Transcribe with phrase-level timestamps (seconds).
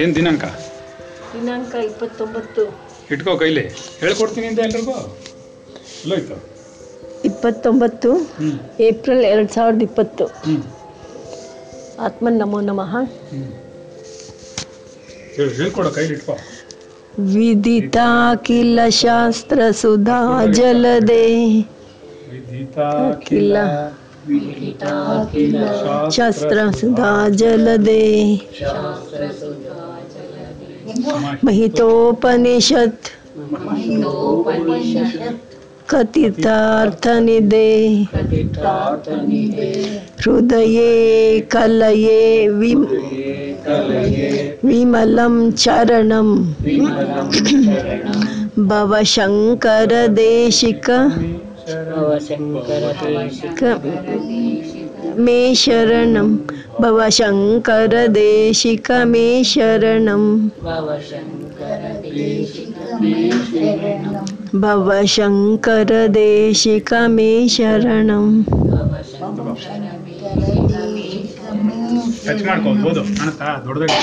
[0.00, 0.44] ಏನು ದಿನಾಂಕ?
[1.34, 2.62] ದಿನಾಂಕ ಇಪ್ಪತ್ತೊಂಬತ್ತು.
[3.10, 3.68] ಇಟ್ಕೋ ಕೈಲಿ.
[4.00, 4.92] ಹೇಳ್ಕೊಡ್ತೀನಿ ಅಂತ ಎಲ್ರಿಗೂ?
[6.02, 6.36] ಎಲ್ಲೋಯ್ತು
[7.24, 8.10] ಇಪ್ಪತ್ತೊಂಬತ್ತು
[8.80, 10.26] ಏಪ್ರಿಲ್ ಎರಡು ಸಾವಿರದ ಇಪ್ಪತ್ತು.
[11.98, 12.96] ಆತ್ಮನ್ ನಮೋ ನಮಃ.
[15.36, 16.36] ಹೇಳ್ಕೊಡೋ ಕೈಲಿ ಇಟ್ಕೋ.
[18.88, 21.26] ಶಾಸ್ತ್ರ ಸುಧಾ ಜಲದೆ.
[22.30, 24.01] ವಿದಿತಾ
[26.16, 28.02] शास्त्र सुधा जल दे
[31.44, 32.92] महितोपनिषद
[35.90, 37.70] कथितार्थ निदे
[40.20, 40.78] हृदय
[41.52, 42.84] कलये विम
[44.64, 46.28] विमलं चरणं।
[48.70, 49.82] भवशङ्करदेशिक।
[55.17, 56.27] मे शरणं
[56.81, 58.11] भवशङ्करदेशिक
[59.07, 60.23] मे शरणं
[72.27, 73.99] ಟಚ್ ಮಾಡ್ಕೋಬೋದು ಓದು ಕಾಣುತ್ತಾ ದೊಡ್ಡದಾಗಿ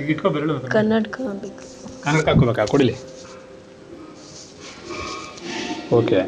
[0.00, 1.64] ಈಗ ಇಟ್ಕೋ ಬೆರಳು ಕನ್ನಡಕ ಬೇಕು
[2.04, 2.94] ಕನ್ನಡಕ ಹಾಕೋಬೇಕಾ ಕೊಡಲಿ
[5.92, 6.20] ಓಕೆ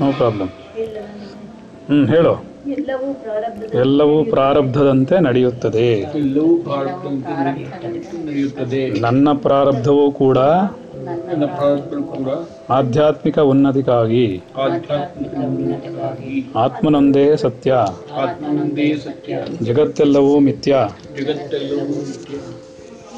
[0.00, 2.32] ನೋ ಪ್ರಾಬ್ಲಮ್ ಹ್ಞೂ ಹೇಳು.
[2.70, 5.92] ಎಲ್ಲವೂ ಪ್ರಾರಬ್ಧದ ಎಲ್ಲವೂ ಪ್ರಾರಬ್ಧದಂತೆ ನಡೆಯುತ್ತದೆ.
[5.92, 7.32] ಎಲ್ಲವೂ ಪ್ರಾರಬ್ಧದಂತೆ
[8.26, 9.00] ನಡೆಯುತ್ತದೆ.
[9.00, 12.28] ನನ್ನ ಪ್ರಾರಬ್ಧವೂ ಕೂಡ ನನ್ನ ಪ್ರಾರಬ್ಧ ಕೂಡ
[12.70, 14.42] ಆಧ್ಯಾತ್ಮಿಕ ಉನ್ನತಿಗಾಗಿ.
[16.56, 17.72] ಆತ್ಮನೊಂದೇ ಸತ್ಯ.
[18.14, 19.38] ಆತ್ಮನೊಂದೇ ಸತ್ಯ.
[19.62, 20.76] ಜಗತ್ತೆಲ್ಲವೂ ಮಿಥ್ಯ.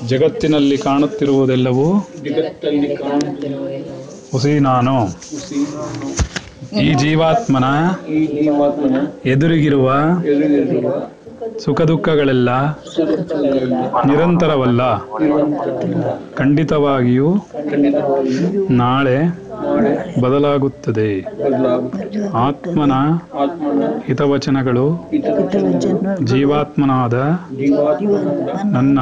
[0.07, 1.93] ಜಗತ್ತಿನಲ್ಲಿ ಕಾಣುತ್ತಿರುವುದೆಲ್ಲವೂ
[4.33, 4.95] ಹುಸಿ ನಾನು
[6.77, 7.67] ಈ ಜೀವಾತ್ಮನ
[9.27, 9.89] ಎದುರಿಗಿರುವ
[11.65, 12.51] ಸುಖ ದುಃಖಗಳೆಲ್ಲ
[14.07, 14.83] ನಿರಂತರವಲ್ಲ.
[16.35, 17.29] ಖಂಡಿತವಾಗಿಯೂ
[18.71, 19.17] ನಾಳೆ
[20.21, 21.11] ಬದಲಾಗುತ್ತದೆ
[22.37, 22.93] ಆತ್ಮನ
[24.07, 27.15] ಹಿತವಚನಗಳು ಹಿತವಚನ ಜೀವಾತ್ಮನಾದ
[28.67, 28.99] ನನ್ನ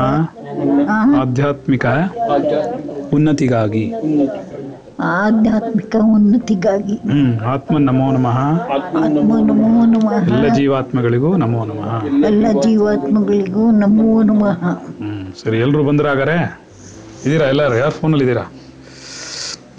[1.21, 1.87] ಆಧ್ಯಾತ್ಮಿಕ
[3.13, 4.56] ಉನ್ನತಿಗಾಗಿ ಉನ್ನತಿ
[4.99, 8.39] ಆಧ್ಯಾತ್ಮಿಕ ಉನ್ನತಿಗಾಗಿ ಹ್ಮ್ ಆತ್ಮ ನಮೋ ನಮಃ.
[8.75, 9.71] ಆತ್ಮ ನಮೋ ನಮೋ.
[9.87, 11.91] ನಮಃ ಎಲ್ಲ ಜೀವಾತ್ಮಗಳಿಗೂ ನಮೋ ನಮಃ.
[12.27, 14.63] ಎಲ್ಲ ಜೀವಾತ್ಮಗಳಿಗೂ ನಮೋ ನಮಃ.
[15.01, 16.39] ಹ್ಮ್ ಸರಿ ಎಲ್ಲರೂ ಬಂದ್ರ ಹಾಗಾರೆ
[17.27, 17.75] ಇದೀರಾ ಎಲ್ಲರೂ?
[17.75, 18.45] ಯಾರು ಫೋನಲ್ಲಿ ಇದ್ದೀರಾ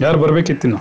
[0.00, 0.80] ಯಾರು ಬರ್ಬೇಕಿತ್ತಿನ್ನು?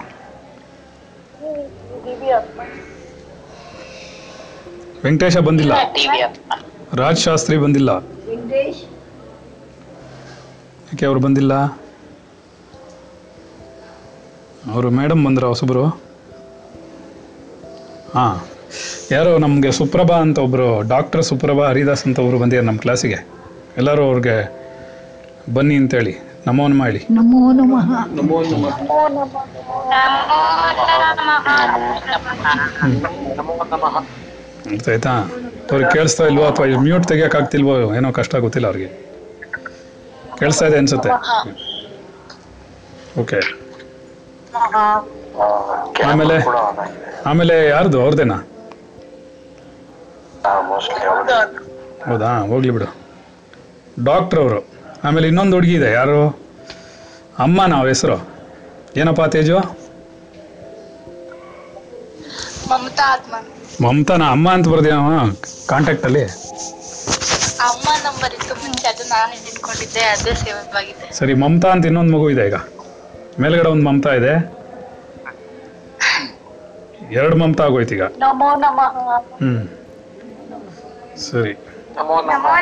[5.03, 5.73] ವೆಂಕಟೇಶ ಬಂದಿಲ್ಲ.
[6.93, 7.91] ರಾಜ್ ಶಾಸ್ತ್ರಿ ಬಂದಿಲ್ಲ.
[10.87, 11.53] ಯಾಕೆ ಅವ್ರು ಬಂದಿಲ್ಲ?
[14.71, 16.07] ಅವರು ಮೇಡಮ್ ಬಂದ್ರ ಹೊಸಬ್ರು?
[18.13, 18.47] ಹಾಂ.
[19.11, 23.27] ಯಾರೋ ನಮಗೆ ಸುಪ್ರಭಾ ಅಂತ ಒಬ್ಬರು ಡಾಕ್ಟರ್ ಸುಪ್ರಭಾ ಹರಿದಾಸ್ ಅಂತ ಅವರು ಬಂದಿದ್ದಾರೆ ನಮ್ಮ ಕ್ಲಾಸಿಗೆ.
[23.77, 24.53] ಎಲ್ಲರೂ ಅವ್ರಿಗೆ
[25.53, 26.17] ಬನ್ನಿ ಅಂತೇಳಿ
[26.47, 27.05] ನಮೋನ್ ಮಾಡಿ.
[27.11, 28.77] ನಮೋ ನಮಃ ನಮೋ ನಮಃ
[34.89, 35.31] ಆಯ್ತಾ
[35.71, 39.07] ಅವ್ರಿಗೆ ಕೇಳಿಸ್ತಾ ಇಲ್ವೋ ಅಥವಾ ಮ್ಯೂಟ್ ತೆಗಿಯೋಕ್ಕಾಗ್ತಿಲ್ವೋ ಏನೋ ಕಷ್ಟ ಗೊತ್ತಿಲ್ಲ ಅವ್ರಿಗೆ.
[40.39, 41.09] ಕೇಳಿಸ್ತಾ ಇದೆ ಅನ್ಸುತ್ತೆ.
[43.19, 43.66] ಓಕೆ.
[46.05, 46.37] ಆಮೇಲೆ
[47.25, 48.01] ಆಮೇಲೆ ಯಾರ್ದು?
[48.01, 48.37] ಅವ್ರದೇನಾ?
[52.07, 52.31] ಹೌದಾ?
[52.39, 52.87] ಹೋಗ್ಲಿ ಬಿಡು.
[54.03, 54.59] ಡಾಕ್ಟ್ರ್ ಅವರು.
[55.03, 55.91] ಆಮೇಲೆ ಇನ್ನೊಂದು ಹುಡುಗಿ ಇದೆ.
[55.91, 56.19] ಯಾರು?
[57.39, 58.17] ಅಮ್ಮ ನಾವು ಹೆಸರು.
[58.97, 59.57] ಏನಪ್ಪ ತೇಜು?
[62.69, 63.33] ಮಮತಾ ಆತ್ಮ
[63.85, 64.23] ಮಮತಾನ?
[64.29, 64.93] ಅಮ್ಮ ಅಂತ ಬರ್ದಿಯ
[65.67, 66.23] ಕಾಂಟ್ಯಾಕ್ಟ್ ಅಲ್ಲಿ?
[68.03, 68.87] ನಂಬರ್ ಇತ್ತು ಮುಂಚೆ.
[68.87, 71.13] ಅದು ನಾನು ಇಟ್ಕೊಂಡಿದ್ದೆ ಅದೇ ಸೇವ್ ಆಗಿದೆ.
[71.13, 72.55] ಸರಿ ಮಮತಾ ಅಂತ ಇನ್ನೊಂದು ಮಗು ಇದೆ ಈಗ.
[73.41, 74.57] ಮೇಲ್ಗಡೆ ಒಂದು ಮಮತಾ ಇದೆ.
[77.11, 78.01] ಎರಡು ಮಮತಾ ಆಗೋಯ್ತು ಈಗ.
[78.17, 79.21] ನಮೋ ನಮಃ.
[79.41, 79.67] ಹ್ಮ್.
[81.25, 81.57] ಸರಿ.
[81.97, 82.61] ನಮೋ ನಮಃ.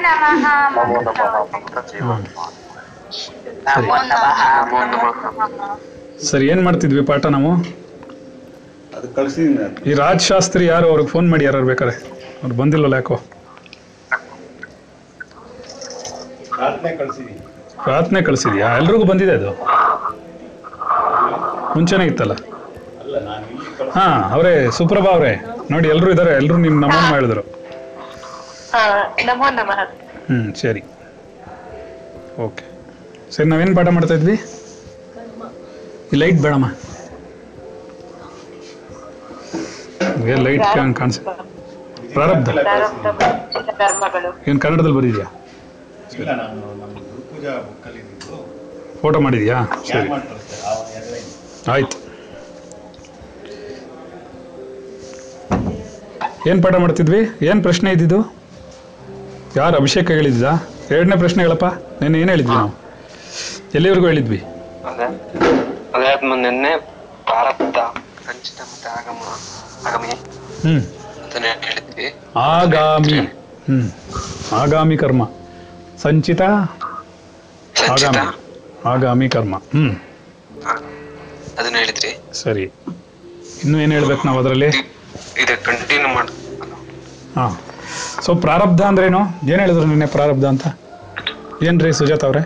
[0.77, 1.35] ನಮೋ ನಮಃ
[6.25, 7.65] ಸರಿ ಏನ್ ಮಾಡ್ತಿದ್ವಿ ಪಾಠ ನಾವು?
[9.85, 11.91] ಈ ರಾಜ್ ಶಾಸ್ತ್ರಿ ಯಾರು ಅವ್ರಿಗೆ ಫೋನ್ ಮಾಡಿ ಯಾರು ಬೇಕಾರೆ
[12.41, 13.21] ಅವ್ರು ಬಂದಿಲ್ಲ ಯಾಕೋ?
[17.83, 18.77] ಪ್ರಾರ್ಥನೆ ಕಳಿಸಿದ್ಯಾ?
[18.77, 19.65] ಎಲ್ರಿಗೂ ಬಂದಿದೆ ಅದು?
[21.75, 22.33] ಮುಂಚೆನೇ ಇತ್ತಲ್ಲ?
[23.95, 24.05] ಹಾ
[24.35, 25.33] ಅವರೇ ಸುಪ್ರಭಾ ಅವರೇ
[25.71, 27.43] ನೋಡಿ ಎಲ್ಲರೂ ಇದ್ದಾರೆ ಎಲ್ಲರೂ ನಿಮ್ ನಮೋನ್ ಮಾಡಿದ್ರು.
[28.73, 29.79] ಹ್ಞೂ ನಮೋ ನಮಃ
[30.29, 30.81] ಹ್ಮ್ ಸರಿ.
[32.45, 32.63] ಓಕೆ.
[33.35, 34.35] ಸರಿ ನಾವೇನು ಪಾಠ ಮಾಡ್ತಾ ಇದ್ವಿ?
[36.13, 36.67] ಈ ಲೈಟ್ ಬೇಡಮ್ಮ.
[40.45, 40.63] ಲೈಟ್
[40.99, 41.19] ಕಾಣಿಸ
[42.15, 42.59] ಪ್ರಾರಬ್ಧ ಏನ್
[44.49, 45.25] ಏನು ಕನ್ನಡದಲ್ಲಿ ಬರೀದ್ಯಾ?
[49.01, 49.57] ಫೋಟೋ ಮಾಡಿದ್ಯಾ?
[49.89, 51.29] ಸರಿ ಮಾಡಿ ಕಳಿಸ್ತೆ ಆ ಎರಡು ಲೈನ್
[51.71, 51.97] ಆಯ್ತು.
[56.49, 57.45] ಏನು ಪಾಠ ಮಾಡ್ತಿದ್ವಿ?
[57.45, 58.19] ಏನು ಪ್ರಶ್ನೆ ಇದ್ದಿದ್ದು?
[59.55, 60.43] ಯಾರು ಅಭಿಷೇಕ ಹೇಳಿದ್ದ
[60.91, 61.65] ಎರಡನೇ ಪ್ರಶ್ನೆ ಹೇಳಪ್ಪ
[62.01, 62.71] ನೆನ್ನೆ ಏನು ಹೇಳಿದ್ವಿ ನಾವು?
[63.75, 64.39] ಎಲ್ಲಿವರೆಗೂ ಹೇಳಿದ್ವಿ?
[66.35, 66.77] ನಿನ್ನೆ
[67.23, 67.77] ಪ್ರಾರಬ್ಧ
[68.61, 69.21] ಮತ್ತೆ ಆಗಮ
[69.87, 70.11] ಆಗಮಿ
[70.63, 70.81] ಹ್ಮ್.
[71.63, 73.19] ಹೇಳಿದ್ವಿ ಆಗಾಮಿ.
[73.67, 73.87] ಹ್ಮ್.
[74.55, 75.23] ಆಗಾಮಿ ಕರ್ಮ.
[76.03, 76.41] ಸಂಚಿತ
[77.91, 78.25] ಆಗಾಮಿ.
[78.85, 79.55] ಆಗಾಮಿ ಕರ್ಮ.
[79.55, 79.85] ಹ್ಞೂ
[81.59, 82.11] ಅದನ್ನ ಹೇಳಿದ್ರಿ.
[82.33, 82.65] ಸರಿ.
[83.63, 84.69] ಇನ್ನು ಏನು ಹೇಳ್ಬೇಕು ನಾವು ಅದರಲ್ಲಿ?
[85.43, 86.27] ಇದೆ ಕಂಟಿನ್ಯೂ ಮಾಡ.
[87.35, 87.45] ಹಾ.
[88.21, 89.21] ಸೊ ಪ್ರಾರಬ್ಧ ಅಂದ್ರೇನು?
[89.49, 90.65] ಏನು ಹೇಳಿದ್ರು ನಿನ್ನೆ ಪ್ರಾರಬ್ಧ ಅಂತ?
[91.63, 92.41] ಏನ್ರಿ ಸುಜಾತ ಅವರೇ?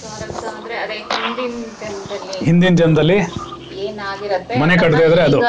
[0.00, 3.18] ಪ್ರಾರಬ್ಧ ಅಂದ್ರೆ ಅದೇ ಹಿಂದಿನ ಜನ್ಮದಲ್ಲಿ ಹಿಂದಿನ ಜನ್ಮದಲ್ಲಿ
[3.84, 5.40] ಏನಾಗಿರತ್ತೆ ಮನೆ ಕಟ್ಟದೇ ಇದ್ರೆ ಅದು.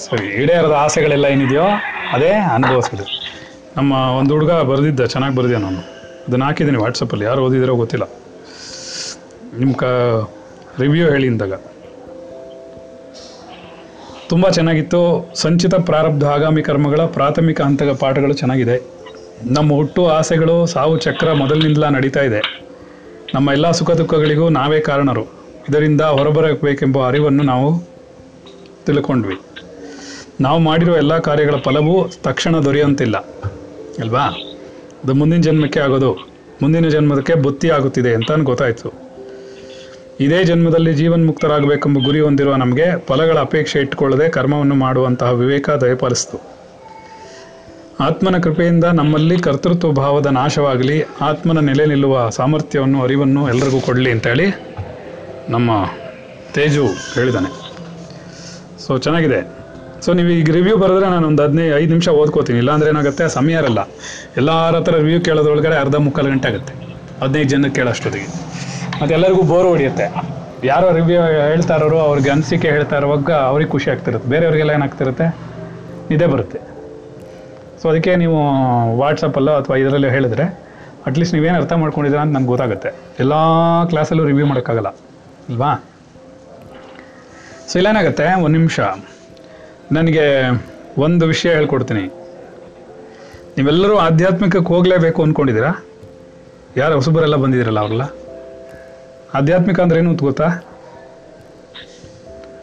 [0.00, 1.66] ಸರಿ ಈಡೇರದ ಆಸೆಗಳೆಲ್ಲ ಏನಿದೆಯೋ
[2.12, 3.04] ಅದೇ ಅನುಭವಿಸೋದು
[3.76, 5.80] ನಮ್ಮ ಒಂದು ಹುಡುಗ ಬರೆದಿದ್ದ ಚೆನ್ನಾಗಿ ಬರೆದಿದ್ದ ನಾನು
[6.26, 8.06] ಅದನ್ನ ಹಾಕಿದ್ದೀನಿ ವಾಟ್ಸಪ್ಪಲ್ಲಿ ಯಾರು ಓದಿದಿರೋ ಗೊತ್ತಿಲ್ಲ.
[9.56, 9.84] ನಿಮ್ಮ ಕ
[10.80, 11.52] ರಿವ್ಯೂ ಹೇಳಿ ಅಂದಾಗ.
[14.28, 15.32] ತುಂಬ ಚೆನ್ನಾಗಿತ್ತು.
[15.34, 18.98] ಸಂಚಿತ ಪ್ರಾರಬ್ಧ, ಆಗಾಮಿ ಕರ್ಮಗಳ, ಪ್ರಾಥಮಿಕ ಹಂತದ ಪಾಠಗಳು ಚೆನ್ನಾಗಿದೆ.
[19.46, 22.64] ನಮ್ಮ ಹುಟ್ಟು ಆಸೆಗಳು, ಸಾವು ಚಕ್ರ ಮೊದಲಿನಿಂದಲ ನಡೀತಾ ಇದೆ.
[23.34, 25.24] ನಮ್ಮ ಎಲ್ಲ ಸುಖ ದುಃಖಗಳಿಗೂ ನಾವೇ ಕಾರಣರು.
[25.68, 27.82] ಇದರಿಂದ ಹೊರಬರಬೇಕೆಂಬ ಅರಿವನ್ನು ನಾವು
[28.86, 29.36] ತಿಳ್ಕೊಂಡ್ವಿ.
[30.40, 33.16] ನಾವು ಮಾಡಿರೋ ಎಲ್ಲ ಕಾರ್ಯಗಳ ಫಲವೂ ತಕ್ಷಣ ದೊರೆಯುವಂತಿಲ್ಲ
[33.98, 34.24] ಅಲ್ವಾ?
[35.04, 36.28] ಅದು ಮುಂದಿನ ಜನ್ಮಕ್ಕೆ ಆಗೋದು.
[36.62, 39.07] ಮುಂದಿನ ಜನ್ಮದಕ್ಕೆ ಬುತ್ತಿ ಆಗುತ್ತಿದೆ ಅಂತ ಗೊತ್ತಾಯಿತು.
[40.20, 46.38] ಇದೇ ಜನ್ಮದಲ್ಲಿ ಜೀವನ್ಮುಕ್ತರಾಗಬೇಕೆಂಬ ಗುರಿ ಹೊಂದಿರುವ ನಮಗೆ ಫಲಗಳ ಅಪೇಕ್ಷೆ ಇಟ್ಟುಕೊಳ್ಳದೆ ಕರ್ಮವನ್ನು ಮಾಡುವಂತಹ ವಿವೇಕ ದಯಪಾಲಿಸಿತು.
[48.00, 54.46] ಆತ್ಮನ ಕೃಪೆಯಿಂದ ನಮ್ಮಲ್ಲಿ ಕರ್ತೃತ್ವ ಭಾವದ ನಾಶವಾಗಲಿ, ಆತ್ಮನ ನೆಲೆ ನಿಲ್ಲುವ ಸಾಮರ್ಥ್ಯವನ್ನು, ಅರಿವನ್ನು ಎಲ್ಲರಿಗೂ ಕೊಡಲಿ ಅಂತೇಳಿ
[55.50, 55.70] ನಮ್ಮ
[56.54, 57.50] ತೇಜು ಹೇಳಿದ್ದಾನೆ
[58.86, 59.40] ಸೊ ಚೆನ್ನಾಗಿದೆ.
[60.04, 62.58] ಸೊ ನೀವು ಈಗ ರಿವ್ಯೂ ಬರೆದ್ರೆ ನಾನು ಒಂದು ಹದಿನೈದು, ಐದು ನಿಮಿಷ ಓದ್ಕೋತೀನಿ.
[62.58, 63.28] ಇಲ್ಲಾಂದ್ರೆ ಏನಾಗುತ್ತೆ?
[63.28, 63.78] ಸಮಯ ಇರಲ್ಲ.
[64.36, 66.74] ಎಲ್ಲರ ಹತ್ರ ರಿವ್ಯೂ ಕೇಳೋದ್ರೊಳಗಡೆ ಅರ್ಧ ಮುಕ್ಕಾಲು ಗಂಟೆ ಆಗುತ್ತೆ.
[67.22, 68.47] ಹದಿನೈದು ಜನಕ್ಕೆ ಕೇಳೋಷ್ಟೊತ್ತಿಗೆ
[69.00, 70.06] ಮತ್ತು ಎಲ್ಲರಿಗೂ ಬೋರ್ ಹೊಡಿಯುತ್ತೆ.
[70.66, 74.30] ಯಾರೋ ರಿವ್ಯೂ ಹೇಳ್ತಾ ಇರೋರು, ಅವ್ರಿಗೆ ಅನಿಸಿಕೆ ಹೇಳ್ತಾ ಇರುವಾಗ ಅವ್ರಿಗೆ ಖುಷಿ ಆಗ್ತಿರುತ್ತೆ.
[74.30, 75.26] ಬೇರೆಯವ್ರಿಗೆಲ್ಲ ಏನಾಗ್ತಿರುತ್ತೆ?
[76.14, 76.58] ಇದೇ ಬರುತ್ತೆ.
[77.82, 78.38] ಸೊ ಅದಕ್ಕೆ ನೀವು
[79.00, 80.44] ವಾಟ್ಸಪ್ಪಲ್ಲೋ ಅಥವಾ ಇದರಲ್ಲೋ ಹೇಳಿದ್ರೆ
[81.06, 82.90] ಅಟ್ಲೀಸ್ಟ್ ನೀವೇನು ಅರ್ಥ ಮಾಡ್ಕೊಂಡಿದ್ದೀರಾ ಅಂತ ನಂಗೆ ಗೊತ್ತಾಗುತ್ತೆ.
[83.22, 83.34] ಎಲ್ಲ
[83.90, 84.88] ಕ್ಲಾಸಲ್ಲೂ ರಿವ್ಯೂ ಮಾಡೋಕ್ಕಾಗಲ್ಲ.
[85.48, 85.70] ಅಲ್ವಾ?
[87.70, 88.80] ಸೊ ಇಲ್ಲೇನಾಗುತ್ತೆ ಒಂದು ನಿಮಿಷ.
[89.92, 90.24] ನನಗೆ
[91.06, 92.04] ಒಂದು ವಿಷಯ ಹೇಳ್ಕೊಡ್ತೀನಿ.
[93.58, 95.70] ನೀವೆಲ್ಲರೂ ಆಧ್ಯಾತ್ಮಿಕಕ್ಕೆ ಹೋಗಲೇಬೇಕು ಅಂದ್ಕೊಂಡಿದ್ದೀರಾ
[96.76, 98.04] ಯಾರು ಹೊಸಬರೆಲ್ಲ ಬಂದಿದ್ದೀರಲ್ಲ ಅವರೆಲ್ಲ?
[99.34, 100.46] ಆಧ್ಯಾತ್ಮಿಕ ಅಂದ್ರೆ ಏನು ಅಂತ ಗೊತ್ತಾ?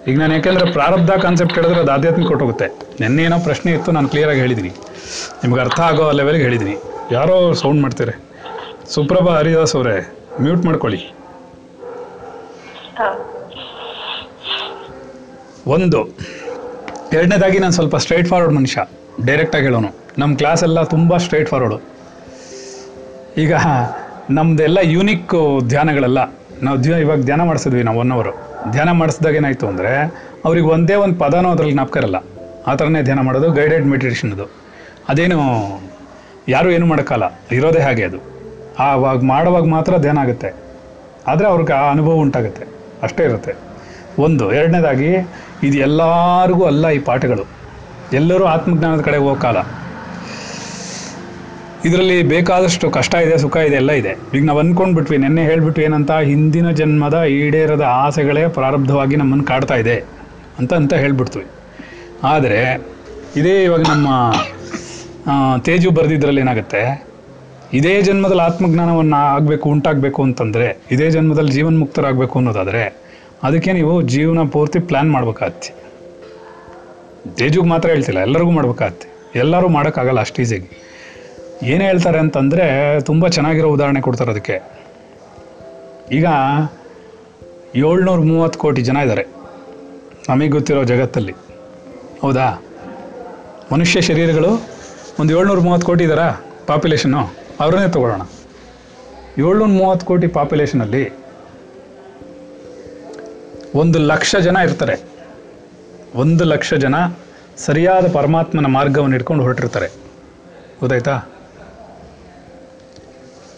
[0.07, 2.67] ಈಗ ನಾನು ಯಾಕೆಂದ್ರೆ ಪ್ರಾರಬ್ಧ ಕಾನ್ಸೆಪ್ಟ್ ಹೇಳಿದ್ರೆ ಅದು ಆಧ್ಯಾತ್ಮಿಕ ಕೊಟ್ಟೋಗುತ್ತೆ
[2.99, 4.69] ನಿನ್ನೆ ಏನೋ ಪ್ರಶ್ನೆ ಇತ್ತು ನಾನು ಕ್ಲಿಯರಾಗಿ ಹೇಳಿದೀನಿ.
[5.43, 6.75] ನಿಮ್ಗೆ ಅರ್ಥ ಆಗೋ ಲೆವೆಲ್ಗೆ ಹೇಳಿದ್ದೀನಿ
[7.11, 8.13] ಯಾರೋ ಸೌಂಡ್ ಮಾಡ್ತಾರೆ
[8.89, 11.13] ಸುಪ್ರಭಾ ಹರಿದಾಸ್ ಅವರೇ ಮ್ಯೂಟ್ ಮಾಡ್ಕೊಳ್ಳಿ.
[15.67, 16.05] ಒಂದು.
[17.13, 18.85] ಎರಡನೇದಾಗಿ ನಾನು ಸ್ವಲ್ಪ ಸ್ಟ್ರೈಟ್ ಫಾರ್ವರ್ಡ್ ಮನುಷ್ಯ
[19.25, 19.95] ಡೈರೆಕ್ಟಾಗಿ ಹೇಳೋನು.
[20.17, 21.77] ನಮ್ಮ ಕ್ಲಾಸ್ ಎಲ್ಲ ತುಂಬ ಸ್ಟ್ರೈಟ್ ಫಾರ್ವರ್ಡು
[23.37, 23.53] ಈಗ
[24.29, 26.19] ನಮ್ಮದೆಲ್ಲ ಯೂನಿಕ್ ಧ್ಯಾನಗಳೆಲ್ಲ.
[26.63, 28.31] ನಾವು ದಿನ ಇವಾಗ ಧ್ಯಾನ ಮಾಡಿಸಿದ್ವಿ ನಾವು ಒನ್ ಅವರು
[28.71, 30.13] ಧ್ಯಾನ ಮಾಡಿಸಿದಾಗ ಏನಾಯಿತು ಅಂದರೆ,
[30.45, 31.97] ಅವ್ರಿಗೆ ಒಂದೇ ಒಂದು ಪದನೂ ಅದರಲ್ಲಿ ಜ್ಞಾಪಕ
[32.67, 34.45] ಆ ಥರನೇ ಧ್ಯಾನ ಮಾಡೋದು ಗೈಡೆಡ್ ಮೆಡಿಟೇಷನ್ ಅದು.
[35.09, 35.39] ಅದೇನು,
[36.47, 37.23] ಯಾರೂ ಏನು ಮಾಡೋಕ್ಕಲ್ಲ.
[37.51, 38.17] ಇರೋದೇ ಹಾಗೆ ಅದು.
[38.79, 40.53] ಆವಾಗ ಮಾಡುವಾಗ ಮಾತ್ರ ಧ್ಯಾನ ಆಗುತ್ತೆ.
[41.27, 42.65] ಆದರೆ ಅವ್ರಿಗೆ ಆ ಅನುಭವ ಉಂಟಾಗುತ್ತೆ.
[43.03, 43.53] ಅಷ್ಟೇ ಇರುತ್ತೆ.
[44.19, 45.15] ಒಂದು, ಎರಡನೇದಾಗಿ,
[45.63, 47.47] ಇದು ಎಲ್ಲರಿಗೂ ಅಲ್ಲ ಈ ಪಾಠಗಳು.
[48.13, 49.84] ಎಲ್ಲರೂ ಆತ್ಮಜ್ಞಾನದ ಕಡೆ ಹೋಗಲ್ಲ
[51.87, 54.13] ಇದರಲ್ಲಿ ಬೇಕಾದಷ್ಟು ಕಷ್ಟ ಇದೆ, ಸುಖ ಇದೆ, ಎಲ್ಲ ಇದೆ.
[54.35, 59.97] ಈಗ ನಾವು ಅಂದ್ಕೊಂಡ್ಬಿಟ್ವಿ ನಿನ್ನೆ ಹೇಳ್ಬಿಟ್ವಿ ಏನಂತ, ಹಿಂದಿನ ಜನ್ಮದ ಈಡೇರದ ಆಸೆಗಳೇ ಪ್ರಾರಬ್ಧವಾಗಿ ನಮ್ಮನ್ನು ಕಾಡ್ತಾ ಇದೆ
[60.59, 61.47] ಅಂತ ಅಂತ ಹೇಳ್ಬಿಡ್ತೀವಿ
[62.33, 62.59] ಆದರೆ,
[63.39, 64.07] ಇದೇ ಇವಾಗ ನಮ್ಮ
[65.67, 66.81] ತೇಜು ಬರೆದಿದ್ರಲ್ಲಿ ಏನಾಗುತ್ತೆ,
[67.79, 72.83] ಇದೇ ಜನ್ಮದಲ್ಲಿ ಆತ್ಮಜ್ಞಾನವನ್ನು ಆಗಬೇಕು, ಉಂಟಾಗಬೇಕು ಅಂತಂದರೆ, ಇದೇ ಜನ್ಮದಲ್ಲಿ ಜೀವನ್ಮುಕ್ತರಾಗಬೇಕು ಅನ್ನೋದಾದರೆ,
[73.43, 75.71] ಅದಕ್ಕೆ ನೀವು ಜೀವನ ಪೂರ್ತಿ ಪ್ಲ್ಯಾನ್ ಮಾಡ್ಬೇಕಾಗತ್ತೆ.
[77.39, 79.07] ತೇಜುಗೆ ಮಾತ್ರ ಹೇಳ್ತಿಲ್ಲ, ಎಲ್ಲರಿಗೂ ಮಾಡ್ಬೇಕಾಗತ್ತೆ.
[79.43, 80.69] ಎಲ್ಲರೂ ಮಾಡೋಕ್ಕಾಗಲ್ಲ ಅಷ್ಟು ಈಸಿಯಾಗಿ.
[81.63, 84.61] ಏನು ಹೇಳ್ತಾರೆ ಅಂತಂದರೆ ತುಂಬ ಚೆನ್ನಾಗಿರೋ ಉದಾಹರಣೆ ಕೊಡ್ತಾರೆ ಅದಕ್ಕೆ.
[86.11, 86.25] ಈಗ
[87.75, 89.25] ಏಳ್ನೂರ ಮೂವತ್ತು ಕೋಟಿ ಜನ ಇದ್ದಾರೆ.
[90.29, 91.33] ನಮಗೆ ಗೊತ್ತಿರೋ ಜಗತ್ತಲ್ಲಿ.
[92.21, 92.63] ಹೌದಾ?
[93.73, 94.63] ಮನುಷ್ಯ ಶರೀರಗಳು
[95.19, 98.21] ಒಂದು ಏಳ್ನೂರ ಮೂವತ್ತು ಕೋಟಿ ಇದ್ದಾರಾ ಪಾಪ್ಯುಲೇಷನ್ನು ಅವರನ್ನೇ ತಗೊಳ್ಳೋಣ.
[99.37, 101.13] ಏಳ್ನೂರ ಮೂವತ್ತು ಕೋಟಿ ಪಾಪ್ಯುಲೇಷನಲ್ಲಿ
[103.75, 104.95] ಒಂದು ಲಕ್ಷ ಜನ ಇರ್ತಾರೆ.
[106.15, 106.95] ಒಂದು ಲಕ್ಷ ಜನ
[107.57, 109.87] ಸರಿಯಾದ ಪರಮಾತ್ಮನ ಮಾರ್ಗವನ್ನು ಇಟ್ಕೊಂಡು ಹೊರಟಿರ್ತಾರೆ.
[110.79, 111.23] ಗೊತ್ತಾಯ್ತಾ?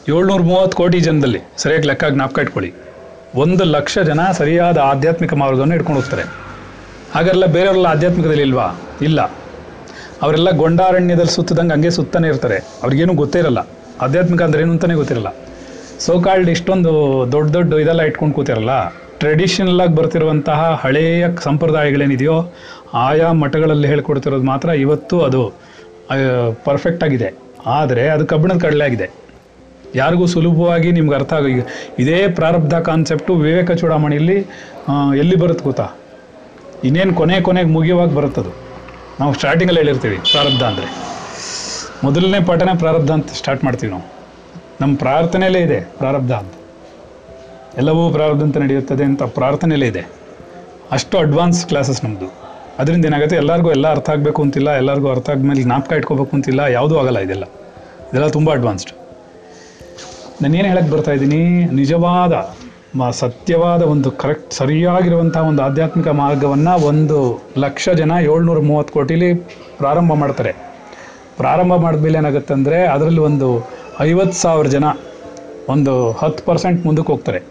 [0.10, 2.74] ಏಳ್ನೂರ ಮೂವತ್ತು ಕೋಟಿ ಜನದಲ್ಲಿ ಸರಿಯಾಗಿ ಲೆಕ್ಕ ಜ್ಞಾಪಕ ಇಟ್ಕೊಳ್ಳಿ.
[3.36, 6.24] ಒಂದು ಲಕ್ಷ ಜನ ಸರಿಯಾದ ಆಧ್ಯಾತ್ಮಿಕ ಮಾರ್ಗವನ್ನು ಇಟ್ಕೊಂಡು ಹೋಗ್ತಾರೆ.
[7.12, 8.68] ಹಾಗೆಲ್ಲ ಬೇರೆಯವರೆಲ್ಲ ಆಧ್ಯಾತ್ಮಿಕದಲ್ಲಿ ಇಲ್ವಾ?
[9.02, 9.22] ಇಲ್ಲ.
[10.22, 12.58] ಅವರೆಲ್ಲ ಗೊಂಡಾರಣ್ಯದಲ್ಲಿ ಸುತ್ತದಂಗೆ ಹಂಗೆ ಸುತ್ತಾನೆ ಇರ್ತಾರೆ.
[12.84, 13.62] ಅವ್ರಿಗೇನು ಗೊತ್ತೇ ಇರಲ್ಲ.
[14.02, 15.30] ಆಧ್ಯಾತ್ಮಿಕ ಅಂದ್ರೆ ಏನು ಅಂತಲೇ ಗೊತ್ತಿರಲ್ಲ.
[16.00, 16.92] ಸೋ ಕಾಲ್ಡ್ ಇಷ್ಟೊಂದು
[17.32, 18.74] ದೊಡ್ಡ ದೊಡ್ಡ ಇದೆಲ್ಲ ಇಟ್ಕೊಂಡು ಕೂತಿರಲ್ಲ.
[19.20, 22.54] ಟ್ರೆಡಿಷನಲ್ ಆಗಿ ಬರ್ತಿರುವಂತಹ ಹಳೆಯ ಸಂಪ್ರದಾಯಗಳೇನಿದೆಯೋ
[22.94, 25.42] ಆಯಾ ಮಠಗಳಲ್ಲಿ ಹೇಳ್ಕೊಡ್ತಿರೋದು ಮಾತ್ರ ಇವತ್ತು ಅದು
[26.66, 27.30] ಪರ್ಫೆಕ್ಟ್ ಆಗಿದೆ.
[27.66, 29.08] ಆದರೆ ಅದು ಕಬ್ಬಿಣದ ಕಡಲೆ ಆಗಿದೆ.
[29.96, 31.63] ಯಾರಿಗೂ ಸುಲಭವಾಗಿ ನಿಮ್ಗೆ ಅರ್ಥ ಆಗ ಈಗ
[32.03, 34.38] ಇದೇ ಪ್ರಾರಬ್ಧ ಕಾನ್ಸೆಪ್ಟು ವಿವೇಕ ಚೂಡಾಮಣಿಯಲ್ಲಿ
[35.22, 35.88] ಎಲ್ಲಿ ಬರುತ್ತೆ ಗೊತ್ತಾ?
[36.88, 38.51] ಇನ್ನೇನು ಕೊನೆ ಕೊನೆಗೆ ಮುಗಿಯುವಾಗ ಬರುತ್ತದು
[39.20, 40.88] ನಾವು ಸ್ಟಾರ್ಟಿಂಗಲ್ಲಿ ಹೇಳಿರ್ತೀವಿ ಪ್ರಾರಬ್ಧ ಅಂದರೆ.
[42.06, 44.06] ಮೊದಲನೇ ಪಾಠನೇ ಪ್ರಾರಬ್ಧ ಅಂತ ಸ್ಟಾರ್ಟ್ ಮಾಡ್ತೀವಿ ನಾವು.
[44.82, 46.53] ನಮ್ಮ ಪ್ರಾರ್ಥನೆಯಲ್ಲೇ ಇದೆ ಪ್ರಾರಬ್ಧ ಅಂತ.
[47.82, 50.03] ಎಲ್ಲವೂ ಪ್ರಾರಬ್ಧ ಅಂತ ನಡೆಯುತ್ತದೆ ಅಂತ ಪ್ರಾರ್ಥನೆಯಲ್ಲೇ ಇದೆ.
[50.96, 52.27] ಅಷ್ಟು ಅಡ್ವಾನ್ಸ್ ಕ್ಲಾಸಸ್ ನಮ್ಮದು
[52.82, 53.36] ಅದರಿಂದ ಏನಾಗುತ್ತೆ?
[53.44, 57.46] ಎಲ್ಲರಿಗೂ ಎಲ್ಲ ಅರ್ಥ ಆಗಬೇಕು ಅಂತಿಲ್ಲ, ಎಲ್ಲರಿಗೂ ಅರ್ಥ ಆದ್ಮೇಲೆ ಜ್ಞಾಪಕ ಇಟ್ಕೋಬೇಕು ಅಂತಿಲ್ಲ, ಯಾವುದೂ ಆಗಲ್ಲ ಇದೆಲ್ಲ.
[58.10, 58.91] ಇದೆಲ್ಲ ತುಂಬ ಅಡ್ವಾನ್ಸ್ಡ್
[60.41, 61.65] ನಾನೇನು ಹೇಳಕ್ಕೆ ಬರ್ತಾ ಇದ್ದೀನಿ?
[61.65, 62.56] ನಿಜವಾದ,
[62.96, 69.34] ಮ- ಸತ್ಯವಾದ ಒಂದು ಕರೆಕ್ಟ್ ಸರಿಯಾಗಿರುವಂಥ ಒಂದು ಆಧ್ಯಾತ್ಮಿಕ ಮಾರ್ಗವನ್ನು ಒಂದು ಲಕ್ಷ ಜನ ಏಳ್ನೂರ ಮೂವತ್ತು ಕೋಟಿಲಿ
[69.77, 70.56] ಪ್ರಾರಂಭ ಮಾಡ್ತಾರೆ.
[71.38, 73.70] ಪ್ರಾರಂಭ ಮಾಡಿದ್ಮೇಲೆ ಏನಾಗುತ್ತೆ ಅಂದರೆ ಅದರಲ್ಲಿ ಒಂದು
[74.01, 74.84] ಐವತ್ತು ಸಾವಿರ ಜನ,
[75.70, 77.41] ಒಂದು ಹತ್ತು ಪರ್ಸೆಂಟ್ ಮುಂದಕ್ಕೆ ಹೋಗ್ತಾರೆ.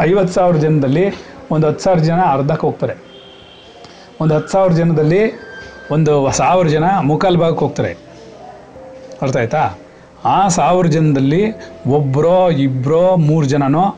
[0.00, 1.04] ಐವತ್ತು ಸಾವಿರ ಜನದಲ್ಲಿ
[1.50, 2.94] ಒಂದು ಹತ್ತು ಸಾವಿರ ಜನ ಅರ್ಧಕ್ಕೆ ಹೋಗ್ತಾರೆ.
[4.20, 5.32] ಒಂದು ಹತ್ತು ಸಾವಿರ ಜನದಲ್ಲಿ
[5.90, 7.96] ಒಂದು ಸಾವಿರ ಜನ ಮುಕ್ಕಾಲು ಭಾಗಕ್ಕೆ ಹೋಗ್ತಾರೆ.
[9.22, 9.70] ಅರ್ಥ ಆಯ್ತಾ?
[10.24, 11.52] ಆ ಸಾವಿರ ಜನದಲ್ಲಿ
[11.86, 13.96] ಒಬ್ಬರೋ ಇಬ್ಬರೋ ಮೂರು ಜನನೋ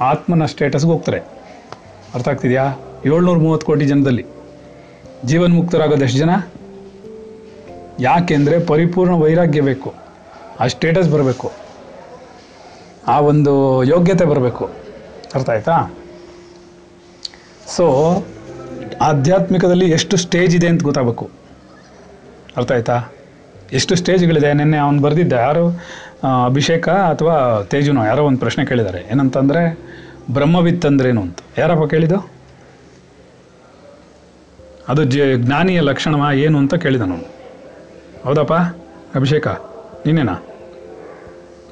[0.00, 1.18] ಆತ್ಮನ ಸ್ಟೇಟಸ್ಗೆ ಹೋಗ್ತಾರೆ.
[2.14, 2.74] ಅರ್ಥ ಆಗ್ತಿದೆಯಾ?
[3.06, 4.26] ಏಳ್ನೂರ ಮೂವತ್ತು ಕೋಟಿ ಜನದಲ್ಲಿ.
[5.24, 6.30] ಜೀವನ್ ಮುಕ್ತರಾಗೋದು ಎಷ್ಟು ಜನ?
[8.00, 9.94] ಯಾಕೆಂದರೆ ಪರಿಪೂರ್ಣ ವೈರಾಗ್ಯ ಬೇಕು.
[10.60, 11.52] ಆ ಸ್ಟೇಟಸ್ ಬರಬೇಕು.
[13.08, 14.70] ಆ ಒಂದು ಯೋಗ್ಯತೆ ಬರಬೇಕು.
[15.34, 15.94] ಅರ್ಥ ಆಯ್ತಾ?
[17.76, 18.16] ಸೊ
[19.00, 21.30] ಆಧ್ಯಾತ್ಮಿಕದಲ್ಲಿ ಎಷ್ಟು ಸ್ಟೇಜ್ ಇದೆ ಅಂತ ಗೊತ್ತಾಗಬೇಕು.
[22.56, 23.02] ಅರ್ಥ ಆಯ್ತಾ?
[23.72, 24.52] ಎಷ್ಟು ಸ್ಟೇಜ್ಗಳಿದೆ?
[24.52, 25.64] ನಿನ್ನೆ ಅವನು ಬರೆದಿದ್ದ ಯಾರು?
[26.44, 28.04] ಅಭಿಷೇಕ ಅಥವಾ ತೇಜುನೋ?
[28.04, 29.00] ಯಾರೋ ಒಂದು ಪ್ರಶ್ನೆ ಕೇಳಿದ್ದಾರೆ.
[29.10, 29.62] ಏನಂತಂದರೆ
[30.30, 31.38] ಬ್ರಹ್ಮವಿತ್ ಅಂದ್ರೇನು ಅಂತ.
[31.58, 32.18] ಯಾರಪ್ಪ ಕೇಳಿದ್ದು?
[34.88, 37.26] ಅದು ಜ ಜ್ಞಾನಿಯ ಲಕ್ಷಣವ ಏನು ಅಂತ ಕೇಳಿದ ನಾನು
[38.24, 38.54] ಹೌದಪ್ಪ?
[39.14, 39.48] ಅಭಿಷೇಕ
[40.06, 40.34] ನೀನೇನಾ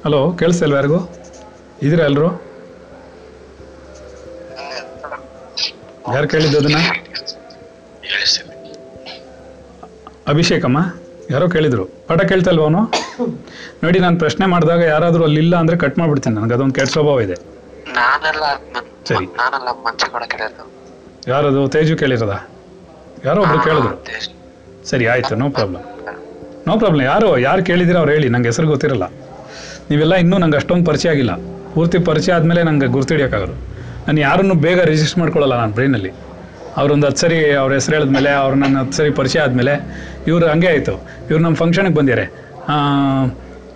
[0.05, 0.99] ಹಲೋ ಕೇಳಿಸ್ತಲ್ವ ಯಾರಿಗೂ?
[1.83, 2.29] ಇದ್ದೀರಾ ಎಲ್ಲರೂ
[6.13, 6.79] ಯಾರು ಕೇಳಿದ್ದು ಅದನ್ನ?
[10.27, 10.79] ಅಭಿಷೇಕಮ್ಮ?
[11.29, 12.81] ಯಾರೋ ಕೇಳಿದ್ರು ಪಾಠ ಕೇಳ್ತಲ್ವ ಅವನು?
[13.83, 17.35] ನೋಡಿ ನಾನು ಪ್ರಶ್ನೆ ಮಾಡಿದಾಗ ಯಾರಾದರೂ ಅಲ್ಲಿ ಇಲ್ಲ ಅಂದ್ರೆ ಕಟ್ ಮಾಡ್ಬಿಡ್ತೇನೆ ನನಗೆ ಅದೊಂದು ಕೆಟ್ಟ ಸ್ವಭಾವ ಇದೆ.
[19.07, 19.25] ಸರಿ.
[21.27, 22.33] ಯಾರದು ತೇಜು ಕೇಳಿರದ?
[23.25, 23.95] ಯಾರೋ ಒಬ್ರು ಕೇಳಿದ್ರು.
[24.89, 25.83] ಸರಿ ಆಯ್ತು ನೋ ಪ್ರಾಬ್ಲಮ್
[26.67, 29.05] ನೋ ಪ್ರಾಬ್ಲಮ್ ಯಾರು ಯಾರು ಕೇಳಿದಿರ ಅವ್ರು ಹೇಳಿ ನಂಗೆ ಹೆಸರು ಗೊತ್ತಿರಲ್ಲ.
[29.89, 31.33] ನೀವೆಲ್ಲ ಇನ್ನೂ ನಂಗೆ ಅಷ್ಟೊಂದು ಪರಿಚಯ ಆಗಿಲ್ಲ.
[31.73, 33.53] ಪೂರ್ತಿ ಪರಿಚಯ ಆದಮೇಲೆ ನಂಗೆ ಗುರ್ತಿಡಿಯೋಕ್ಕಾಗೋದು
[34.07, 36.11] ನಾನು ಯಾರನ್ನು ಬೇಗ ರಿಜಿಸ್ಟರ್ ಮಾಡ್ಕೊಳ್ಳಲ್ಲ ನಾನು ಬ್ರೈನಲ್ಲಿ
[36.77, 39.73] ಅವ್ರೊಂದು ಹತ್ತು ಸರಿ ಅವ್ರ ಹೆಸರು ಹೇಳಿದ್ಮೇಲೆ ಅವ್ರು ನನ್ನ ಹತ್ತು ಸರಿ ಪರಿಚಯ ಆದಮೇಲೆ
[40.27, 40.93] ಇವರು ಹಂಗೆ ಆಯಿತು.
[41.29, 42.25] ಇವ್ರು ನಮ್ಮ ಫಂಕ್ಷನಿಗೆ ಬಂದಿದ್ದಾರೆ.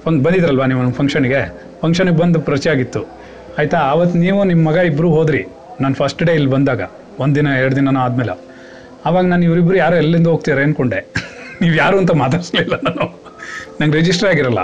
[0.04, 1.42] ಫಂಕ್, ಬಂದಿದ್ರಲ್ವಾ ನೀವು ನಮ್ಮ ಫಂಕ್ಷನಿಗೆ
[1.82, 3.02] ಫಂಕ್ಷನಿಗೆ ಬಂದು ಪರಿಚಯ ಆಗಿತ್ತು.
[3.58, 3.78] ಆಯಿತಾ?
[3.78, 5.42] ಆವತ್ತು ನೀವು ನಿಮ್ಮ ಮಗ ಇಬ್ಬರು ಹೋದ್ರಿ
[5.82, 6.82] ನಾನು ಫಸ್ಟ್ ಡೇ ಇಲ್ಲಿ ಬಂದಾಗ.
[7.20, 8.34] ಒಂದು ದಿನ, ಎರಡು ದಿನನೂ ಆದಮೇಲೆ.
[9.06, 11.00] ಆವಾಗ ನಾನು ಇವರಿಬ್ಬರು ಯಾರು ಎಲ್ಲಿಂದ ಹೋಗ್ತೀರ ಅಂದ್ಕೊಂಡೆ
[11.62, 13.06] ನೀವು ಯಾರು ಅಂತ ಮಾತಾಡಿಸ್ಲಿಲ್ಲ ನಾನು.
[13.82, 14.60] ನಂಗೆ ರಿಜಿಸ್ಟರ್ ಆಗಿರಲ್ಲ.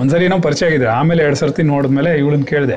[0.00, 2.76] ಒಂದ್ಸರಿ ಏನೋ ಪರಿಚಯ ಆಗಿದೆ ಆಮೇಲೆ ಎರಡು ಸರ್ತಿ ನೋಡಿದ್ಮೇಲೆ ಇವಳನ್ನ ಕೇಳಿದೆ.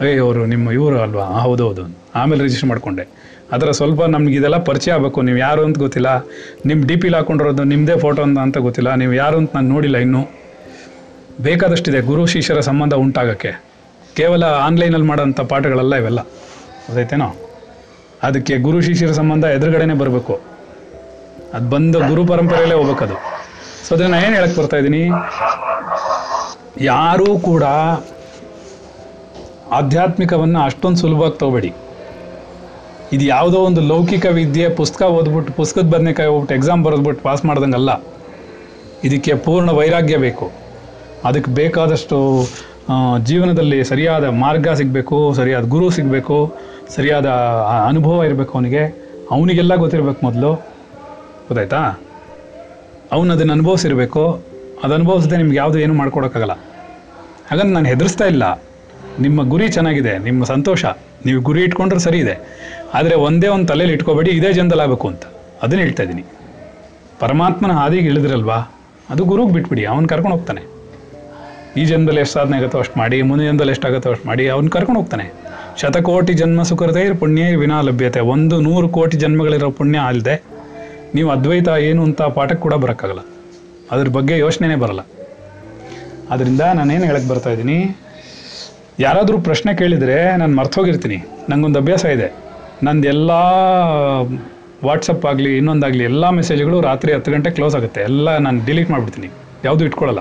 [0.00, 1.24] ಅಯ್ಯೋ ಅವರು ನಿಮ್ಮ ಇವರು ಅಲ್ವಾ?
[1.24, 1.96] ಹೌದು ಹೌದು.
[2.14, 3.08] ಆಮೇಲೆ ರಿಜಿಸ್ಟರ್ ಮಾಡ್ಕೊಂಡೆ.
[3.52, 5.22] ಅದರ ಸ್ವಲ್ಪ ನಮ್ಗೆ ಇದೆಲ್ಲ ಪರಿಚಯ ಆಗಬೇಕು.
[5.22, 6.26] ನೀವು ಯಾರು ಅಂತ ಗೊತ್ತಿಲ್ಲ.
[6.66, 8.94] ನಿಮ್ಮ ಡಿ ಪಿಲಿ ಹಾಕೊಂಡಿರೋದು ನಿಮ್ಮದೇ ಫೋಟೋ ಅಂತ ಗೊತ್ತಿಲ್ಲ.
[8.94, 10.18] ನೀವು ಯಾರು ಅಂತ ನಾನು ನೋಡಿಲ್ಲ ಇನ್ನೂ.
[11.40, 13.64] ಬೇಕಾದಷ್ಟಿದೆ ಗುರು ಶಿಷ್ಯರ ಸಂಬಂಧ ಉಂಟಾಗೋಕ್ಕೆ.
[14.16, 16.20] ಕೇವಲ ಆನ್ಲೈನಲ್ಲಿ ಮಾಡೋಂಥ ಪಾಠಗಳೆಲ್ಲ ಇವೆಲ್ಲ.
[16.20, 17.36] ಗೊತ್ತೈತೇನೋ
[18.22, 20.40] ಅದಕ್ಕೆ ಗುರು ಶಿಷ್ಯರ ಸಂಬಂಧ ಎದುರುಗಡೆನೆ ಬರಬೇಕು.
[21.54, 23.14] ಅದು ಬಂದು ಗುರು ಪರಂಪರೆಯಲ್ಲೇ ಹೋಗ್ಬೇಕದು.
[23.88, 25.10] ಸೊ ಅದನ್ನ ನಾನು ಏನು ಹೇಳಕ್ಕೆ ಬರ್ತಾ ಇದ್ದೀನಿ?
[26.80, 27.62] ಯಾರೂ ಕೂಡ
[29.72, 31.72] ಆಧ್ಯಾತ್ಮಿಕವನ್ನು ಅಷ್ಟೊಂದು ಸುಲಭವಾಗಿ ತಗೋಬೇಡಿ.
[33.12, 38.04] ಇದು ಯಾವುದೋ ಒಂದು ಲೌಕಿಕ ವಿದ್ಯೆ, ಪುಸ್ತಕ ಓದ್ಬಿಟ್ಟು, ಪುಸ್ತಕದ ಬದನೆಕಾಯಿ ಹೋಗ್ಬಿಟ್ಟು ಎಕ್ಸಾಮ್ ಬರೆದ್ಬಿಟ್ಟು ಪಾಸ್ ಮಾಡ್ದಂಗಲ್ಲ.
[39.04, 40.50] ಇದಕ್ಕೆ ಪೂರ್ಣ ವೈರಾಗ್ಯ ಬೇಕು.
[41.24, 42.18] ಅದಕ್ಕೆ ಬೇಕಾದಷ್ಟು
[43.24, 46.54] ಜೀವನದಲ್ಲಿ ಸರಿಯಾದ ಮಾರ್ಗ ಸಿಗಬೇಕು, ಸರಿಯಾದ ಗುರು ಸಿಗಬೇಕು,
[46.88, 47.26] ಸರಿಯಾದ
[47.88, 48.82] ಅನುಭವ ಇರಬೇಕು ಅವನಿಗೆ.
[49.30, 50.52] ಅವನಿಗೆಲ್ಲ ಗೊತ್ತಿರಬೇಕು ಮೊದಲು.
[51.48, 51.80] ಗೊತ್ತಾಯ್ತಾ?
[53.12, 54.42] ಅವನು ಅದನ್ನು ಅನುಭವಿಸಿರಬೇಕು.
[54.84, 56.52] ಅದು ಅನುಭವಿಸದೆ ನಿಮ್ಗೆ ಯಾವುದು ಏನು ಮಾಡ್ಕೊಡೋಕ್ಕಾಗಲ್ಲ.
[57.50, 58.62] ಹಾಗಂತ ನಾನು ಹೆದರ್ಸ್ತಾ ಇಲ್ಲ.
[59.20, 60.84] ನಿಮ್ಮ ಗುರಿ ಚೆನ್ನಾಗಿದೆ, ನಿಮ್ಮ ಸಂತೋಷ.
[61.26, 62.34] ನೀವು ಗುರಿ ಇಟ್ಕೊಂಡ್ರೆ ಸರಿ ಇದೆ.
[62.96, 65.24] ಆದರೆ ಒಂದೇ ಒಂದು ತಲೆಯಲ್ಲಿ ಇಟ್ಕೋಬೇಡಿ, ಇದೇ ಜನದಲ್ಲಿ ಆಗಬೇಕು ಅಂತ.
[65.62, 66.24] ಅದನ್ನ ಹೇಳ್ತಾ ಇದ್ದೀನಿ
[67.20, 68.58] ಪರಮಾತ್ಮನ ಹಾದಿಗೆ ಇಳಿದ್ರಲ್ವಾ?
[69.12, 70.62] ಅದು ಗುರುಗೆ ಬಿಟ್ಬಿಡಿ, ಅವನು ಕರ್ಕೊಂಡು ಹೋಗ್ತಾನೆ.
[71.80, 75.26] ಈ ಜನ್ಮದಲ್ಲಿ ಎಷ್ಟು ಸಾಧನೆ ಆಗುತ್ತೋ ಅಷ್ಟು ಮಾಡಿ, ಮುಂದಿನ ಜನ್ಮದಲ್ಲಿ ಎಷ್ಟಾಗುತ್ತೋ ಅಷ್ಟು ಮಾಡಿ, ಅವ್ನು ಕರ್ಕೊಂಡು ಹೋಗ್ತಾನೆ.
[75.80, 78.20] ಶತಕೋಟಿ ಜನ್ಮ ಸುಕೃತೈರ್ ಪುಣ್ಯ ವಿನಾ ಲಭ್ಯತೆ.
[78.20, 80.36] ಒಂದು ನೂರು ಕೋಟಿ ಜನ್ಮಗಳಿರೋ ಪುಣ್ಯ ಅಲ್ಲದೆ
[81.14, 83.22] ನೀವು ಅದ್ವೈತ ಏನು ಅಂತ ಪಾಠಕ್ಕೆ ಕೂಡ ಬರೋಕ್ಕಾಗಲ್ಲ.
[83.90, 85.02] ಅದ್ರ ಬಗ್ಗೆ ಯೋಚನೆನೇ ಬರಲ್ಲ.
[86.30, 87.78] ಅದರಿಂದ ನಾನೇನು ಹೇಳಕ್ಕೆ ಬರ್ತಾ ಇದ್ದೀನಿ
[89.00, 91.18] ಯಾರಾದರೂ ಪ್ರಶ್ನೆ ಕೇಳಿದರೆ ನಾನು ಮರ್ತೋಗಿರ್ತೀನಿ
[91.48, 92.28] ನನಗೊಂದು ಅಭ್ಯಾಸ ಇದೆ.
[92.82, 93.30] ನಂದು ಎಲ್ಲ
[94.84, 98.00] ವಾಟ್ಸಪ್ ಆಗಲಿ, ಇನ್ನೊಂದಾಗಲಿ ಎಲ್ಲ ಮೆಸೇಜ್ಗಳು ರಾತ್ರಿ ಹತ್ತು ಗಂಟೆ ಕ್ಲೋಸ್ ಆಗುತ್ತೆ.
[98.00, 99.28] ಎಲ್ಲ ನಾನು ಡಿಲೀಟ್ ಮಾಡಿಬಿಡ್ತೀನಿ.
[99.64, 100.20] ಯಾವುದೂ ಇಟ್ಕೊಳ್ಳಲ್ಲ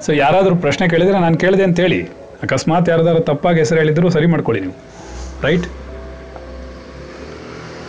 [0.00, 2.02] ಸೊ ಯಾರಾದರೂ ಪ್ರಶ್ನೆ ಕೇಳಿದರೆ ನಾನು ಕೇಳಿದೆ ಅಂತೇಳಿ.
[2.42, 4.76] ಅಕಸ್ಮಾತ್ ಯಾರಾದರೂ ತಪ್ಪಾಗಿ ಹೆಸರು ಹೇಳಿದ್ರು ಸರಿ ಮಾಡ್ಕೊಳ್ಳಿ ನೀವು.
[5.42, 5.66] ರೈಟ್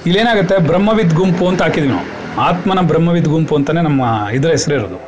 [0.05, 0.57] ಇಲ್ಲೇನಾಗುತ್ತೆ?
[0.57, 2.05] ಬ್ರಹ್ಮವಿದ್ ಗುಂಪು ಅಂತ ಹಾಕಿದ್ವಿ ನಾವು.
[2.41, 4.99] ಆತ್ಮನ ಬ್ರಹ್ಮವಿದ್ ಗುಂಪು ಅಂತಲೇ ನಮ್ಮ ಇದರ ಹೆಸರು ಇರೋದು.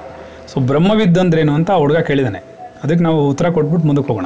[0.47, 2.39] ಸೊ ಬ್ರಹ್ಮವಿದ್ ಅಂದ್ರೇನು ಅಂತ ಹುಡುಗ ಕೇಳಿದಾನೆ.
[2.83, 4.25] ಅದಕ್ಕೆ ನಾವು ಉತ್ತರ ಕೊಟ್ಬಿಟ್ಟು ಮುಂದಕ್ಕೆ ಹೋಗೋಣ.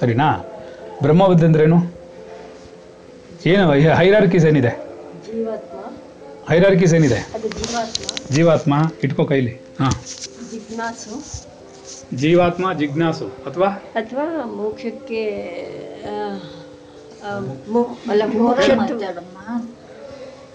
[0.00, 0.44] ಸರಿನಾ?
[1.02, 1.97] ಬ್ರಹ್ಮವಿದ್ ಅಂದ್ರೇನು?
[3.46, 3.64] ಏನು
[3.96, 4.70] ಹೈರಾರ್ಕೀಸ್ ಏನಿದೆ?
[5.26, 5.78] ಜೀವಾತ್ಮ.
[6.50, 7.18] ಹೈರಾರ್ಕೀಸ್ ಏನಿದೆ?
[7.34, 8.34] ಅದು ಜೀವಾತ್ಮ.
[8.34, 9.52] ಜೀವಾತ್ಮ ಇಟ್ಕೋ ಕೈಲಿ.
[9.80, 9.92] ಹಾಂ.
[10.50, 11.14] ಜಿಜ್ಞಾಸು.
[12.16, 13.68] ಜೀವಾತ್ಮ ಜಿಜ್ಞಾಸು ಅಥವಾ?
[13.94, 15.22] ಅಥವಾ ಮೋಕ್ಷಕ್ಕೆ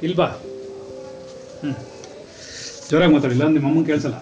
[0.03, 0.25] ಇಲ್ವಾ?
[1.63, 1.73] ಹ್ಞೂ
[2.91, 4.15] ಜೋರಾಗಿ ಮಾತಾಡಿಲ್ಲ ನಿಮ್ಮ ಅಮ್ಮ ಕೇಳಿಸಲ್ಲ.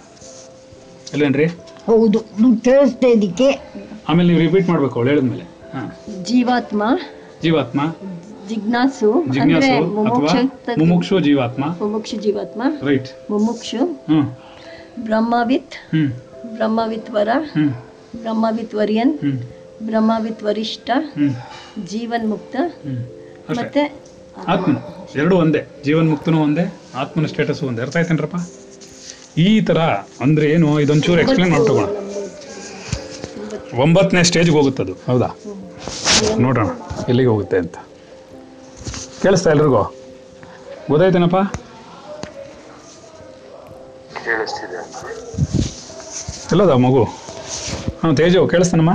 [1.13, 1.46] ಅಲ್ಲೇನ್ರಿ
[1.86, 2.20] ಹೌದು
[2.63, 3.48] ಕೇಳಿಸ್ತಾ ಇದಕ್ಕೆ
[4.10, 5.44] ಆಮೇಲೆ ನೀವು ರಿಪೀಟ್ ಮಾಡ್ಬೇಕು ಅವಳು ಹೇಳಿದ್ಮೇಲೆ.
[5.74, 5.91] ಹಾಂ.
[6.24, 6.84] ಜೀವಾತ್ಮ.
[7.44, 7.82] ಜೀವಾತ್ಮ.
[8.51, 10.36] ಜಿಜ್ಞಾಸು ಅಂದ್ರೆ ಜಿಜ್ಞಾಸು ಅಥವಾ ಮುಮುಕ್ಷ
[10.81, 11.63] ಮುಮುಕ್ಷು ಜೀವಾತ್ಮ.
[11.81, 12.62] ಮುಮುಕ್ಷು ಜೀವಾತ್ಮ.
[12.88, 13.10] ರೈಟ್.
[13.31, 14.22] ಮುಮುಕ್ಷು ಹ್ಞೂ
[15.05, 16.03] ಬ್ರಹ್ಮವಿತ್ ಹ್ಞೂ
[16.55, 17.67] ಬ್ರಹ್ಮವಿತ್ ವರ ಹ್ಞೂ
[18.22, 19.34] ಬ್ರಹ್ಮವಿತ್ ವರಿಯನ್ ಹ್ಞೂ
[19.86, 21.27] ಬ್ರಹ್ಮವಿತ್ ವರಿಷ್ಠ ಹ್ಞೂ
[21.86, 22.55] ಜೀವನ್ ಮುಕ್ತ
[23.60, 23.84] ಮತ್ತೆ
[24.48, 24.74] ಆತ್ಮ
[25.15, 25.62] ಎರಡು ಒಂದೇ.
[25.86, 26.63] ಜೀವನ್ ಮುಕ್ತನೂ ಒಂದೇ
[26.96, 27.81] ಆತ್ಮನ ಸ್ಟೇಟಸ್ ಒಂದೇ.
[27.81, 28.38] ಅರ್ಥ ಆಯ್ತೇನ್ರಪ್ಪ?
[29.38, 29.79] ಈ ಥರ
[30.22, 30.79] ಅಂದ್ರೆ ಏನು?
[30.79, 31.88] ಇದೊಂಚೂರು ಎಕ್ಸ್ಪ್ಲೈನ್ ಮಾಡ್ತೋಗೋಣ
[33.81, 34.93] ಒಂಬತ್ತನೇ ಸ್ಟೇಜ್ಗೆ ಹೋಗುತ್ತದು.
[35.08, 35.29] ಹೌದಾ?
[36.39, 36.67] ನೋಡೋಣ.
[37.10, 37.75] ಎಲ್ಲಿಗೆ ಹೋಗುತ್ತೆ ಅಂತ?
[39.24, 39.82] ಕೇಳಿಸ್ತಾ ಎಲ್ರಿಗೂ
[40.90, 41.40] ಗೊತ್ತಾಯ್ತೇನಪ್ಪ
[44.25, 44.80] ಕೇಳಿಸ್ತಿದೆ
[46.51, 47.04] ಎಲ್ಲದ ಮಗು?
[48.04, 48.94] ಹಾಂ ತೇಜು ಕೇಳಿಸ್ತಾನಮ್ಮ?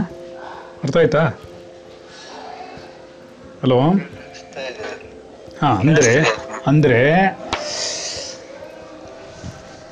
[0.85, 1.23] ಅರ್ಥ ಆಯ್ತಾ
[3.63, 3.79] ಹಲೋ?
[5.63, 6.13] ಹಾಂ ಅಂದರೆ
[6.67, 7.01] ಅಂದರೆ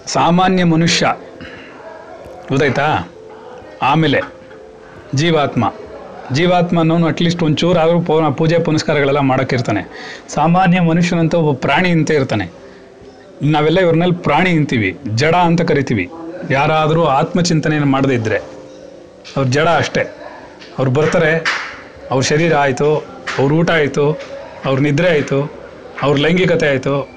[0.06, 1.06] ಸಾಮಾನ್ಯ ಮನುಷ್ಯ.
[2.48, 2.86] ಗೊತ್ತಾಯ್ತಾ?
[3.82, 4.20] ಆಮೇಲೆ
[5.14, 5.64] ಜೀವಾತ್ಮ.
[6.32, 9.82] ಜೀವಾತ್ಮ ಅನ್ನೋನು ಅಟ್ಲೀಸ್ಟ್ ಒಂಚೂರು ಆದರೂ ಪೂ ಪೂಜೆ ಪುನಸ್ಕಾರಗಳೆಲ್ಲ ಮಾಡೋಕ್ಕಿರ್ತಾನೆ
[10.28, 12.52] ಸಾಮಾನ್ಯ ಮನುಷ್ಯನಂತ ಒಬ್ಬ ಪ್ರಾಣಿ ಅಂತ ಇರ್ತಾನೆ.
[13.42, 16.10] ನಾವೆಲ್ಲ ಇವ್ರನ್ನೆಲ್ಲ ಪ್ರಾಣಿ ಅಂತೀವಿ, ಜಡ ಅಂತ ಕರಿತೀವಿ.
[16.50, 18.36] ಯಾರಾದರೂ ಆತ್ಮಚಿಂತನೆಯನ್ನು ಮಾಡದೇ ಇದ್ದರೆ
[19.36, 20.00] ಅವ್ರ ಜಡ ಅಷ್ಟೇ.
[20.78, 21.32] ಅವ್ರು ಬರ್ತಾರೆ,
[22.10, 22.96] ಅವ್ರ ಶರೀರ ಆಯಿತು,
[23.38, 24.20] ಅವ್ರ ಊಟ ಆಯಿತು,
[24.64, 25.52] ಅವ್ರ ನಿದ್ರೆ ಆಯಿತು,
[26.02, 27.10] ಅವ್ರ ಲೈಂಗಿಕತೆ ಆಯಿತು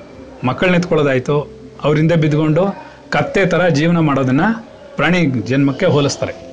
[0.44, 2.64] ಮಕ್ಕಳನ್ನ ಎತ್ಕೊಳ್ಳೋದಾಯಿತು ಅವರಿಂದ ಬಿದ್ದುಕೊಂಡು
[3.10, 6.47] ಕತ್ತೆ ಥರ ಜೀವನ ಮಾಡೋದನ್ನು ಪ್ರಾಣಿ ಜನ್ಮಕ್ಕೆ ಹೋಲಿಸ್ತಾರೆ.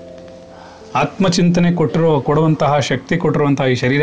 [0.94, 4.02] ಆತ್ಮಚಿಂತನೆ ಕೊಟ್ಟಿರೋ, ಕೊಡುವಂತಹ ಶಕ್ತಿ ಕೊಟ್ಟಿರುವಂತಹ ಈ ಶರೀರ,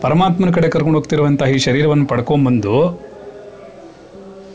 [0.00, 2.88] ಪರಮಾತ್ಮನ ಕಡೆ ಕರ್ಕೊಂಡು ಹೋಗ್ತಿರುವಂತಹ ಈ ಶರೀರವನ್ನು ಪಡ್ಕೊಂಬಂದು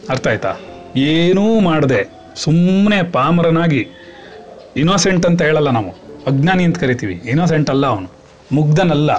[0.09, 0.55] ಅರ್ಥ ಆಯ್ತಾ?
[0.97, 3.87] ಏನೂ ಮಾಡದೆ ಸುಮ್ಮನೆ ಪಾಮರನಾಗಿ
[4.77, 5.89] ಇನೋಸೆಂಟ್ ಅಂತ ಹೇಳಲ್ಲ ನಾವು.
[6.27, 7.21] ಅಜ್ಞಾನಿ ಅಂತ ಕರಿತೀವಿ.
[7.25, 8.07] ಇನೋಸೆಂಟ್ ಅಲ್ಲ ಅವನು.
[8.51, 9.11] ಮುಗ್ಧನಲ್ಲ.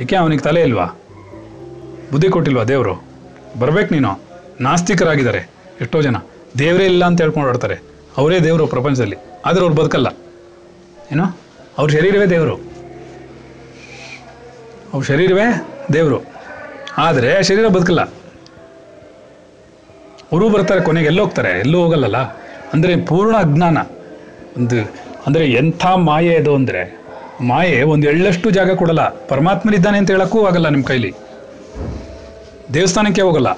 [0.00, 0.84] ಏಕೆ ಅವನಿಗೆ ತಲೆ ಇಲ್ವಾ?
[2.12, 3.04] ಬುದ್ಧಿ ಕೊಟ್ಟಿಲ್ವಾ ದೇವರು?
[3.58, 4.20] ಬರ್ಬೇಕು ನೀನು.
[4.60, 6.16] ನಾಸ್ತಿಕರಾಗಿದ್ದಾರೆ ಎಷ್ಟೋ ಜನ.
[6.58, 7.74] ದೇವರೇ ಇಲ್ಲ ಅಂತ ಹೇಳ್ಕೊಂಡು ಆಡ್ತಾರೆ
[8.16, 9.16] ಅವರೇ ದೇವರು ಪ್ರಪಂಚದಲ್ಲಿ.
[9.46, 10.06] ಆದರೆ ಅವ್ರು ಬದುಕಲ್ಲ.
[11.12, 11.24] ಏನೋ?
[11.78, 12.56] ಅವ್ರ ಶರೀರವೇ ದೇವರು.
[14.92, 16.24] ಅವ್ರ ಶರೀರವೇ ದೇವರು.
[16.98, 18.00] ಆದರೆ ಶರೀರ ಬದುಕಲ್ಲ.
[20.32, 22.16] ಅವರು ಬರ್ತಾರೆ ಕೊನೆಗೆ ಎಲ್ಲೋಗ್ತಾರೆ ಎಲ್ಲೂ ಹೋಗಲ್ಲಲ್ಲ?
[22.72, 23.78] ಅಂದರೆ ಪೂರ್ಣ ಅಜ್ಞಾನ.
[24.56, 24.92] ಒಂದು,
[25.26, 27.00] ಅಂದರೆ ಎಂಥ ಮಾಯೆ ಅದು ಅಂದರೆ,
[27.40, 29.08] ಮಾಯೆ ಒಂದು ಎಳ್ಳಷ್ಟು ಜಾಗ ಕೊಡಲ್ಲ.
[29.08, 31.14] ಪರಮಾತ್ಮನಿದ್ದಾನೆ ಅಂತ ಹೇಳೋಕ್ಕೂ ಆಗಲ್ಲ ನಿಮ್ಮ ಕೈಲಿ.
[32.74, 33.52] ದೇವಸ್ಥಾನಕ್ಕೆ ಹೋಗಲ್ಲ.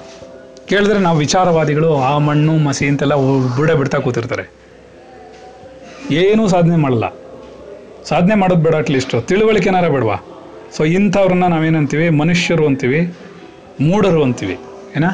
[0.67, 4.51] ಕೇಳಿದ್ರೆ ನಾವು ವಿಚಾರವಾದಿಗಳು, ಆ ಮಣ್ಣು, ಮಸಿ ಅಂತೆಲ್ಲ ಬಿಡ ಬುಡ ಬಿಡ್ತಾ ಕೂತಿರ್ತಾರೆ.
[6.11, 7.03] ಏನೂ ಸಾಧನೆ ಮಾಡಲ್ಲ.
[8.07, 10.15] ಸಾಧನೆ ಮಾಡೋದು ಬೇಡ ಅಟ್ಲೀಸ್ಟ್ ತಿಳುವಳಿಕೆ ಏನಾರ ಬೇಡವಾ?
[10.77, 13.13] ಸೊ ಇಂಥವ್ರನ್ನ ನಾವೇನಂತೀವಿ ಮನುಷ್ಯರು ಅಂತೀವಿ.
[13.81, 14.59] ಮೂಢರು ಅಂತೀವಿ.
[14.95, 15.09] ಏನ?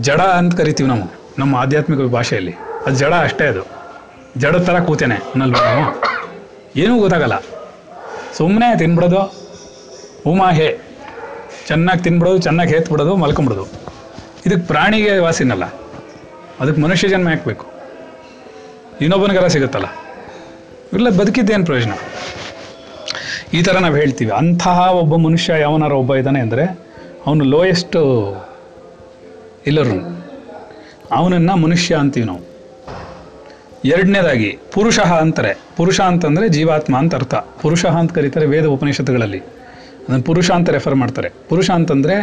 [0.00, 2.52] ಜಡ ಅಂತ ಕರಿತೀವಿ ನಾವು, ನಮ್ಮ ಆಧ್ಯಾತ್ಮಿಕ ಭಾಷೆಯಲ್ಲಿ.
[2.86, 3.66] ಅದು ಜಡ ಅಷ್ಟೇ ಅದು.
[4.36, 6.02] ಜಡ ಥರ ಕೂತೇನೆ, ಅನ್ನಲ್ವ ನಾವು?
[6.76, 7.38] ಏನೂ ಗೊತ್ತಾಗಲ್ಲ.
[8.36, 9.34] ಸುಮ್ಮನೆ ತಿನ್ಬಿಡೋದು,
[10.26, 10.78] ಉಮಾ ಹೇ.
[11.66, 13.64] ಚೆನ್ನಾಗಿ ತಿನ್ಬಿಡೋದು, ಚೆನ್ನಾಗಿ ಹೇತ್ಬಿಡೋದು, ಮಲ್ಕೊಂಬಿಡೋದು.
[14.46, 15.64] ಇದಕ್ಕೆ ಪ್ರಾಣಿಗೆ ವಾಸಿನಲ್ಲ.
[16.60, 17.66] ಅದಕ್ಕೆ ಮನುಷ್ಯ ಜನ್ಮ ಹಾಕ್ಬೇಕು
[19.00, 19.86] ಇನ್ನೊಬ್ಬನಿಗಾರ ಸಿಗುತ್ತಲ್ಲ.
[20.92, 21.92] ಇಲ್ಲ ಬದುಕಿದ್ದೇನು ಪ್ರಯೋಜನ?
[23.54, 24.30] ಈ ಥರ ನಾವು ಹೇಳ್ತೀವಿ.
[24.30, 26.64] ಅಂತಹ ಒಬ್ಬ ಮನುಷ್ಯ ಯಾವನಾರ ಒಬ್ಬ ಇದ್ದಾನೆ ಅಂದರೆ
[27.26, 27.96] ಅವನು ಲೋಯೆಸ್ಟ್
[29.66, 29.96] ಎಲ್ಲರೂ
[31.10, 32.50] ಅವನನ್ನು ಮನುಷ್ಯ ಅಂತೀವಿ ನಾವು.
[33.84, 35.54] ಎರಡನೇದಾಗಿ ಪುರುಷ ಅಂತಾರೆ.
[35.76, 37.34] ಪುರುಷ ಅಂತಂದರೆ ಜೀವಾತ್ಮ ಅಂತ ಅರ್ಥ.
[37.34, 39.38] ಪುರುಷ ಅಂತ ಕರೀತಾರೆ ವೇದ ಉಪನಿಷತ್ತುಗಳಲ್ಲಿ.
[40.08, 41.28] ಅದನ್ನು ಪುರುಷ ಅಂತ ರೆಫರ್ ಮಾಡ್ತಾರೆ.
[41.48, 42.14] ಪುರುಷ ಅಂತಂದರೆ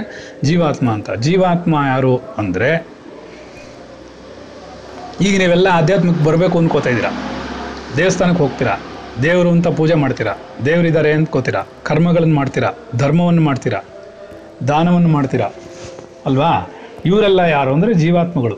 [0.43, 1.11] ಜೀವಾತ್ಮ ಅಂತ.
[1.11, 2.87] ಜೀವಾತ್ಮ ಯಾರು ಅಂದರೆ
[5.21, 7.36] ಈಗ ನೀವೆಲ್ಲ ಆಧ್ಯಾತ್ಮಕ್ಕೆ ಬರಬೇಕು ಅಂದ್ಕೋತಾ ಇದ್ದೀರಾ?
[7.97, 8.75] ದೇವಸ್ಥಾನಕ್ಕೆ ಹೋಗ್ತೀರಾ?
[9.23, 10.33] ದೇವರು ಅಂತ ಪೂಜೆ ಮಾಡ್ತೀರಾ?
[10.65, 12.69] ದೇವರಿದ್ದಾರೆ ಅಂದ್ಕೋತೀರಾ ಕರ್ಮಗಳನ್ನು ಮಾಡ್ತೀರಾ?
[12.95, 13.79] ಧರ್ಮವನ್ನು ಮಾಡ್ತೀರಾ?
[14.67, 15.49] ದಾನವನ್ನು ಮಾಡ್ತೀರಾ?
[16.25, 16.73] ಅಲ್ವಾ?
[17.05, 18.57] ಇವರೆಲ್ಲ ಯಾರು ಅಂದರೆ ಜೀವಾತ್ಮಗಳು.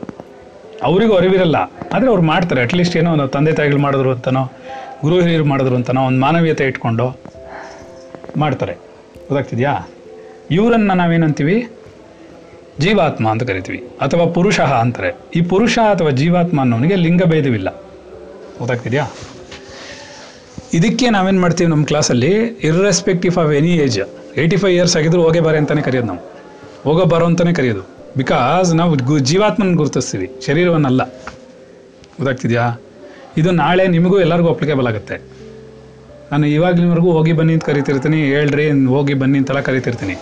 [0.82, 1.56] ಅವರಿಗೂ ಅರಿವಿರಲ್ಲ.
[1.92, 2.62] ಆದರೆ ಅವ್ರು ಮಾಡ್ತಾರೆ.
[2.62, 4.52] ಅಟ್ಲೀಸ್ಟ್ ಏನೋ ಒಂದು ತಂದೆ ತಾಯಿಗಳು ಮಾಡಿದ್ರು ಅಂತನೋ
[5.02, 7.16] ಗುರು ಹಿರಿಯರು ಮಾಡಿದ್ರು ಅಂತನೋ, ಒಂದು ಮಾನವೀಯತೆ ಇಟ್ಕೊಂಡು
[8.36, 8.72] ಮಾಡ್ತಾರೆ.
[8.72, 9.88] ಗೊತ್ತಾಗ್ತಿದ್ಯಾ?
[10.50, 11.68] ಇವರನ್ನು ನಾವೇನಂತೀವಿ?
[12.80, 13.78] ಜೀವಾತ್ಮ ಅಂತ ಕರಿತೀವಿ.
[14.00, 17.68] ಅಥವಾ ಪುರುಷ ಅಂತಾರೆ ಈ ಪುರುಷ ಅಥವಾ ಜೀವಾತ್ಮ ಅನ್ನೋನಿಗೆ ಲಿಂಗ ಭೇದವಿಲ್ಲ
[18.58, 19.06] ಗೊತ್ತಾಗ್ತಿದ್ಯಾ?
[20.78, 22.32] ಇದಕ್ಕೆ ನಾವೇನು ಮಾಡ್ತೀವಿ ನಮ್ಮ ಕ್ಲಾಸಲ್ಲಿ
[22.68, 23.96] irrespective of any age
[24.40, 26.20] eighty five years ಆಗಿದ್ರು ಹೋಗೇ ಬಾರೆ ಅಂತಲೇ ಕರೆಯೋದು ನಾವು.
[26.84, 27.82] ಹೋಗೋ ಬರೋ ಅಂತಲೇ ಕರೆಯೋದು.
[28.20, 31.02] ಬಿಕಾಸ್ ನಾವು ಗು, ಜೀವಾತ್ಮನ ಗುರುತಿಸ್ತೀವಿ, ಶರೀರವನ್ನಲ್ಲ.
[32.18, 32.64] ಗೊತ್ತಾಗ್ತಿದ್ಯಾ?
[33.40, 35.16] ಇದು ನಾಳೆ ನಿಮಗೂ ಎಲ್ಲರಿಗೂ ಅಪ್ಲಿಕೇಬಲ್ ಆಗುತ್ತೆ.
[36.30, 40.16] ನಾನು ಇವಾಗಲಿನವರೆಗೂ ಹೋಗಿ ಬನ್ನಿ ಅಂತ ಕರಿತಿರ್ತೀನಿ, ಹೇಳ್ರಿ, ಹೋಗಿ ಬನ್ನಿ ಅಂತೆಲ್ಲ ಕರಿತಿರ್ತೀನಿ.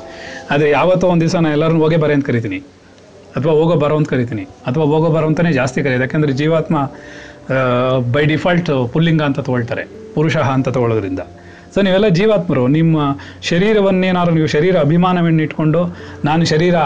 [0.53, 2.59] ಆದರೆ ಯಾವತ್ತೋ ಒಂದು ದಿವಸ ನಾನು ಎಲ್ಲರನ್ನೂ ಹೋಗೇ ಬರೆ ಅಂತ ಕರಿತೀನಿ.
[3.37, 4.45] ಅಥವಾ ಹೋಗೋ ಬರೋ ಅಂತ ಕರಿತೀನಿ.
[4.69, 6.77] ಅಥವಾ ಹೋಗೋ ಬರೋ ಅಂತಲೇ ಜಾಸ್ತಿ ಕರೆಯೋದು ಯಾಕೆಂದರೆ ಜೀವಾತ್ಮ
[8.15, 9.85] ಬೈ ಡಿಫಾಲ್ಟ್ ಪುಲ್ಲಿಂಗ ಅಂತ ತೊಗೊಳ್ತಾರೆ.
[10.19, 11.23] ಪುರುಷ ಅಂತ ತಗೊಳ್ಳೋದ್ರಿಂದ.
[11.75, 12.99] ಸೊ ನೀವೆಲ್ಲ ಜೀವಾತ್ಮರು, ನಿಮ್ಮ
[13.43, 15.81] ಶರೀರವನ್ನೇನಾದ್ರು ನೀವು ಶರೀರ ಅಭಿಮಾನವನ್ನು ಇಟ್ಕೊಂಡು
[16.25, 16.77] ನಾನು ಶರೀರ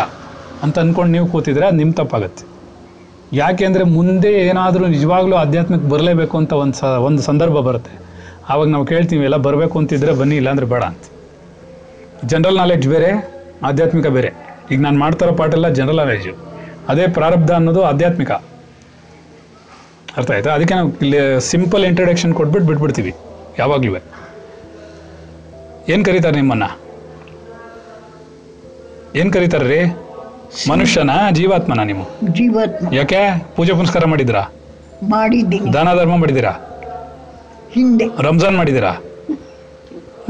[0.63, 2.45] ಅಂತ ಅಂದ್ಕೊಂಡು ನೀವು ಕೂತಿದ್ರೆ ಅದು ನಿಮ್ಮ ತಪ್ಪಾಗತ್ತೆ.
[3.37, 7.95] ಯಾಕೆಂದರೆ ಮುಂದೆ ಏನಾದರೂ ನಿಜವಾಗ್ಲೂ ಆಧ್ಯಾತ್ಮಕ್ಕೆ ಬರಲೇಬೇಕು ಅಂತ ಒಂದು ಸ, ಒಂದು ಸಂದರ್ಭ ಬರುತ್ತೆ.
[8.49, 11.05] ಆವಾಗ ನಾವು ಕೇಳ್ತೀವಿ, ಎಲ್ಲ ಬರಬೇಕು ಅಂತಿದ್ರೆ ಬನ್ನಿ, ಇಲ್ಲಾಂದ್ರೆ ಬೇಡ ಅಂತ.
[12.25, 13.11] ಜನರಲ್ ನಾಲೆಡ್ಜ್ ಬೇರೆ,
[13.63, 14.31] ಆಧ್ಯಾತ್ಮಿಕ ಬೇರೆ.
[14.71, 16.33] ಈಗ ನಾನು ಮಾಡ್ತಾರೋ ಪಾಠ ಎಲ್ಲ ಜನರಲ್ ನಾಲೆಡ್ಜು
[16.89, 18.33] ಅದೇ ಪ್ರಾರಬ್ಧ ಅನ್ನೋದು ಆಧ್ಯಾತ್ಮಿಕ.
[20.17, 20.51] ಅರ್ಥ ಆಯ್ತಾ?
[20.55, 23.13] ಅದಕ್ಕೆ ನಾವು ಇಲ್ಲಿ ಸಿಂಪಲ್ ಇಂಟ್ರಡಕ್ಷನ್ ಕೊಟ್ಬಿಟ್ಟು ಬಿಟ್ಬಿಡ್ತೀವಿ
[23.59, 23.93] ಯಾವಾಗ್ಲೂ.
[25.93, 26.65] ಏನು ಕರೀತಾರೆ ನಿಮ್ಮನ್ನ?
[29.21, 29.81] ಏನು ಕರೀತಾರೆ ರೀ?
[30.71, 32.05] ಮನುಷ್ಯನ ಜೀವಾತ್ಮನ ನೀವು?
[32.39, 32.95] ಜೀವಾತ್ಮ.
[32.95, 33.21] ಯಾಕೆ?
[33.57, 34.43] ಪೂಜೆ ಪುನಸ್ಕಾರ ಮಾಡಿದ್ದೀರಾ?
[35.15, 36.53] ಮಾಡಿದ್ದೀನಿ ದಾನ ಧರ್ಮ ಮಾಡಿದ್ದೀರಾ?
[37.77, 38.07] ಹಿಂದೆ.
[38.27, 38.93] ರಂಜಾನ್ ಮಾಡಿದ್ದೀರಾ?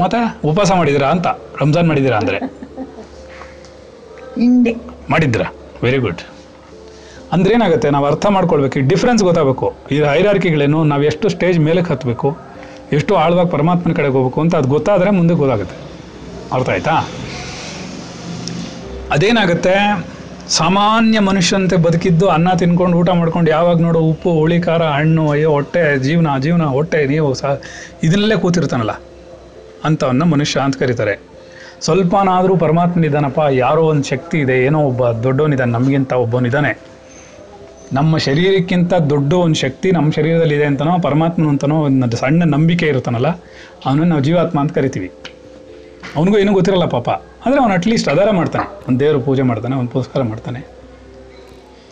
[0.01, 1.27] ಮತ್ತೆ ಉಪವಾಸ ಮಾಡಿದ್ದೀರಾ ಅಂತ
[1.61, 2.39] ರಂಜಾನ್ ಮಾಡಿದ್ದೀರಾ ಅಂದರೆ?
[4.41, 4.73] ಹಿಂದೆ.
[5.09, 5.47] ಮಾಡಿದ್ದೀರಾ?
[5.83, 6.21] ವೆರಿ ಗುಡ್
[7.33, 8.79] ಅಂದ್ರೆ ಏನಾಗುತ್ತೆ ನಾವು ಅರ್ಥ ಮಾಡ್ಕೊಳ್ಬೇಕು.
[8.79, 9.73] ಈ ಡಿಫ್ರೆನ್ಸ್ ಗೊತ್ತಾಗಬೇಕು.
[9.91, 12.37] ಈ ಹೈರಾರ್ಕಿಗಳೇನು ನಾವು ಎಷ್ಟು ಸ್ಟೇಜ್ ಮೇಲಕ್ಕೆ ಹತ್ತಬೇಕು
[12.91, 15.77] ಎಷ್ಟು ಆಳವಾಗಿ ಪರಮಾತ್ಮನ ಕಡೆಗೆ ಹೋಗ್ಬೇಕು ಅಂತ ಅದು ಗೊತ್ತಾದರೆ ಮುಂದೆ ಗೊತ್ತಾಗುತ್ತೆ
[16.53, 17.07] ಅರ್ಥ ಆಯ್ತಾ?
[19.11, 20.05] ಅದೇನಾಗುತ್ತೆ?
[20.47, 25.97] ಸಾಮಾನ್ಯ ಮನುಷ್ಯಂತೆ ಬದುಕಿದ್ದು ಅನ್ನ ತಿನ್ಕೊಂಡು ಊಟ ಮಾಡ್ಕೊಂಡು ಯಾವಾಗ ನೋಡೋ ಉಪ್ಪು, ಹುಳಿ, ಖಾರ, ಹಣ್ಣು, ಅಯ್ಯೋ, ಹೊಟ್ಟೆ,
[25.97, 27.61] ಜೀವನ ಜೀವನ, ಹೊಟ್ಟೆ, ನೀವು ಸಹ
[28.03, 29.01] ಇದನ್ನಲ್ಲೇ ಕೂತಿರ್ತಾನಲ್ಲ?
[29.85, 31.19] ಅಂಥವನ್ನ ಮನುಷ್ಯ ಅಂತ ಕರೀತಾರೆ.
[31.81, 36.92] ಸ್ವಲ್ಪನಾದರೂ ಪರಮಾತ್ಮನಿದ್ದಾನಪ್ಪ, ಯಾರೋ ಒಂದು ಶಕ್ತಿ ಇದೆ, ಏನೋ ಒಬ್ಬ ದೊಡ್ಡವನಿದ್ದಾನೆ, ನಮಗಿಂತ ಒಬ್ಬನಿದ್ದಾನೆ.
[37.93, 43.27] ನಮ್ಮ ಶರೀರಕ್ಕಿಂತ ದೊಡ್ಡ ಒಂದು ಶಕ್ತಿ ನಮ್ಮ ಶರೀರದಲ್ಲಿ ಇದೆ ಅಂತನೋ ಪರಮಾತ್ಮನ ಅಂತನೋ ಒಂದು ಸಣ್ಣ ನಂಬಿಕೆ ಇರುತ್ತಾನಲ್ಲ
[43.85, 45.11] ಅವನನ್ನು ನಾವು ಜೀವಾತ್ಮ ಅಂತ ಕರಿತೀವಿ.
[46.15, 47.09] ಅವನಿಗೂ ಏನೂ ಗೊತ್ತಿರಲ್ಲ ಪಾಪ.
[47.45, 48.79] ಆದರೆ ಅವನು ಅಟ್ಲೀಸ್ಟ್ ಅದಾರ ಮಾಡ್ತಾನೆ.
[48.87, 50.59] ಒಂದು ದೇವರು ಪೂಜೆ ಮಾಡ್ತಾನೆ ಒಂದು ಪುರಸ್ಕಾರ ಮಾಡ್ತಾನೆ.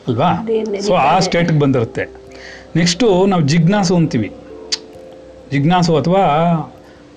[0.08, 0.48] ಅಲ್ವಾ?
[0.80, 2.06] ಸೊ ಆ ಸ್ಟೇಟ್ಗೆ ಬಂದಿರುತ್ತೆ.
[2.76, 4.32] ನೆಕ್ಸ್ಟು ನಾವು ಜಿಜ್ಞಾಸು ಅಂತೀವಿ.
[5.52, 6.24] ಜಿಜ್ಞಾಸು ಅಥವಾ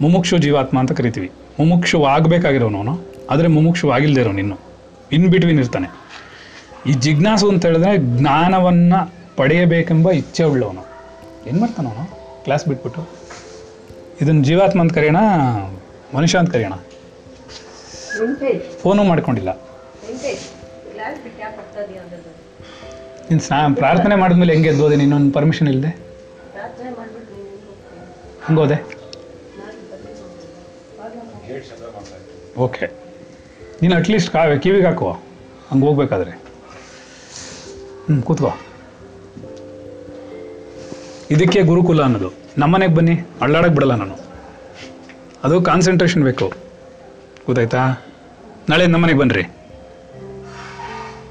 [0.01, 1.31] ಮುಮುಕ್ಷು ಜೀವಾತ್ಮ ಅಂತ ಕರಿತೀವಿ.
[1.59, 4.59] ಮುಮುಕ್ಷು ಆಗಬೇಕಾಗಿರೋನು ಅವನು ಆದರೆ ಮುಮುಕ್ಷು ಆಗಿಲ್ಲದೆ ಇರೋನು ಇನ್ನು.
[5.13, 6.04] ಇನ್ ಬಿಟ್ವೀನ್ ಇರ್ತಾನೆ.
[6.87, 10.83] ಈ ಜಿಜ್ಞಾಸು ಅಂತ ಹೇಳಿದ್ರೆ ಜ್ಞಾನವನ್ನು ಪಡೆಯಬೇಕೆಂಬ ಇಚ್ಛೆ ಉಳ್ಳವನು.
[11.47, 12.05] ಏನು ಮಾಡ್ತಾನ ಅವನು?
[12.45, 13.09] ಕ್ಲಾಸ್ ಬಿಟ್ಬಿಟ್ಟು.
[14.21, 15.17] ಇದನ್ನು ಜೀವಾತ್ಮ ಅಂತ ಕರೆಯೋಣ
[16.15, 16.73] ಮನುಷ್ಯ ಅಂತ ಕರೆಯೋಣ?
[18.83, 19.61] ಫೋನು ಮಾಡ್ಕೊಂಡಿಲ್ಲ.
[23.31, 25.89] ನೀನು ಸ್ನಾ ಪ್ರಾರ್ಥನೆ ಮಾಡಿದ್ಮೇಲೆ ಹೆಂಗೆ ಎದ್ದೋದೆ ನೀನೊಂದು ಪರ್ಮಿಷನ್ ಇಲ್ಲದೆ
[28.45, 28.85] ಹಂಗೋದೆ
[32.57, 32.91] ಓಕೆ
[33.83, 35.13] ನೀನು ಅಟ್ಲೀಸ್ಟ್ ಕಾ ಕಿವಿಗೆ ಹಾಕುವ.
[35.71, 36.44] ಹಂಗೆ ಹೋಗ್ಬೇಕಾದ್ರೆ.
[38.07, 38.53] ಹ್ಞೂ ಕೂತ್ಕೋ.
[41.31, 42.31] ಇದಕ್ಕೆ ಗುರುಕುಲ ಅನ್ನೋದು.
[42.59, 44.17] ನಮ್ಮನೆಗೆ ಬನ್ನಿ ಅಳ್ಳಾಡಕ್ಕೆ ಬಿಡಲ್ಲ ನಾನು.
[45.45, 46.49] ಅದು ಕಾನ್ಸಂಟ್ರೇಷನ್ ಬೇಕು
[47.47, 47.79] ಗೊತ್ತಾಯ್ತಾ?
[48.69, 49.43] ನಾಳೆ ನಮ್ಮನೆಗೆ ಬನ್ನಿರಿ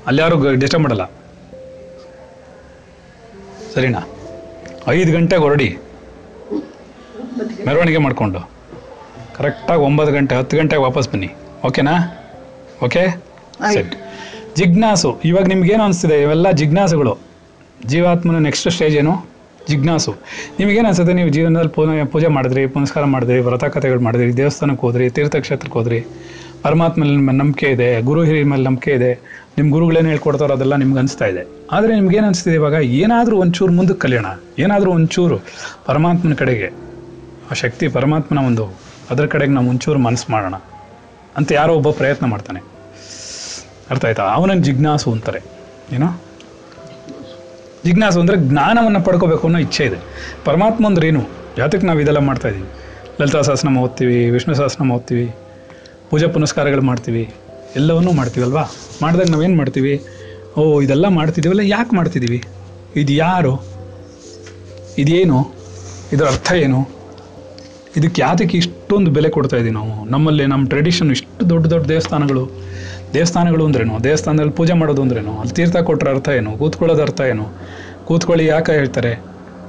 [0.07, 1.05] ಅಲ್ಲಿ ಯಾರು ಡಿಸ್ಟರ್ಬ್ ಮಾಡಲ್ಲ.
[3.73, 3.99] ಸರಿನಾ?
[4.87, 5.77] ಐದು ಗಂಟೆಗೆ ಹೊರಡಿ.
[7.67, 8.49] ಮೆರವಣಿಗೆ ಮಾಡಿಕೊಂಡು.
[9.35, 11.29] ಕರೆಕ್ಟಾಗಿ ಒಂಬತ್ತು ಗಂಟೆ ಹತ್ತು ಗಂಟೆಗೆ ವಾಪಸ್ ಬನ್ನಿ.
[11.65, 11.91] ಓಕೆನಾ
[12.83, 13.07] ಓಕೆ
[13.73, 14.02] ಸೆಟ್
[14.57, 15.19] ಜಿಜ್ಞಾಸು.
[15.25, 16.21] ಇವಾಗ ನಿಮ್ಗೇನು ಅನಿಸ್ತಿದೆ?
[16.21, 17.17] ಇವೆಲ್ಲ ಜಿಜ್ಞಾಸುಗಳು.
[17.85, 19.33] ಜೀವಾತ್ಮನ ನೆಕ್ಸ್ಟ್ ಸ್ಟೇಜ್ ಏನು?
[19.67, 20.15] ಜಿಜ್ಞಾಸು.
[20.59, 21.13] ನಿಮಗೇನು ಅನಿಸುತ್ತೆ?
[21.13, 26.05] ನೀವು ಜೀವನದಲ್ಲಿ ಪೂಜೆ ಪೂಜೆ ಮಾಡಿದ್ರಿ, ಪುನಸ್ಕಾರ ಮಾಡಿದ್ರಿ, ವ್ರತ ಕಥೆಗಳು ಮಾಡಿದ್ರಿ, ದೇವಸ್ಥಾನಕ್ಕೆ ಹೋದ್ರಿ, ತೀರ್ಥಕ್ಷೇತ್ರಕ್ಕೆ ಹೋದ್ರಿ
[26.63, 29.13] ಪರಮಾತ್ಮ ನಂಬಿಕೆ ಇದೆ, ಗುರು ಹಿರಿಯ ಮೇಲೆ ನಂಬಿಕೆ ಇದೆ,
[29.57, 31.47] ನಿಮ್ಮ ಗುರುಗಳೇನು ಹೇಳ್ಕೊಡ್ತಾರೋ ಅದೆಲ್ಲ ನಿಮ್ಗೆ ಅನಿಸ್ತಾ ಇದೆ.
[31.71, 32.73] ಆದರೆ ನಿಮ್ಗೇನು ಅನಿಸ್ತಿದೆ ಇವಾಗ?
[32.73, 34.25] ಏನಾದರೂ ಒಂಚೂರು ಮುಂದಕ್ಕೆ ಕಲಿಯೋಣ.
[34.59, 35.39] ಏನಾದರೂ ಒಂಚೂರು
[35.85, 36.69] ಪರಮಾತ್ಮನ ಕಡೆಗೆ,
[37.51, 38.65] ಆ ಶಕ್ತಿ ಪರಮಾತ್ಮನ ಒಂದು,
[39.09, 40.55] ಅದರ ಕಡೆಗೆ ನಾವು ಒಂಚೂರು ಮನಸ್ಸು ಮಾಡೋಣ
[41.37, 42.72] ಅಂತ ಯಾರೋ ಒಬ್ಬ ಪ್ರಯತ್ನ ಮಾಡ್ತಾನೆ.
[43.89, 44.23] ಅರ್ಥ ಆಯ್ತಾ?
[44.23, 45.41] ಅವನನ್ನು ಜಿಜ್ಞಾಸು ಅಂತಾರೆ.
[45.91, 46.21] ಏನೋ?
[47.85, 49.97] ಜಿಜ್ಞಾಸು ಅಂದರೆ ಜ್ಞಾನವನ್ನು ಪಡ್ಕೋಬೇಕು ಅನ್ನೋ ಇಚ್ಛೆ ಇದೆ.
[50.45, 51.23] ಪರಮಾತ್ಮ ಅಂದ್ರೆ ಏನು?
[51.57, 52.69] ಯಾತಕ್ಕೆ ನಾವು ಇದೆಲ್ಲ ಮಾಡ್ತಾ ಇದ್ದೀವಿ
[53.21, 55.35] ಲಲಿತಾ ಸಹಸ್ರನಾಮ ಓದ್ತೀವಿ, ವಿಷ್ಣು ಸಹಸ್ರನಾಮ ಓದ್ತೀವಿ,
[56.09, 57.33] ಪೂಜಾ ಪುನಸ್ಕಾರಗಳು ಮಾಡ್ತೀವಿ,
[57.75, 58.63] ಎಲ್ಲವನ್ನೂ ಮಾಡ್ತೀವಲ್ವಾ?
[59.01, 60.03] ಮಾಡಿದಾಗ ನಾವೇನು ಮಾಡ್ತೀವಿ?
[60.57, 62.43] ಓ, ಇದೆಲ್ಲ ಮಾಡ್ತಿದ್ದೀವಲ್ಲ, ಯಾಕೆ ಮಾಡ್ತಿದ್ದೀವಿ?
[62.95, 63.63] ಇದು ಯಾರು?
[64.97, 65.51] ಇದೇನು?
[66.13, 66.89] ಇದರ ಅರ್ಥ ಏನು?
[67.97, 70.05] ಇದಕ್ಕೆ ಯಾತಕ್ಕೆ ಇಷ್ಟೊಂದು ಬೆಲೆ ಕೊಡ್ತಾ ಇದ್ದೀವಿ ನಾವು?
[70.05, 72.49] ನಮ್ಮಲ್ಲಿ, ನಮ್ಮ ಟ್ರೆಡಿಷನ್ ಇಷ್ಟು ದೊಡ್ಡ ದೊಡ್ಡ ದೇವಸ್ಥಾನಗಳು
[73.13, 74.03] ದೇವಸ್ಥಾನಗಳು ಅಂದ್ರೇನು?
[74.03, 75.31] ದೇವಸ್ಥಾನದಲ್ಲಿ ಪೂಜೆ ಮಾಡೋದು ಅಂದ್ರೇನು?
[75.31, 76.51] ಅಲ್ಲಿ ತೀರ್ಥ ಕೊಟ್ಟರೆ ಅರ್ಥ ಏನು?
[76.51, 77.45] ಕೂತ್ಕೊಳ್ಳೋದು ಅರ್ಥ ಏನು?
[78.05, 79.19] ಕೂತ್ಕೊಳ್ಳಿ ಯಾಕೆ ಹೇಳ್ತಾರೆ?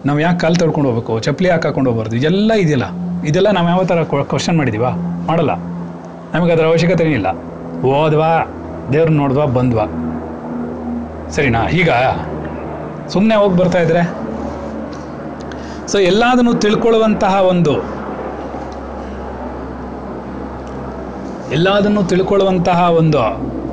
[0.07, 1.21] ನಾವು ಯಾಕೆ ಕಾಲು ತೊಳ್ಕೊಂಡು ಹೋಗ್ಬೇಕು?
[1.21, 2.17] ಚಪ್ಪಲಿ ಯಾಕೆ ಹಾಕೊಂಡು ಹೋಗ್ಬಾರ್ದು?
[2.17, 2.85] ಇದೆಲ್ಲ ಇದೆಯಲ್ಲ
[3.25, 4.91] ಇದೆಲ್ಲ ನಾವು ಯಾವ ಥರ ಕ್ವಶನ್ ಮಾಡಿದ್ದೀವಾ
[5.27, 5.55] ಮಾಡಲ್ಲ.
[6.35, 7.27] ನಮಗೆ ಅದರ ಅವಶ್ಯಕತೆನೇ ಇಲ್ಲ.
[7.87, 8.31] ಓದ್ವಾ.
[8.93, 9.85] ದೇವ್ರನ್ನ ನೋಡಿದ್ವಾ, ಬಂದ್ವಾ.
[11.31, 11.69] ಸರಿನಾ?
[11.69, 11.91] ಈಗ
[13.09, 14.03] ಸುಮ್ಮನೆ ಹೋಗಿ ಬರ್ತಾ ಇದ್ರೆ?
[15.89, 17.73] ಸೊ ಎಲ್ಲದನ್ನು ತಿಳ್ಕೊಳ್ಳುವಂತಹ ಒಂದು
[21.51, 23.21] ಎಲ್ಲದನ್ನು ತಿಳ್ಕೊಳ್ಳುವಂತಹ ಒಂದು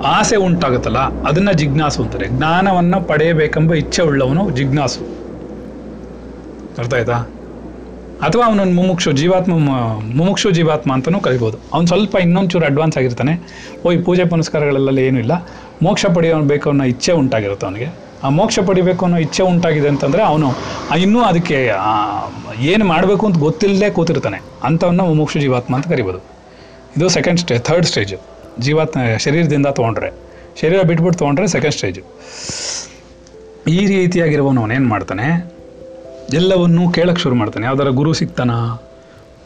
[0.03, 2.27] ಆಸೆ ಉಂಟಾಗುತ್ತಲ್ಲ, ಅದನ್ನ ಜಿಜ್ಞಾಸು ಅಂತಾರೆ.
[2.27, 5.01] ಜ್ಞಾನವನ್ನು ಪಡೆಯಬೇಕೆಂಬ ಇಚ್ಛೆ ಉಳ್ಳವನು ಜಿಜ್ಞಾಸು.
[6.77, 7.17] ಅರ್ಥ ಆಯ್ತಾ?
[8.21, 9.53] ಅಥವಾ ಅವನೊಂದು ಮುಮುಕ್ಷು ಜೀವಾತ್ಮ
[10.17, 11.57] ಮುಮುಕ್ಷು ಜೀವಾತ್ಮ ಅಂತಲೂ ಕರಿಬೋದು.
[11.73, 13.33] ಅವ್ನು ಸ್ವಲ್ಪ ಇನ್ನೊಂಚೂರು ಅಡ್ವಾನ್ಸ್ ಆಗಿರ್ತಾನೆ.
[13.85, 15.33] ಓ ಈ ಪೂಜೆ ಪುನಸ್ಕಾರಗಳೆಲ್ಲ ಏನೂ ಇಲ್ಲ.
[15.83, 17.87] ಮೋಕ್ಷ ಪಡೆಯಬೇಕು ಅನ್ನೋ ಇಚ್ಛೆ ಉಂಟಾಗಿರುತ್ತೆ ಅವನಿಗೆ.
[18.23, 20.49] ಆ ಮೋಕ್ಷ ಪಡಿಬೇಕು ಅನ್ನೋ ಇಚ್ಛೆ ಉಂಟಾಗಿದೆ ಅಂತಂದರೆ ಅವನು
[20.97, 21.57] ಇನ್ನೂ ಅದಕ್ಕೆ
[22.71, 24.39] ಏನು ಮಾಡಬೇಕು ಅಂತ ಗೊತ್ತಿಲ್ಲದೆ ಕೂತಿರ್ತಾನೆ.
[24.63, 26.21] ಅಂಥವನ್ನ ಮುಮುಕ್ಷು ಜೀವಾತ್ಮ ಅಂತ ಕರಿಬೋದು.
[26.97, 28.17] ಇದು ಸೆಕೆಂಡ್ ಸ್ಟೇಜ್ ಥರ್ಡ್ ಸ್ಟೇಜು
[28.59, 30.09] ಜೀವಾತ್ಮ ಶರೀರದಿಂದ ತೊಗೊಂಡ್ರೆ.
[30.61, 32.01] ಶರೀರ ಬಿಟ್ಬಿಟ್ಟು ತೊಗೊಂಡ್ರೆ ಸೆಕೆಂಡ್ ಸ್ಟೇಜು
[33.75, 35.27] ಈ ರೀತಿಯಾಗಿರುವವನು ಅವನೇನು ಮಾಡ್ತಾನೆ?
[36.33, 37.65] ಎಲ್ಲವನ್ನೂ ಕೇಳಕ್ಕೆ ಶುರು ಮಾಡ್ತಾನೆ.
[37.65, 38.51] ಯಾವ್ದಾರ ಗುರು ಸಿಗ್ತಾನ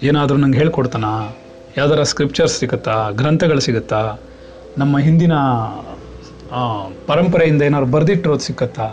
[0.05, 1.05] ಏನಾದರೂ ನಂಗೆ ಹೇಳ್ಕೊಡ್ತಾನ?
[1.77, 2.95] ಯಾವ್ದಾರ ಸ್ಕ್ರಿಪ್ಚರ್ಸ್ ಸಿಗುತ್ತಾ?
[3.19, 4.01] ಗ್ರಂಥಗಳು ಸಿಗುತ್ತಾ?
[4.77, 5.35] ನಮ್ಮ ಹಿಂದಿನ
[7.07, 8.87] ಪರಂಪರೆಯಿಂದ ಏನಾದ್ರು ಬರೆದಿಟ್ಟಿರೋದು ಸಿಕ್ಕತ್ತಾ?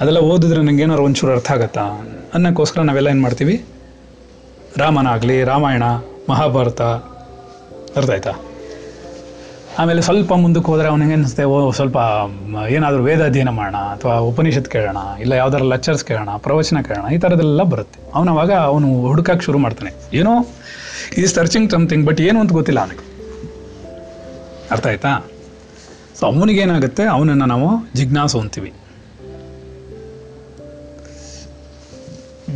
[0.00, 1.84] ಅದೆಲ್ಲ ಓದಿದ್ರೆ ನಂಗೆ ಏನಾದ್ರು ಒಂಚೂರು ಅರ್ಥ ಆಗತ್ತಾ?
[2.34, 3.56] ಅನ್ನೋಕ್ಕೋಸ್ಕರ ನಾವೆಲ್ಲ ಏನು ಮಾಡ್ತೀವಿ?
[4.76, 5.84] ರಾಮನಾಗಲಿ, ರಾಮಾಯಣ,
[6.28, 6.82] ಮಹಾಭಾರತ
[7.98, 8.32] ಅರ್ಥ ಆಯ್ತಾ?
[9.78, 11.96] ಆಮೇಲೆ ಸ್ವಲ್ಪ ಮುಂದಕ್ಕೆ ಹೋದರೆ ಅವನಿಗೆ ಅನಿಸುತ್ತೆ ಓ, ಸ್ವಲ್ಪ
[12.68, 17.62] ಏನಾದರೂ ವೇದ ಅಧ್ಯಯನ ಮಾಡೋಣ, ಅಥವಾ ಉಪನಿಷತ್ ಕೇಳೋಣ, ಇಲ್ಲ ಯಾವ್ದಾರು ಲೆಕ್ಚರ್ಸ್ ಕೇಳೋಣ, ಪ್ರವಚನ ಕೇಳೋಣ, ಈ ಥರದ್ದೆಲ್ಲ
[17.62, 18.00] ಬರುತ್ತೆ.
[18.14, 20.16] ಅವನು ಅವಾಗ ಅವನು ಹುಡುಕಕ್ಕೆ ಶುರು ಮಾಡ್ತಾನೆ.
[20.16, 20.46] ಏನೋ?
[21.18, 23.04] ಈ ಸರ್ಚಿಂಗ್ ಸಮಥಿಂಗ್ ಬಟ್ ಏನು ಅಂತ ಗೊತ್ತಿಲ್ಲ ಅವನಿಗೆ.
[24.70, 25.30] ಅರ್ಥ ಆಯ್ತಾ?
[26.20, 28.72] ಸೊ ಅವನಿಗೇನಾಗುತ್ತೆ ಅವನನ್ನು ನಾವು ಜಿಜ್ಞಾಸು ಅಂತೀವಿ.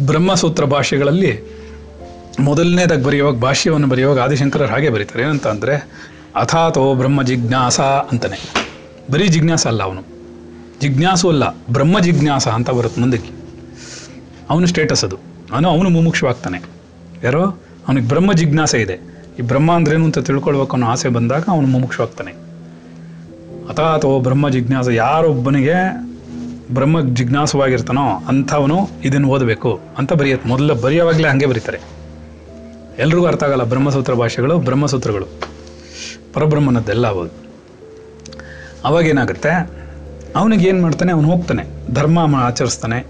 [0.06, 1.61] ಬ್ರಹ್ಮಸೂತ್ರ ಭಾಷೆಗಳಲ್ಲಿ
[2.40, 5.22] ಮೊದಲನೇದಾಗಿ ಬರೆಯುವಾಗ, ಭಾಷ್ಯವನ್ನು ಬರೆಯುವಾಗ ಆದಿಶಂಕರರು ಹಾಗೆ ಬರೀತಾರೆ.
[5.22, 5.74] ಏನಂತ ಅಂದರೆ
[6.36, 8.38] ಅಥಾತೋ ಬ್ರಹ್ಮ ಜಿಜ್ಞಾಸ ಅಂತಾನೆ.
[9.10, 10.02] ಬರೀ ಜಿಜ್ಞಾಸ ಅಲ್ಲ ಅವನು.
[10.80, 13.30] ಜಿಜ್ಞಾಸು ಅಲ್ಲ, ಬ್ರಹ್ಮ ಜಿಜ್ಞಾಸ ಅಂತ ಬರುತ್ತೆ ಮುಂದಕ್ಕೆ.
[14.50, 15.16] ಅವನು ಸ್ಟೇಟಸ್ ಅದು.
[15.52, 16.58] ಅವನು ಅವನು ಮುಮುಕ್ಷವಾಗ್ತಾನೆ.
[17.22, 17.44] ಯಾರೋ?
[17.88, 19.00] ಅವನಿಗೆ ಬ್ರಹ್ಮ ಜಿಜ್ಞಾಸೆ ಇದೆ.
[19.38, 22.30] ಈ ಬ್ರಹ್ಮ ಅಂದ್ರೇನು ಅಂತ ತಿಳ್ಕೊಳ್ಬೇಕು ಅನ್ನೋ ಆಸೆ ಬಂದಾಗ ಅವನು ಮುಮುಕ್ಷವಾಗ್ತಾನೆ.
[23.68, 25.74] ಅಥಾತೋ ಬ್ರಹ್ಮ ಜಿಜ್ಞಾಸ, ಯಾರೊಬ್ಬನಿಗೆ
[26.74, 30.48] ಬ್ರಹ್ಮ ಜಿಜ್ಞಾಸವಾಗಿರ್ತಾನೋ ಅಂಥವನು ಇದನ್ನು ಓದಬೇಕು ಅಂತ ಬರೆಯುತ್ತೆ.
[30.48, 32.01] ಮೊದಲು ಬರೆಯೋವಾಗಲೇ ಹಾಗೆ ಬರೀತಾರೆ.
[32.98, 35.26] ಎಲ್ರಿಗೂ ಅರ್ಥ ಆಗಲ್ಲ ಬ್ರಹ್ಮಸೂತ್ರ ಭಾಷೆಗಳು, ಬ್ರಹ್ಮಸೂತ್ರಗಳು.
[36.34, 37.30] ಪರಬ್ರಹ್ಮನದ್ದೆಲ್ಲ ಅವಾಗ.
[38.84, 39.70] ಅವಾಗೇನಾಗುತ್ತೆ
[40.36, 41.12] ಅವನಿಗೆ ಏನು ಮಾಡ್ತಾನೆ?
[41.12, 41.94] ಅವನು ಹೋಗ್ತಾನೆ.
[41.94, 43.06] ಧರ್ಮ ಆಚರಿಸ್ತಾನೆ.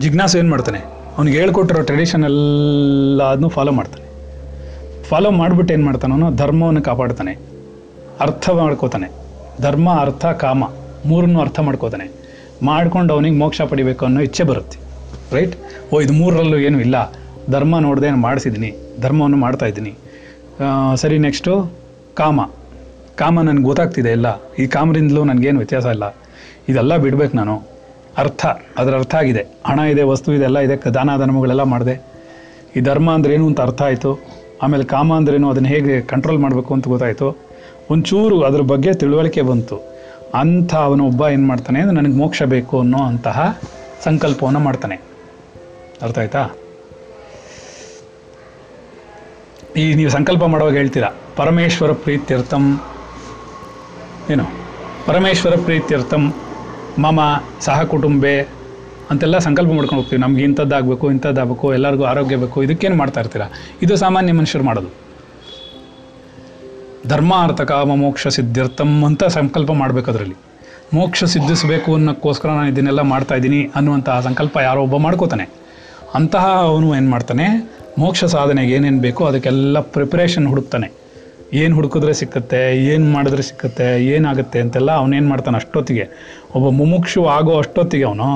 [0.00, 0.78] ಜಿಜ್ಞಾಸು ಏನು ಮಾಡ್ತಾನೆ?
[1.18, 4.06] ಅವ್ನಿಗೆ ಹೇಳ್ಕೊಟ್ಟಿರೋ ಟ್ರೆಡಿಷನ್ ಎಲ್ಲ ಅದನ್ನು ಫಾಲೋ ಮಾಡ್ತಾನೆ.
[5.04, 7.38] ಫಾಲೋ ಮಾಡಿಬಿಟ್ಟು ಏನು ಮಾಡ್ತಾನೆ ಧರ್ಮವನ್ನು ಕಾಪಾಡ್ತಾನೆ.
[8.20, 9.12] ಅರ್ಥ ಮಾಡ್ಕೋತಾನೆ.
[9.60, 10.64] ಧರ್ಮ, ಅರ್ಥ, ಕಾಮ
[11.06, 12.12] ಮೂರನ್ನು ಅರ್ಥ ಮಾಡ್ಕೋತಾನೆ.
[12.62, 14.78] ಮಾಡ್ಕೊಂಡು ಅವನಿಗೆ ಮೋಕ್ಷ ಪಡಿಬೇಕು ಅನ್ನೋ ಇಚ್ಛೆ ಬರುತ್ತೆ.
[15.36, 15.56] ರೈಟ್
[15.92, 17.12] ಓ, ಇದು ಮೂರರಲ್ಲೂ ಏನೂ ಇಲ್ಲ.
[17.50, 19.94] ಧರ್ಮ ನೋಡದೆ ಮಾಡಿಸಿದ್ದೀನಿ ಧರ್ಮವನ್ನು ಮಾಡ್ತಾ ಇದ್ದೀನಿ.
[20.64, 21.72] ಆ, ಸರಿ ನೆಕ್ಸ್ಟು
[22.14, 22.40] ಕಾಮ.
[23.16, 24.26] ಕಾಮ ನನಗೆ ಗೊತ್ತಾಗ್ತಿದೆ ಎಲ್ಲ.
[24.58, 26.16] ಈ ಕಾಮರಿಂದಲೂ ನನಗೇನು ವ್ಯತ್ಯಾಸ ಇಲ್ಲ.
[26.68, 27.62] ಇದೆಲ್ಲ ಬಿಡ್ಬೇಕು ನಾನು.
[28.16, 28.46] ಅರ್ಥ
[28.78, 29.46] ಅದರ ಅರ್ಥ ಆಗಿದೆ.
[29.66, 32.02] ಹಣ ಇದೆ ವಸ್ತು ಇದೆ ಎಲ್ಲ ಇದೆ ದಾನ ಧರ್ಮಗಳೆಲ್ಲ ಮಾಡಿದೆ.
[32.76, 34.18] ಈ ಧರ್ಮ ಅಂದ್ರೇನು ಅಂತ ಅರ್ಥ ಆಯಿತು.
[34.62, 37.38] ಆಮೇಲೆ ಕಾಮ ಅಂದ್ರೇನು ಅದನ್ನು ಹೇಗೆ ಕಂಟ್ರೋಲ್ ಮಾಡಬೇಕು ಅಂತ ಗೊತ್ತಾಯಿತು.
[37.90, 39.80] ಒಂಚೂರು ಅದ್ರ ಬಗ್ಗೆ ತಿಳುವಳಿಕೆ ಬಂತು.
[40.34, 43.58] ಅಂಥ ಅವನೊಬ್ಬ ಏನು ಮಾಡ್ತಾನೆ ಅಂದರೆ ನನಗೆ ಮೋಕ್ಷ ಬೇಕು ಅನ್ನೋ ಅಂತಹ
[44.04, 45.00] ಸಂಕಲ್ಪವನ್ನು ಮಾಡ್ತಾನೆ.
[46.02, 46.48] ಅರ್ಥ ಆಯ್ತಾ?
[49.76, 52.80] ಈ ನೀವು ಸಂಕಲ್ಪ ಮಾಡುವಾಗ ಹೇಳ್ತೀರಾ, ಪರಮೇಶ್ವರ ಪ್ರೀತ್ಯರ್ಥಂ?
[54.30, 54.44] ಏನು?
[55.06, 56.34] ಪರಮೇಶ್ವರ ಪ್ರೀತ್ಯರ್ಥಂ,
[56.98, 57.20] ಮಮ
[57.60, 58.40] ಸಹ ಕುಟುಂಬೆ
[59.10, 60.22] ಅಂತೆಲ್ಲ ಸಂಕಲ್ಪ ಮಾಡ್ಕೊಂಡು ಹೋಗ್ತೀವಿ.
[60.22, 63.46] ನಮ್ಗೆ ಇಂಥದ್ದಾಗಬೇಕು ಇಂಥದ್ದಾಗಬೇಕು, ಎಲ್ಲರಿಗೂ ಆರೋಗ್ಯ ಬೇಕು, ಇದಕ್ಕೇನು ಮಾಡ್ತಾ ಇರ್ತೀರಾ?
[63.82, 64.90] ಇದು ಸಾಮಾನ್ಯ ಮನುಷ್ಯರು ಮಾಡೋದು.
[67.08, 70.36] ಧರ್ಮ ಅರ್ಥ ಕಾಮ ಮೋಕ್ಷ ಸಿದ್ಧಿರ್ಥಂ ಅಂತ ಸಂಕಲ್ಪ ಮಾಡಬೇಕು ಅದರಲ್ಲಿ.
[70.94, 75.46] ಮೋಕ್ಷ ಸಿದ್ಧಿಸಬೇಕು ಅನ್ನೋಕ್ಕೋಸ್ಕರ ನಾನು ಇದನ್ನೆಲ್ಲ ಮಾಡ್ತಾ ಇದ್ದೀನಿ ಅನ್ನುವಂತಹ ಸಂಕಲ್ಪ ಯಾರೋ ಒಬ್ಬ ಮಾಡ್ಕೋತಾನೆ.
[76.14, 77.46] ಅಂತಹ ಅವನು ಏನು ಮಾಡ್ತಾನೆ?
[77.98, 80.88] ಮೋಕ್ಷ ಸಾಧನೆಗೆ ಏನೇನು ಬೇಕೋ ಅದಕ್ಕೆಲ್ಲ ಪ್ರಿಪ್ರೇಷನ್ ಹುಡುಕ್ತಾನೆ.
[81.60, 82.60] ಏನು ಹುಡುಕಿದ್ರೆ ಸಿಕ್ಕತ್ತೆ,
[82.92, 86.04] ಏನು ಮಾಡಿದ್ರೆ ಸಿಕ್ಕತ್ತೆ, ಏನಾಗುತ್ತೆ ಅಂತೆಲ್ಲ ಅವನೇನು ಮಾಡ್ತಾನೆ ಅಷ್ಟೊತ್ತಿಗೆ.
[86.56, 88.28] ಒಬ್ಬ ಮುಮುಕ್ಷು ಆಗೋ ಅಷ್ಟೊತ್ತಿಗೆ ಅವನು,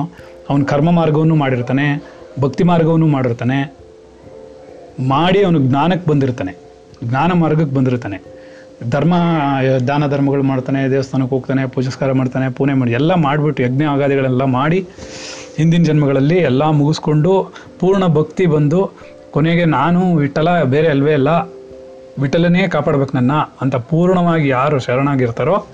[0.49, 1.85] ಅವನ ಕರ್ಮ ಮಾರ್ಗವನ್ನು ಮಾಡಿರ್ತಾನೆ,
[2.43, 3.59] ಭಕ್ತಿ ಮಾರ್ಗವನ್ನು ಮಾಡಿರ್ತಾನೆ,
[5.13, 6.53] ಮಾಡಿ ಅವನು ಜ್ಞಾನಕ್ಕೆ ಬಂದಿರ್ತಾನೆ,
[7.09, 8.19] ಜ್ಞಾನ ಮಾರ್ಗಕ್ಕೆ ಬಂದಿರ್ತಾನೆ.
[8.89, 9.13] ಧರ್ಮ,
[9.87, 14.79] ದಾನ ಧರ್ಮಗಳು ಮಾಡ್ತಾನೆ, ದೇವಸ್ಥಾನಕ್ಕೆ ಹೋಗ್ತಾನೆ, ಪೂಜಸ್ಕಾರ ಮಾಡ್ತಾನೆ ಪೂಣೆ ಮಾಡಿ ಎಲ್ಲ ಮಾಡಿಬಿಟ್ಟು ಯಜ್ಞ ಆಗಾದಿಗಳೆಲ್ಲ ಮಾಡಿ
[15.57, 17.33] ಹಿಂದಿನ ಜನ್ಮಗಳಲ್ಲಿ ಎಲ್ಲ ಮುಗಿಸ್ಕೊಂಡು
[17.79, 18.79] ಪೂರ್ಣ ಭಕ್ತಿ ಬಂದು
[19.31, 21.27] ಕೊನೆಗೆ ನಾನು ವಿಠಲ, ಬೇರೆ ಅಲ್ವೇ ಅಲ್ಲ,
[22.21, 25.67] ವಿಠಲನೇ ಕಾಪಾಡ್ಬೇಕು ನನ್ನ ಅಂತ ಪೂರ್ಣವಾಗಿ ಯಾರು ಶರಣಾಗಿರ್ತಾರೋ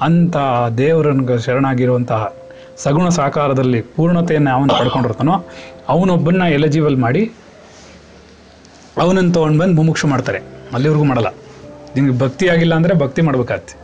[0.00, 0.36] ಅಂಥ
[0.78, 2.32] ದೇವರನ್ಗೆ ಶರಣಾಗಿರುವಂತಹ
[2.76, 5.46] ಸಗುಣ ಸಾಕಾರದಲ್ಲಿ ಪೂರ್ಣತೆಯನ್ನು ಅವನು ಪಡ್ಕೊಂಡಿರ್ತಾನೋ,
[5.88, 7.32] ಅವನೊಬ್ಬನ್ನ ಎಲಿಜಿಬಲ್ ಮಾಡಿ
[8.98, 10.38] ಅವನನ್ನು ತೊಗೊಂಡು ಬಂದು ಮುಮುಕ್ಷು ಮಾಡ್ತಾರೆ.
[10.72, 11.26] ಅಲ್ಲಿವರೆಗೂ ಮಾಡಲ್ಲ.
[11.96, 13.78] ನಿನಗೆ ಭಕ್ತಿ ಆಗಿಲ್ಲ ಅಂದರೆ ಭಕ್ತಿ ಮಾಡ್ಬೇಕಾಗತ್ತೆ.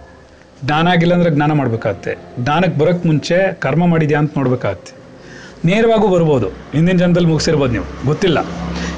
[0.65, 2.17] ಜ್ಞಾನ ಆಗಿಲ್ಲ ಅಂದರೆ ಜ್ಞಾನ ಮಾಡ್ಬೇಕಾಗತ್ತೆ.
[2.41, 4.93] ಜ್ಞಾನಕ್ಕೆ ಬರೋಕ್ಕೆ ಮುಂಚೆ ಕರ್ಮ ಮಾಡಿದ್ಯಾ ಅಂತ ನೋಡ್ಬೇಕಾಗತ್ತೆ.
[5.65, 6.49] ನೇರವಾಗೂ ಬರ್ಬೋದು.
[6.49, 7.85] ಹಿಂದಿನ ಜನದಲ್ಲಿ ಮುಗಿಸಿರ್ಬೋದು ನೀವು.
[8.07, 8.39] ಗೊತ್ತಿಲ್ಲ.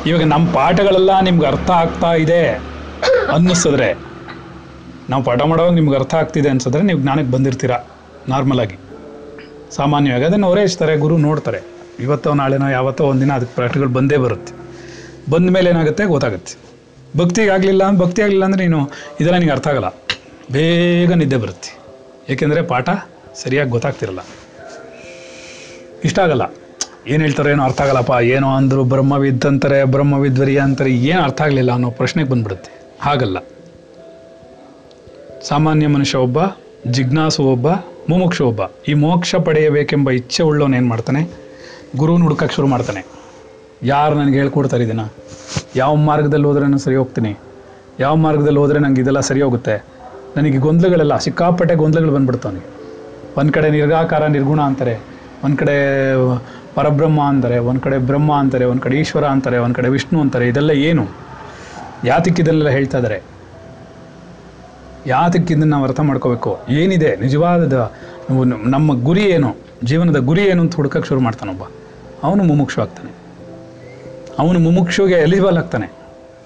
[0.07, 2.49] ಇವಾಗ ನಮ್ಮ ಪಾಠಗಳೆಲ್ಲ ನಿಮ್ಗೆ ಅರ್ಥ ಆಗ್ತಾ ಇದೆ
[3.33, 3.99] ಅನ್ನಿಸಿದ್ರೆ,
[5.11, 7.79] ನಾವು ಪಾಠ ಮಾಡೋವಾಗ ನಿಮ್ಗೆ ಅರ್ಥ ಆಗ್ತಿದೆ ಅನ್ಸಿದ್ರೆ ನೀವು ಜ್ಞಾನಕ್ಕೆ ಬಂದಿರ್ತೀರಾ
[8.29, 8.77] ನಾರ್ಮಲಾಗಿ
[9.71, 11.61] ಸಾಮಾನ್ಯವಾಗಿ ಅದನ್ನು ಹೊರೈಸ್ತಾರೆ, ಗುರು ನೋಡ್ತಾರೆ.
[12.01, 14.53] ಇವತ್ತೋ ನಾಳೆನೋ, ಯಾವತ್ತೋ ಒಂದಿನ ಅದಕ್ಕೆ ಪಾಠಗಳು ಬಂದೇ ಬರುತ್ತೆ.
[15.31, 16.05] ಬಂದ ಮೇಲೆ ಏನಾಗುತ್ತೆ?
[16.05, 16.55] ಗೊತ್ತಾಗುತ್ತೆ.
[17.19, 18.91] ಭಕ್ತಿಗೆ ಆಗಲಿಲ್ಲ ಭಕ್ತಿ ಆಗಲಿಲ್ಲ ಅಂದರೆ ನೀನು
[19.21, 19.89] ಇದೆಲ್ಲ ನಿಂಗೆ ಅರ್ಥ ಆಗಲ್ಲ.
[20.53, 21.79] ಬೇಗ ನಿದ್ದೆ ಬರುತ್ತೆ.
[22.33, 22.91] ಏಕೆಂದರೆ ಪಾಠ
[23.35, 24.19] ಸರಿಯಾಗಿ ಗೊತ್ತಾಗ್ತಿರಲ್ಲ.
[26.05, 26.43] ಇಷ್ಟ ಆಗಲ್ಲ.
[27.09, 31.91] ಏನು ಹೇಳ್ತಾರೆ, ಏನೋ ಅರ್ಥ ಆಗಲ್ಲಪ್ಪ, ಏನೋ ಅಂದರು ಬ್ರಹ್ಮವಿದ್ ಅಂತಾರೆ ಬ್ರಹ್ಮವಿದ್ವರಿಯ ಅಂತಾರೆ, ಏನು ಅರ್ಥ ಆಗಲಿಲ್ಲ ಅನ್ನೋ
[31.91, 32.71] ಪ್ರಶ್ನೆಗೆ ಬಂದ್ಬಿಡುತ್ತೆ.
[33.01, 33.39] ಹಾಗಲ್ಲ.
[35.49, 36.39] ಸಾಮಾನ್ಯ ಮನುಷ್ಯ ಒಬ್ಬ,
[36.91, 37.69] ಜಿಜ್ಞಾಸು ಒಬ್ಬ,
[38.09, 38.61] ಮುಮುಕ್ಷು ಒಬ್ಬ.
[38.89, 41.31] ಈ ಮೋಕ್ಷ ಪಡೆಯಬೇಕೆಂಬ ಇಚ್ಛೆ ಉಳ್ಳವನು ಏನು ಮಾಡ್ತಾನೆ?
[41.97, 43.07] ಗುರುವನ್ನು ಹುಡ್ಕಕ್ಕೆ ಶುರು ಮಾಡ್ತಾನೆ.
[43.83, 45.15] ಯಾರು ನನಗೆ ಹೇಳ್ಕೊಡ್ತಾರೆ ಇದನ್ನು?
[45.77, 47.39] ಯಾವ ಮಾರ್ಗದಲ್ಲಿ ಹೋದ್ರೆ ನಾನು ಸರಿ ಹೋಗ್ತೀನಿ?
[48.01, 49.85] ಯಾವ ಮಾರ್ಗದಲ್ಲಿ ಹೋದರೆ ನನಗೆ ಇದೆಲ್ಲ ಸರಿ ಹೋಗುತ್ತೆ?
[50.37, 52.61] ನನಗೆ ಗೊಂದಲಗಳೆಲ್ಲ, ಸಿಕ್ಕಾಪಟ್ಟೆ ಗೊಂದಲಗಳು ಬಂದ್ಬಿಡ್ತಾವೆ
[53.37, 55.17] ಒಂದು ಕಡೆ ನಿರ್ಗಾಕಾರ ನಿರ್ಗುಣ ಅಂತಾರೆ.
[55.45, 55.77] ಒಂದು ಕಡೆ
[56.77, 60.71] ಪರಬ್ರಹ್ಮ ಅಂತಾರೆ, ಒಂದು ಕಡೆ ಬ್ರಹ್ಮ ಅಂತಾರೆ, ಒಂದು ಕಡೆ ಈಶ್ವರ ಅಂತಾರೆ, ಒಂದು ಕಡೆ ವಿಷ್ಣು ಅಂತಾರೆ, ಇದೆಲ್ಲ
[60.89, 61.05] ಏನು?
[62.05, 63.19] ಯಾತಕ್ಕಿದೆಲ್ಲ ಹೇಳ್ತಾ ಇದ್ದಾರೆ
[65.07, 66.51] ಯಾತಕ್ಕೆ ಇದನ್ನು ನಾವು ಅರ್ಥ ಮಾಡ್ಕೋಬೇಕು?
[66.69, 67.11] ಏನಿದೆ?
[67.17, 67.91] ನಿಜವಾದ
[68.75, 69.51] ನಮ್ಮ ಗುರಿ ಏನು?
[69.85, 71.63] ಜೀವನದ ಗುರಿ ಏನು ಅಂತ ಹುಡುಕಕ್ಕೆ ಶುರು ಮಾಡ್ತಾನೊಬ್ಬ
[72.23, 73.13] ಅವನು ಮುಮುಕ್ಷು ಆಗ್ತಾನೆ.
[74.39, 75.87] ಅವನು ಮುಮುಕ್ಷುಗೆ ಎಲಿಜಿಬಲ್ ಆಗ್ತಾನೆ.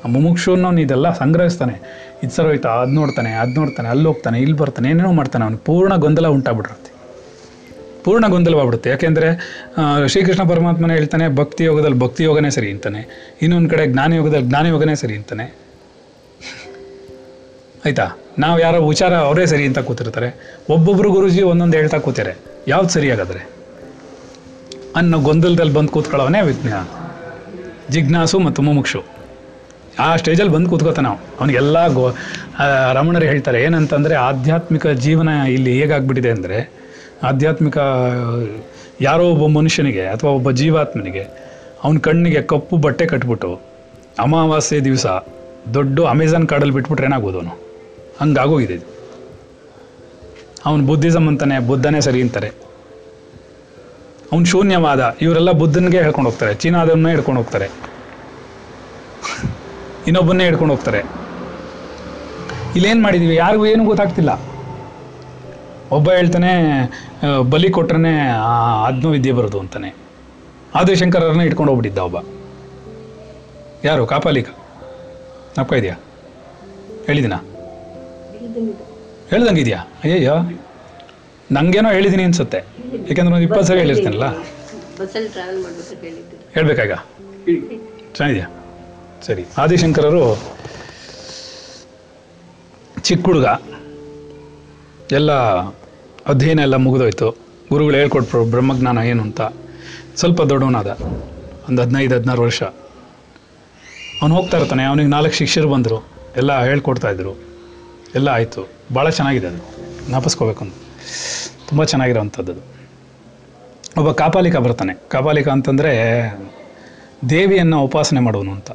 [0.05, 1.75] ಆ ಮುಮುಕ್ಷುವನ್ನು ಇದೆಲ್ಲ ಸಂಗ್ರಹಿಸ್ತಾನೆ.
[2.23, 5.59] ಇದು ಹೋಯ್ತಾ, ಅದು ನೋಡ್ತಾನೆ ಅದು ನೋಡ್ತಾನೆ ಅಲ್ಲಿ ಹೋಗ್ತಾನೆ ಇಲ್ಲಿ ಬರ್ತಾನೆ, ಏನೇನೋ ಮಾಡ್ತಾನೆ ಅವನು.
[5.59, 6.90] ಪೂರ್ಣ ಗೊಂದಲ ಉಂಟಾಗ್ಬಿಟ್ಟಿರುತ್ತೆ.
[8.05, 8.89] ಪೂರ್ಣ ಗೊಂದಲವಾಗ್ಬಿಡುತ್ತೆ.
[8.95, 9.29] ಯಾಕೆಂದರೆ
[10.13, 13.03] ಶ್ರೀಕೃಷ್ಣ ಪರಮಾತ್ಮನೇ ಹೇಳ್ತಾನೆ, ಭಕ್ತಿ ಯೋಗದಲ್ಲಿ ಭಕ್ತಿ ಯೋಗನೇ ಸರಿ ಅಂತಾನೆ.
[13.45, 15.47] ಇನ್ನೊಂದು ಕಡೆ ಜ್ಞಾನ ಯೋಗದಲ್ಲಿ ಜ್ಞಾನ ಯೋಗನೇ ಸರಿ ಅಂತಾನೆ.
[17.85, 18.07] ಆಯಿತಾ?
[18.39, 20.29] ನಾವು ಯಾರೋ ವಿಚಾರ ಅವರೇ ಸರಿ ಅಂತ ಕೂತಿರ್ತಾರೆ.
[20.75, 22.33] ಒಬ್ಬೊಬ್ಬರು ಗುರುಜಿ ಒಂದೊಂದು ಹೇಳ್ತಾ ಕೂತಾರೆ
[22.69, 23.43] ಯಾವ್ದು ಸರಿಯಾಗಾದ್ರೆ?
[24.97, 26.85] ಅನ್ನೋ ಗೊಂದಲದಲ್ಲಿ ಬಂದು ಕೂತ್ಕೊಳ್ಳೋವನೇ ವಿಜ್ಞಾನ
[27.95, 29.01] ಜಿಜ್ಞಾಸು ಮತ್ತು ಮುಮುಕ್ಷು.
[29.99, 31.19] ಆ ಸ್ಟೇಜಲ್ಲಿ ಬಂದು ಕೂತ್ಕೋತಾನೆ ನಾವು.
[31.39, 32.05] ಅವನಿಗೆಲ್ಲ ಗೋ
[32.97, 36.59] ರಮಣರು ಹೇಳ್ತಾರೆ, ಏನಂತಂದರೆ ಆಧ್ಯಾತ್ಮಿಕ ಜೀವನ ಇಲ್ಲಿ ಹೇಗಾಗ್ಬಿಟ್ಟಿದೆ ಅಂದರೆ
[37.23, 37.79] ಆಧ್ಯಾತ್ಮಿಕ,
[39.01, 41.27] ಯಾರೋ ಒಬ್ಬ ಮನುಷ್ಯನಿಗೆ ಅಥವಾ ಒಬ್ಬ ಜೀವಾತ್ಮನಿಗೆ
[41.85, 43.61] ಅವನ ಕಣ್ಣಿಗೆ ಕಪ್ಪು ಬಟ್ಟೆ ಕಟ್ಬಿಟ್ಟು
[44.19, 45.07] ಅಮಾವಾಸ್ಯೆ ದಿವಸ
[45.75, 47.51] ದೊಡ್ಡ ಅಮೆಝಾನ್ ಕಾಡಲ್ಲಿ ಬಿಟ್ಬಿಟ್ರೆ ಏನಾಗ್ಬೋದು ಅವನು?
[48.21, 48.87] ಹಂಗಾಗೋಗಿದೆ ಇದು.
[50.67, 52.49] ಅವನು ಬುದ್ಧಿಸಮ್ ಅಂತಾನೆ, ಬುದ್ಧನೇ ಸರಿ ಅಂತಾರೆ.
[54.33, 57.69] ಅವನು ಶೂನ್ಯವಾದ, ಇವರೆಲ್ಲ ಬುದ್ಧನಿಗೆ ಹೇಳ್ಕೊಂಡು ಹೋಗ್ತಾರೆ ಚೀನಾದವನ್ನೇ ಹಿಡ್ಕೊಂಡು ಹೋಗ್ತಾರೆ.
[60.07, 60.99] ಇನ್ನೊಬ್ಬನ್ನೇ ಹಿಡ್ಕೊಂಡು ಹೋಗ್ತಾರೆ.
[62.77, 63.37] ಇಲ್ಲೇನು ಮಾಡಿದೀವಿ?
[63.37, 64.31] ಯಾರಿಗೂ ಏನು ಗೊತ್ತಾಗ್ತಿಲ್ಲ.
[65.91, 66.51] ಒಬ್ಬ ಹೇಳ್ತಾನೆ
[67.51, 68.29] ಬಲಿ ಕೊಟ್ರೆ
[68.87, 69.95] ಆತ್ಮವಿದ್ಯೆ ಬರೋದು ಅಂತಾನೆ.
[70.75, 72.19] ಆದಿಶಂಕರರನ್ನ ಇಟ್ಕೊಂಡು ಹೋಗ್ಬಿಟ್ಟಿದ್ದ ಒಬ್ಬ.
[73.85, 74.49] ಯಾರು, ಕಾಪಾಲಿಕ?
[75.59, 75.95] ನಪ್ಕ ಇದೆಯಾ?
[77.07, 77.39] ಹೇಳಿದಿನಾ?
[79.31, 79.79] ಹೇಳ್ದಂಗಿದ್ಯಾ?
[80.05, 80.35] ಅಯ್ಯಯ್ಯೋ.
[81.53, 82.59] ನಂಗೇನೋ ಹೇಳಿದ್ದೀನಿ ಅನ್ಸುತ್ತೆ.
[83.09, 84.27] ಯಾಕಂದ್ರೆ ಒಂದು ಇಪ್ಪತ್ತು ಸರಿ ಹೇಳಿರ್ತೀನಲ್ಲ.
[86.55, 86.93] ಹೇಳ್ಬೇಕಾಗ
[88.15, 88.49] ಚೆನ್ನಾಗಿದೆಯಾ?
[89.23, 89.45] ಸರಿ.
[89.59, 90.25] ಆದಿಶಂಕರರು
[93.03, 93.47] ಚಿಕ್ಕ ಹುಡುಗ.
[95.13, 95.31] ಎಲ್ಲ
[96.31, 97.31] ಅಧ್ಯಯನ ಎಲ್ಲ ಮುಗಿದೋಯ್ತು.
[97.71, 99.41] ಗುರುಗಳು ಹೇಳ್ಕೊಟ್ರು, ಬ್ರಹ್ಮಜ್ಞಾನ ಏನು ಅಂತ.
[100.17, 100.99] ಸ್ವಲ್ಪ ದೊಡ್ಡವನಾದ,
[101.69, 102.63] ಒಂದು ಹದಿನೈದು, ಹದಿನಾರು ವರ್ಷ.
[104.23, 106.09] ಅವನು ಹೋಗ್ತಾ ಇರ್ತಾನೆ, ಅವನಿಗೆ ನಾಲ್ಕು ಶಿಷ್ಯರು ಬಂದರು.
[106.37, 107.39] ಎಲ್ಲ ಹೇಳ್ಕೊಡ್ತಾ ಇದ್ರು.
[108.15, 108.69] ಎಲ್ಲ ಆಯಿತು.
[108.95, 109.59] ಭಾಳ ಚೆನ್ನಾಗಿದೆ ಅದು.
[110.09, 110.75] ಜ್ಞಾಪಿಸ್ಕೋಬೇಕು ಅಂತ.
[111.69, 112.61] ತುಂಬ ಚೆನ್ನಾಗಿರೋವಂಥದ್ದು ಅದು.
[113.99, 114.95] ಒಬ್ಬ ಕಾಪಾಲಿಕ ಬರ್ತಾನೆ.
[115.09, 116.33] ಕಾಪಾಲಿಕ ಅಂತಂದರೆ
[117.31, 118.71] ದೇವಿಯನ್ನು ಉಪಾಸನೆ ಮಾಡುವನು ಅಂತ.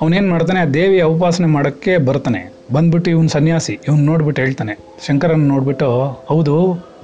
[0.00, 2.59] ಅವನೇನು ಮಾಡ್ತಾನೆ, ಆ ದೇವಿಯ ಉಪಾಸನೆ ಮಾಡೋಕ್ಕೆ ಬರ್ತಾನೆ.
[2.72, 4.74] ಬಂದ್ಬಿಟ್ಟು ಇವನು ಸನ್ಯಾಸಿ, ಇವನು ನೋಡ್ಬಿಟ್ಟು ಹೇಳ್ತಾನೆ.
[5.06, 5.88] ಶಂಕರನ್ನು ನೋಡ್ಬಿಟ್ಟು,
[6.28, 6.54] ಹೌದು,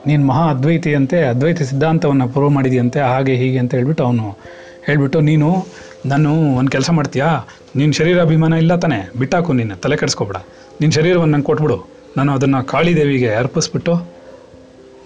[0.06, 4.38] ನೀನು ಮಹಾ ಅದ್ವೈತಿಯಂತೆ ಅದ್ವೈತ ಸಿದ್ಧಾಂತವನ್ನು ಪ್ರೂವ್ ಮಾಡಿದೆಯಂತೆ, ಹಾಗೆ ಹೀಗೆ ಅಂತ ಹೇಳ್ಬಿಟ್ಟು ಅವನು
[4.86, 5.66] ಹೇಳ್ಬಿಟ್ಟು, ನೀನು,
[6.06, 7.48] ನಾನು ಒಂದು ಕೆಲಸ ಮಾಡ್ತೀಯಾ?
[7.76, 10.36] ನಿನ್ನ ಶರೀರ ಅಭಿಮಾನ ಇಲ್ಲ ತಾನೆ, ಬಿಟ್ಟಾಕು ನೀನು, ತಲೆ ಕೆಡಿಸ್ಕೊಬೇಡ.
[10.80, 11.88] ನಿನ್ನ ಶರೀರವನ್ನು ನಂಗೆ ಕೊಟ್ಬಿಡು.
[12.16, 13.94] ನಾನು ಅದನ್ನು ಕಾಳಿದೇವಿಗೆ ಅರ್ಪಿಸ್ಬಿಟ್ಟು,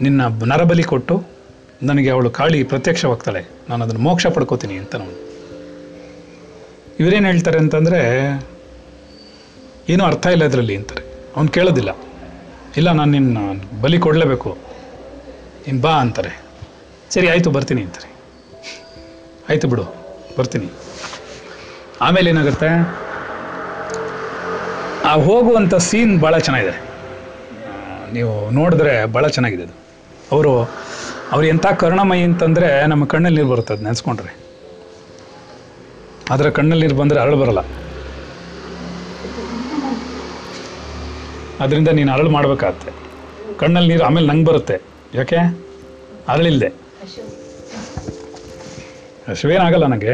[0.01, 1.16] ನಿನ್ನ ನರಬಲಿ ಕೊಟ್ಟು,
[1.83, 3.49] ನನಗೆ ಅವಳು ಕಾಳಿ ಪ್ರತ್ಯಕ್ಷವಾಗ್ತಾಳೆ.
[3.68, 5.16] ನಾನು ಅದನ್ನು ಮೋಕ್ಷ ಪಡ್ಕೋತೀನಿ ಅಂತ ನಾನು
[7.01, 8.01] ಇವರೇನು ಹೇಳ್ತಾರೆ ಅಂತಂದರೆ
[9.88, 11.03] ಏನೂ ಅರ್ಥ ಇಲ್ಲ ಇದರಲ್ಲಿ ಅಂತಾರೆ.
[11.37, 11.97] ಅವ್ನು ಕೇಳೋದಿಲ್ಲ.
[12.77, 13.38] ಇಲ್ಲ, ನಾನು ನಿನ್ನ
[13.81, 14.59] ಬಲಿ ಕೊಡಲೇಬೇಕು.
[15.66, 16.43] ನೀನು ಬಾ ಅಂತಾರೆ.
[17.11, 18.14] ಸರಿ, ಆಯಿತು, ಬರ್ತೀನಿ ಅಂತಾರೆ.
[19.51, 19.95] ಆಯಿತು ಬಿಡು,
[20.38, 20.69] ಬರ್ತೀನಿ.
[22.01, 22.69] ಆಮೇಲೆ ಏನಾಗುತ್ತೆ?
[25.05, 26.83] ಆ ಹೋಗುವಂಥ ಸೀನ್ ಭಾಳ ಚೆನ್ನಾಗಿದೆ.
[28.12, 29.73] ನೀವು ನೋಡಿದ್ರೆ ಭಾಳ ಚೆನ್ನಾಗಿದೆ ಅದು.
[30.33, 30.61] ಅವರು,
[31.33, 34.37] ಅವ್ರು ಎಂಥ ಕರುಣಮಯಿ ಅಂತಂದರೆ ನಮ್ಮ ಕಣ್ಣಲ್ಲಿ ನೀರು ಬರುತ್ತೆ ಅದು ನೆನೆಸ್ಕೊಂಡ್ರೆ.
[36.31, 37.59] ಆದರೆ ಕಣ್ಣಲ್ಲಿ ನೀರು ಬಂದರೆ ಅರಳು ಬರಲ್ಲ.
[41.61, 42.90] ಅದರಿಂದ ನೀನು ಅರಳು ಮಾಡಬೇಕಾಗತ್ತೆ.
[43.59, 44.81] ಕಣ್ಣಲ್ಲಿ ನೀರು ಆಮೇಲೆ ನಂಗೆ ಬರುತ್ತೆ.
[45.14, 45.37] ಯಾಕೆ?
[46.29, 46.73] ಅರಳಿಲ್ಲದೆ
[49.29, 50.12] ಹಸಿವೇನಾಗಲ್ಲ ನನಗೆ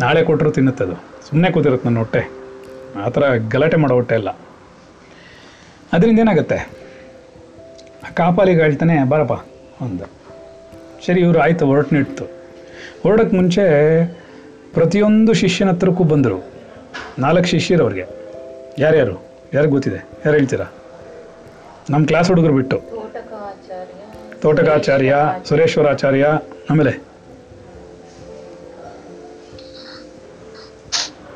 [0.00, 0.94] ನಾಳೆ ಕೊಟ್ಟರು ತಿನ್ನುತ್ತೆ ಅದು.
[1.28, 2.20] ಸುಮ್ಮನೆ ಕೂತಿರುತ್ತೆ ನನ್ನ ಹೊಟ್ಟೆ.
[3.04, 4.30] ಆ ಥರ ಗಲಾಟೆ ಮಾಡೋ ಹೊಟ್ಟೆ ಇಲ್ಲ
[5.92, 6.70] ಅದರಿಂದ ಏನಾಗುತ್ತೆ?
[8.14, 9.32] ಕಾಪಾಲಿಗೆ ಹೇಳ್ತಾನೆ, ಬಾರಪ್ಪ
[9.82, 10.04] ಒಂದು
[11.06, 12.30] ಸರಿ, ಇವರು ಆಯಿತು ಹೊರಟು
[13.02, 13.64] ಹೊರಡೋಕ್ಕೆ ಮುಂಚೆ
[14.74, 16.38] ಪ್ರತಿಯೊಂದು ಶಿಷ್ಯನ ಹತ್ರಕ್ಕೂ ಬಂದರು.
[17.18, 18.04] ನಾಲ್ಕು ಶಿಷ್ಯರು ಅವ್ರಿಗೆ
[18.78, 19.14] ಯಾರ್ಯಾರು?
[19.54, 20.17] ಯಾರಿಗೆ ಗೊತ್ತಿದೆ?
[20.26, 20.64] ಯಾರು ಹೇಳ್ತೀರಾ?
[21.90, 22.82] ನಮ್ಮ ಕ್ಲಾಸ್ ಹುಡುಗರು ಬಿಟ್ಟು.
[24.40, 26.26] ತೋಟಕಾಚಾರ್ಯ, ಸುರೇಶ್ವರಾಚಾರ್ಯ,
[26.70, 26.90] ಆಮೇಲೆ?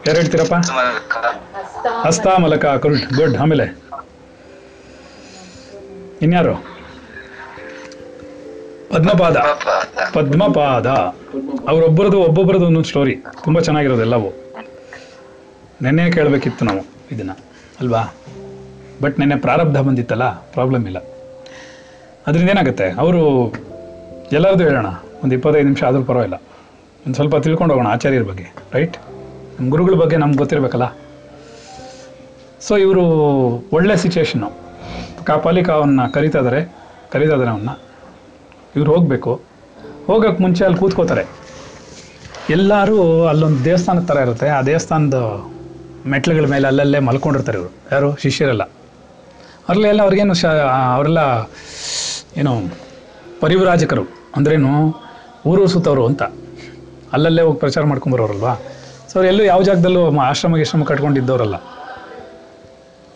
[0.07, 0.55] ಯಾರು ಹೇಳ್ತೀರಪ್ಪ?
[2.07, 3.79] ಹಸ್ತಾಮಲಕ ಗುಡ್ ಗುಡ್ ಆಮೇಲೆ?
[6.23, 6.55] ಇನ್ಯಾರು?
[8.93, 9.37] ಪದ್ಮಪಾದ.
[10.13, 10.87] ಪದ್ಮಪಾದ.
[11.69, 14.33] ಅವರೊಬ್ಬರದು ಒಬ್ಬೊಬ್ಬರದು ಒಂದೊಂದು ಸ್ಟೋರಿ ತುಂಬ ಚೆನ್ನಾಗಿರೋದು ಎಲ್ಲವೂ.
[15.83, 17.31] ನೆನ್ನೆ ಕೇಳಬೇಕಿತ್ತು ನಾವು ಇದನ್ನ.
[17.81, 18.15] ಅಲ್ವಾ?
[19.03, 20.99] ಬಟ್ ನೆನ್ನೆ ಪ್ರಾರಬ್ಧ ಬಂದಿತ್ತಲ್ಲ ಪ್ರಾಬ್ಲಮ್ ಇಲ್ಲ.
[22.27, 22.91] ಅದರಿಂದ ಏನಾಗುತ್ತೆ?
[22.91, 23.53] ಅವರು
[24.33, 24.87] ಎಲ್ಲರದ್ದು ಹೇಳೋಣ,
[25.25, 26.37] ಒಂದು ಇಪ್ಪತ್ತೈದು ನಿಮಿಷ ಆದರೂ ಪರವಾಗಿಲ್ಲ.
[27.07, 28.97] ಒಂದು ಸ್ವಲ್ಪ ತಿಳ್ಕೊಂಡು ಹೋಗೋಣ, ಆಚಾರ್ಯರ ಬಗ್ಗೆ ರೈಟ್
[29.59, 30.97] ನಮ್ಮ ಗುರುಗಳ ಬಗ್ಗೆ ನಮ್ಗೆ ಗೊತ್ತಿರಬೇಕಲ್ಲ?
[32.61, 33.03] ಸೊ ಇವರು
[33.73, 34.51] ಒಳ್ಳೆ ಸಿಚುವೇಶನ್ನು
[35.25, 36.77] ಕಾಪಾಲಿಕ ಅವನ್ನ ಕರೀತಾದರೆ
[37.13, 37.71] ಕರೀತಾ ಅವನ್ನ
[38.77, 39.41] ಇವ್ರು ಹೋಗಬೇಕು.
[40.07, 41.25] ಹೋಗೋಕ್ಕೆ ಮುಂಚೆ ಅಲ್ಲಿ ಕೂತ್ಕೋತಾರೆ.
[42.51, 44.49] ಎಲ್ಲರೂ ಅಲ್ಲೊಂದು ದೇವಸ್ಥಾನದ ಥರ ಇರುತ್ತೆ.
[44.49, 45.45] ಆ ದೇವಸ್ಥಾನದ
[46.07, 47.73] ಮೆಟ್ಲುಗಳ ಮೇಲೆ ಅಲ್ಲಲ್ಲೇ ಮಲ್ಕೊಂಡಿರ್ತಾರೆ ಇವರು.
[47.93, 48.17] ಯಾರು?
[48.17, 48.63] ಶಿಷ್ಯರೆಲ್ಲ.
[49.73, 50.45] ಅಲ್ಲೆಲ್ಲ ಅವ್ರಿಗೇನು ಶ
[50.95, 51.51] ಅವರೆಲ್ಲ,
[52.37, 52.53] ಏನು,
[53.41, 54.03] ಪರಿವರಾಜಕರು.
[54.37, 54.95] ಅಂದ್ರೇನು,
[55.47, 56.23] ಊರು ಸುತ್ತವರು ಅಂತ.
[57.13, 58.55] ಅಲ್ಲಲ್ಲೇ ಹೋಗಿ ಪ್ರಚಾರ ಮಾಡ್ಕೊಂಬರೋರಲ್ವಾ
[59.09, 61.57] ಸೊ ಅವ್ರು ಎಲ್ಲೂ ಯಾವ ಜಾಗದಲ್ಲೂ ಆಶ್ರಮ, ಗಿಶ್ರಮ ಕಟ್ಕೊಂಡಿದ್ದವರಲ್ಲ.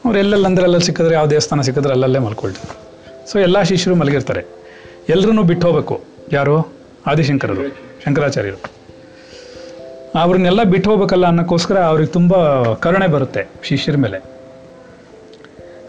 [0.04, 2.74] ಅವ್ರು ಎಲ್ಲೆಲ್ಲಿ ಅಂದ್ರೆ ಅಲ್ಲಲ್ಲಿ ಸಿಕ್ಕಿದ್ರೆ, ಯಾವ ದೇವಸ್ಥಾನ ಸಿಕ್ಕಿದ್ರೆ ಅಲ್ಲಲ್ಲೇ ಮಲ್ಕೊಳ್ತಾರೆ.
[3.32, 4.44] ಸೊ ಎಲ್ಲ ಶಿಷ್ಯರು ಮಲಗಿರ್ತಾರೆ.
[5.08, 6.04] ಎಲ್ಲರೂ ಬಿಟ್ಟು ಹೋಗ್ಬೇಕು.
[6.32, 6.72] ಯಾರು?
[7.06, 7.68] ಆದಿಶಂಕರರು,
[8.04, 8.76] ಶಂಕರಾಚಾರ್ಯರು.
[10.20, 12.34] ಅವ್ರನ್ನೆಲ್ಲ ಬಿಟ್ಟು ಹೋಗ್ಬೇಕಲ್ಲ ಅನ್ನೋಕ್ಕೋಸ್ಕರ ಅವ್ರಿಗೆ ತುಂಬ
[12.72, 14.35] ಕರುಣೆ ಬರುತ್ತೆ ಶಿಷ್ಯರ ಮೇಲೆ.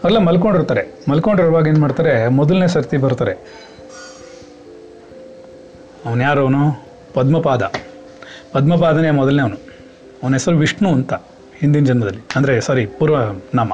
[0.04, 1.04] ಅವರೆಲ್ಲ ಮಲ್ಕೊಂಡಿರ್ತಾರೆ.
[1.10, 2.28] ಮಲ್ಕೊಂಡಿರುವಾಗ ಏನು ಮಾಡ್ತಾರೆ?
[2.28, 3.32] ಮೊದಲನೇ ಸರ್ತಿ ಬರ್ತಾರೆ.
[6.06, 6.86] ಅವನು ಯಾರು ಅವನು?
[7.14, 7.72] ಪದ್ಮಪಾದ.
[8.52, 9.56] ಪದ್ಮಪಾದನೇ ಮೊದಲನೇ ಅವನು.
[10.22, 11.12] ಅವನ ಹೆಸರು ವಿಷ್ಣು ಅಂತ
[11.60, 12.20] ಹಿಂದಿನ ಜನ್ಮದಲ್ಲಿ.
[12.36, 13.16] ಅಂದರೆ ಸಾರಿ ಪೂರ್ವ
[13.54, 13.72] ನಾಮ.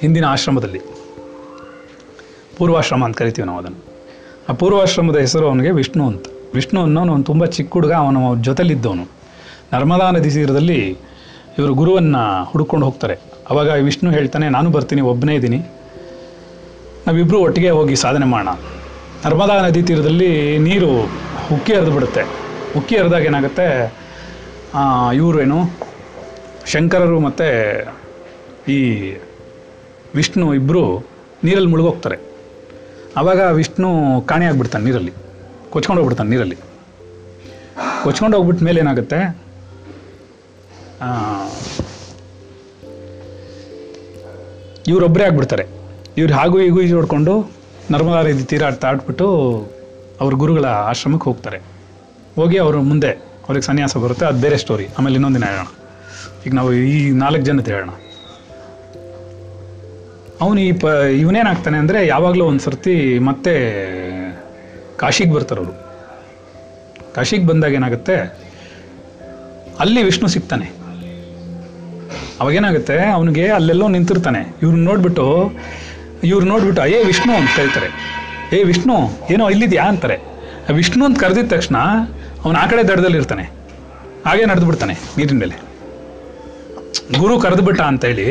[0.00, 0.80] ಹಿಂದಿನ ಆಶ್ರಮದಲ್ಲಿ.
[2.58, 4.04] ಪೂರ್ವಾಶ್ರಮ ಅಂತ ಕರಿತೀವಿ ನಾವು ಅದನ್ನು.
[4.48, 6.26] ಆ ಪೂರ್ವಾಶ್ರಮದ ಹೆಸರು ಅವನಿಗೆ ವಿಷ್ಣು ಅಂತ.
[6.54, 9.06] ವಿಷ್ಣು ಅನ್ನೋನು ಅವನು ತುಂಬ ಚಿಕ್ಕ ಹುಡುಗ, ಅವನು ಜೊತೆಲಿದ್ದವನು.
[9.72, 10.96] ನರ್ಮದಾ ನದಿ ತೀರದಲ್ಲಿ
[11.58, 13.31] ಇವರು ಗುರುವನ್ನು ಹುಡುಕೊಂಡು ಹೋಗ್ತಾರೆ.
[13.52, 15.60] ಅವಾಗ ವಿಷ್ಣು ಹೇಳ್ತಾನೆ, ನಾನು ಬರ್ತೀನಿ ಒಬ್ಬನೇ ಇದ್ದೀನಿ.
[17.06, 18.50] ನಾವಿಬ್ಬರು ಒಟ್ಟಿಗೆ ಹೋಗಿ ಸಾಧನೆ ಮಾಡೋಣ.
[19.24, 20.30] ನರ್ಮದಾ ನದಿ ತೀರದಲ್ಲಿ
[20.66, 20.90] ನೀರು
[21.54, 22.22] ಉಕ್ಕಿ ಹರಿದು ಬಿಡುತ್ತೆ.
[22.78, 23.66] ಉಕ್ಕಿ ಹರಿದಾಗ ಏನಾಗುತ್ತೆ?
[25.20, 25.58] ಇವರು ಏನು?
[26.72, 27.48] ಶಂಕರರು ಮತ್ತು
[28.74, 28.78] ಈ
[30.18, 30.82] ವಿಷ್ಣು ಇಬ್ಬರು
[31.46, 32.18] ನೀರಲ್ಲಿ ಮುಳುಗೋಗ್ತಾರೆ.
[33.20, 33.88] ಆವಾಗ ವಿಷ್ಣು
[34.30, 35.12] ಕಾಣೆಯಾಗ್ಬಿಡ್ತಾನೆ ನೀರಲ್ಲಿ.
[35.72, 36.58] ಕೊಚ್ಕೊಂಡು ಹೋಗ್ಬಿಡ್ತಾನೆ ನೀರಲ್ಲಿ.
[38.04, 39.18] ಕೊಚ್ಕೊಂಡು ಹೋಗ್ಬಿಟ್ಟ ಮೇಲೆ ಏನಾಗುತ್ತೆ
[44.90, 45.64] ಇವರೊಬ್ಬರೇ ಆಗ್ಬಿಡ್ತಾರೆ.
[46.20, 47.34] ಇವ್ರು ಹಾಗೂ ಹೀಗೂ ಈಜು ನೋಡಿಕೊಂಡು
[47.92, 49.26] ನರ್ಮದಾ ರೀತಿ ತೀರ ಆಡ್ಬಿಟ್ಟು
[50.22, 51.58] ಅವ್ರ ಗುರುಗಳ ಆಶ್ರಮಕ್ಕೆ ಹೋಗ್ತಾರೆ.
[52.38, 53.12] ಹೋಗಿ ಅವರು ಮುಂದೆ
[53.46, 55.68] ಅವ್ರಿಗೆ ಸನ್ಯಾಸ ಬರುತ್ತೆ, ಅದು ಬೇರೆ ಸ್ಟೋರಿ ಆಮೇಲೆ ಇನ್ನೊಂದಿನ ಹೇಳೋಣ.
[56.46, 57.92] ಈಗ ನಾವು ಈ ನಾಲ್ಕು ಜನದ ಹೇಳೋಣ.
[60.42, 60.84] ಅವನು ಈ ಪ,
[61.22, 62.94] ಇವನೇನಾಗ್ತಾನೆ ಅಂದರೆ ಯಾವಾಗಲೂ ಒಂದು ಸರ್ತಿ
[63.28, 63.52] ಮತ್ತೆ
[65.02, 65.74] ಕಾಶಿಗೆ ಬರ್ತಾರೆ ಅವರು.
[67.16, 68.16] ಕಾಶಿಗೆ ಬಂದಾಗ ಏನಾಗುತ್ತೆ,
[69.82, 70.66] ಅಲ್ಲಿ ವಿಷ್ಣು ಸಿಗ್ತಾನೆ.
[72.42, 72.96] ಅವಾಗೇನಾಗುತ್ತೆ?
[73.16, 74.40] ಅವನಿಗೆ ಅಲ್ಲೆಲ್ಲೋ ನಿಂತಿರ್ತಾನೆ.
[74.62, 75.24] ಇವ್ರನ್ನ ನೋಡ್ಬಿಟ್ಟು
[76.24, 77.88] ಇವ್ರು ನೋಡ್ಬಿಟ್ಟು, ಅಯ್ಯೇ ವಿಷ್ಣು ಅಂತ ಹೇಳ್ತಾರೆ.
[78.56, 78.96] ಏ ವಿಷ್ಣು,
[79.30, 79.84] ಏನೋ ಇಲ್ಲಿದ್ಯಾ?
[79.88, 80.16] ಅಂತಾರೆ.
[80.74, 81.76] ವಿಷ್ಣು ಅಂತ ಕರೆದಿದ ತಕ್ಷಣ
[82.44, 83.44] ಅವನು ಆ ಕಡೆ ದಡದಲ್ಲಿ ಇರ್ತಾನೆ.
[84.26, 85.54] ಹಾಗೆ ನಡೆದು ಬಿಡ್ತಾನೆ ನೀರಿನ ಮೇಲೆ.
[87.18, 88.26] ಗುರು ಕರೆದು ಬಿಟ್ಟ ಅಂತೇಳಿ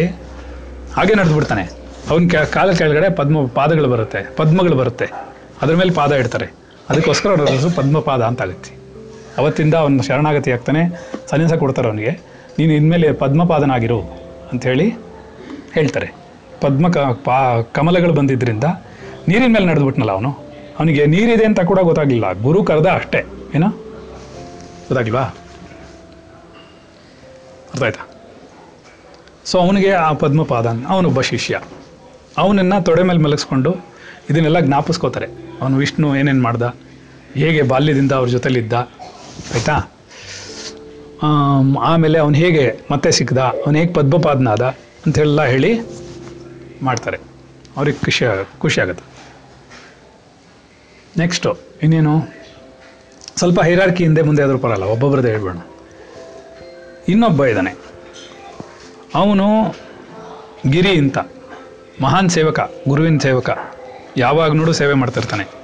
[0.95, 1.64] ಹಾಗೆ ನಡೆದು ಬಿಡ್ತಾನೆ
[2.09, 5.07] ಅವನ ಕಾಲ ಕೆಳಗಡೆ ಪದ್ಮ, ಪಾದಗಳು ಬರುತ್ತೆ, ಪದ್ಮಗಳು ಬರುತ್ತೆ.
[5.62, 6.47] ಅದ್ರ ಮೇಲೆ ಪಾದ ಇಡ್ತಾರೆ.
[6.89, 8.72] ಅದಕ್ಕೋಸ್ಕರ ಅವ್ರ ಪದ್ಮಪಾದ ಅಂತ ಆಗುತ್ತೆ.
[9.38, 10.82] ಅವತ್ತಿಂದ ಅವನು ಶರಣಾಗತಿ ಆಗ್ತಾನೆ.
[11.30, 12.14] ಸನ್ಯಾಸ ಕೊಡ್ತಾರೆ ಅವನಿಗೆ.
[12.60, 14.02] ನೀನು ಇನ್ಮೇಲೆ ಪದ್ಮಪಾದನಾಗಿರು
[14.52, 14.89] ಅಂಥೇಳಿ
[15.74, 16.12] ಹೇಳ್ತಾರೆ.
[16.62, 18.64] ಪದ್ಮ ಕ, ಪಾ, ಕಮಲಗಳು ಬಂದಿದ್ದರಿಂದ
[19.28, 20.32] ನೀರಿನ ಮೇಲೆ ನಡೆದ್ಬಿಟ್ನಲ್ಲ ಅವನು.
[20.80, 22.34] ಅವನಿಗೆ ನೀರಿದೆ ಅಂತ ಕೂಡ ಗೊತ್ತಾಗಲಿಲ್ಲ.
[22.34, 23.26] ಗುರು ಕರೆದ ಅಷ್ಟೇ.
[23.56, 23.68] ಏನೋ?
[23.68, 25.22] ಗೊತ್ತಾಗಿಲ್ವಾ
[27.72, 28.08] ಅರ್ಥ ಆಯ್ತಾ?
[29.45, 31.62] ಸೊ ಅವನಿಗೆ ಆ ಪದ್ಮಪಾದ ಅವನೊಬ್ಬ ಶಿಷ್ಯ.
[32.38, 33.76] ಅವನನ್ನು ತೊಡೆ ಮೇಲೆ ಮಲಗಿಸ್ಕೊಂಡು
[34.30, 35.28] ಇದನ್ನೆಲ್ಲ ಜ್ಞಾಪಿಸ್ಕೋತಾರೆ.
[35.62, 36.76] ಅವನು ವಿಷ್ಣು ಏನೇನು ಮಾಡ್ದ?
[37.36, 38.74] ಹೇಗೆ ಬಾಲ್ಯದಿಂದ ಅವ್ರ ಜೊತೆಲಿದ್ದ?
[38.74, 39.91] ಆಯಿತಾ?
[41.82, 44.61] ಆಮೇಲೆ ಅವನು ಹೇಗೆ ಮತ್ತೆ ಸಿಕ್ಕದ ಅವನು ಹೇಗೆ ಪದ್ಮಪಾದನಾದ?
[45.05, 45.80] ಅಂತೆಲ್ಲ ಹೇಳಿ
[46.82, 47.17] ಮಾಡ್ತಾರೆ.
[47.78, 48.26] ಅವ್ರಿಗೆ ಖುಷಿ
[48.59, 49.05] ಖುಷಿ ಆಗುತ್ತೆ.
[51.17, 52.13] ನೆಕ್ಸ್ಟು ಇನ್ನೇನು?
[53.38, 55.57] ಸ್ವಲ್ಪ ಹೈರಾರ್ಕಿ ಹಿಂದೆ ಮುಂದೆ ಆದರೂ ಪರಲ್ಲ ಒಬ್ಬೊಬ್ರದ್ದು ಹೇಳ್ಬೇಡ
[57.07, 57.72] ಇನ್ನೊಬ್ಬ ಇದ್ದಾನೆ.
[59.15, 59.47] ಅವನು
[60.69, 61.17] ಗಿರಿ ಅಂತ,
[62.01, 63.49] ಮಹಾನ್ ಸೇವಕ, ಗುರುವಿನ ಸೇವಕ
[64.17, 65.61] ಯಾವಾಗ ನೋಡು ಸೇವೆ ಮಾಡ್ತಿರ್ತಾನೆ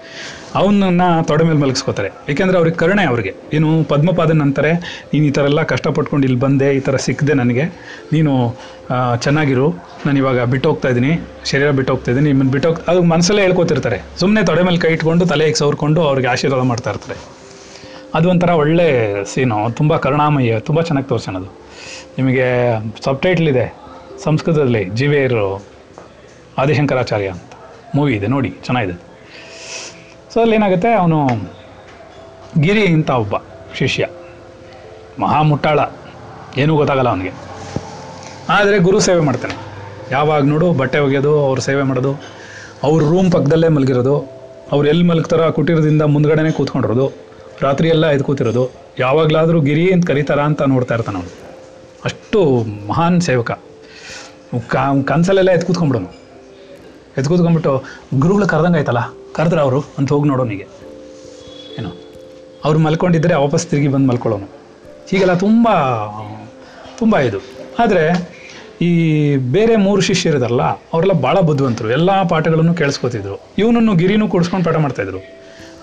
[0.60, 2.10] ಅವನನ್ನ ತೊಡೆ ಮೇಲೆ ಮಲಗಿಸ್ಕೋತಾರೆ.
[2.32, 3.32] ಏಕೆಂದರೆ ಅವ್ರಿಗೆ ಕರುಣೆ ಅವ್ರಿಗೆ.
[3.58, 4.72] ಏನು ಪದ್ಮಪಾದನ್ ಅಂತಾರೆ,
[5.12, 7.66] ನೀನು ಈ ಥರ ಎಲ್ಲ ಕಷ್ಟಪಟ್ಕೊಂಡು ಇಲ್ಲಿ ಬಂದೆ, ಈ ಥರ ಸಿಕ್ಕದೆ ನನಗೆ.
[8.16, 8.34] ನೀನು
[9.26, 9.68] ಚೆನ್ನಾಗಿರು.
[10.06, 11.12] ನಾನು ಇವಾಗ ಬಿಟ್ಟು ಹೋಗ್ತಾ ಇದ್ದೀನಿ,
[11.52, 12.30] ಶರೀರ ಬಿಟ್ಟು ಹೋಗ್ತಾ ಇದ್ದೀನಿ.
[12.32, 13.98] ನಿಮ್ಮನ್ನು ಬಿಟ್ಟು ಹೋಗ್ತಾ ಅದು ಮನಸ್ಸಲ್ಲೇ ಹೇಳ್ಕೊತಿರ್ತಾರೆ.
[14.22, 17.18] ಸುಮ್ಮನೆ ತೊಡೆ ಮೇಲೆ ಕೈ ಇಟ್ಕೊಂಡು ತಲೆಗೆ ಸವರ್ಕೊಂಡು ಅವ್ರಿಗೆ ಆಶೀರ್ವಾದ ಮಾಡ್ತಾ ಇರ್ತಾರೆ.
[18.18, 18.88] ಅದು ಒಂಥರ ಒಳ್ಳೆ
[19.32, 19.58] ಸೀನು.
[19.80, 21.38] ತುಂಬ ಕರುಣಾಮಯ, ತುಂಬ ಚೆನ್ನಾಗಿ ತೋರ್ಸೋಣ
[22.20, 22.46] ನಿಮಗೆ
[23.08, 23.66] ಸಬ್ಟೈಟ್ಲ್ ಇದೆ,
[24.24, 25.44] ಸಂಸ್ಕೃತದಲ್ಲಿ ಜಿವೇರು
[26.62, 27.54] ಆದಿಶಂಕರಾಚಾರ್ಯ ಅಂತ.
[27.98, 28.96] ಮೂವಿ ಇದೆ, ನೋಡಿ, ಚೆನ್ನಾಗಿದೆ.
[30.34, 30.90] ಸೊ ಅಲ್ಲೇನಾಗುತ್ತೆ?
[31.02, 31.20] ಅವನು
[32.62, 33.36] ಗಿರಿ ಅಂತ ಒಬ್ಬ
[33.78, 34.04] ಶಿಷ್ಯ,
[35.20, 35.80] ಮಹಾ ಮುಟ್ಟಾಳ.
[36.62, 37.34] ಏನೂ ಗೊತ್ತಾಗಲ್ಲ ಅವನಿಗೆ.
[38.50, 39.56] ಆದರೆ ಗುರು ಸೇವೆ ಮಾಡ್ತಾನೆ.
[40.12, 42.12] ಯಾವಾಗ ನೋಡು, ಬಟ್ಟೆ ಒಗೆಯೋದು, ಅವ್ರ ಸೇವೆ ಮಾಡೋದು,
[42.84, 44.16] ಅವ್ರ ರೂಮ್ ಪಕ್ಕದಲ್ಲೇ ಮಲಗಿರೋದು,
[44.72, 47.08] ಅವ್ರು ಎಲ್ಲಿ ಮಲಗ್ತಾರೋ ಕುಟೀರದಿಂದ ಮುಂದ್ಗಡೆನೇ ಕೂತ್ಕೊಂಡಿರೋದು
[47.62, 48.64] ರಾತ್ರಿ ಎಲ್ಲ ಎದ್ದು ಕೂತಿರೋದು,
[49.00, 51.32] ಯಾವಾಗಲಾದರೂ ಗಿರಿ ಅಂತ ಕರೀತಾರ ಅಂತ ನೋಡ್ತಾ ಇರ್ತಾನೆ ಅವನು.
[52.06, 52.40] ಅಷ್ಟು
[52.88, 53.52] ಮಹಾನ್ ಸೇವಕ.
[54.74, 54.76] ಕ
[55.08, 56.12] ಕನಸಲ್ಲೆಲ್ಲ ಎದ್ದು ಕೂತ್ಕೊಂಡ್ಬಿಡೋನು.
[57.18, 57.30] ಎದ್ದು
[58.20, 59.02] ಗುರುಗಳು ಕರೆದಂಗೆ ಆಯ್ತಲ್ಲ
[59.38, 60.68] ಕರೆದ್ರೆ ಅವರು ಅಂತ ಹೋಗಿ ನೋಡೋನಿಗೆ
[61.80, 61.90] ಏನೋ,
[62.66, 64.46] ಅವ್ರು ಮಲ್ಕೊಂಡಿದ್ದರೆ ವಾಪಸ್ ತಿರುಗಿ ಬಂದು ಮಲ್ಕೊಳ್ಳೋನು.
[65.10, 65.68] ಹೀಗೆಲ್ಲ ತುಂಬ
[66.98, 67.38] ತುಂಬ ಇದು.
[67.80, 68.30] ಆದರೆ,
[68.82, 71.90] ಈ ಬೇರೆ ಮೂರು ಶಿಷ್ಯರಿದಾರಲ್ಲ ಅವರೆಲ್ಲ ಭಾಳ ಬುದ್ಧಿವಂತರು.
[71.90, 73.40] ಎಲ್ಲ ಪಾಠಗಳನ್ನು ಕೇಳಿಸ್ಕೊತಿದ್ರು.
[73.58, 75.20] ಇವನನ್ನು ಗಿರಿನೂ ಕೂಡಿಸ್ಕೊಂಡು ಪಾಠ ಮಾಡ್ತಾಯಿದ್ರು.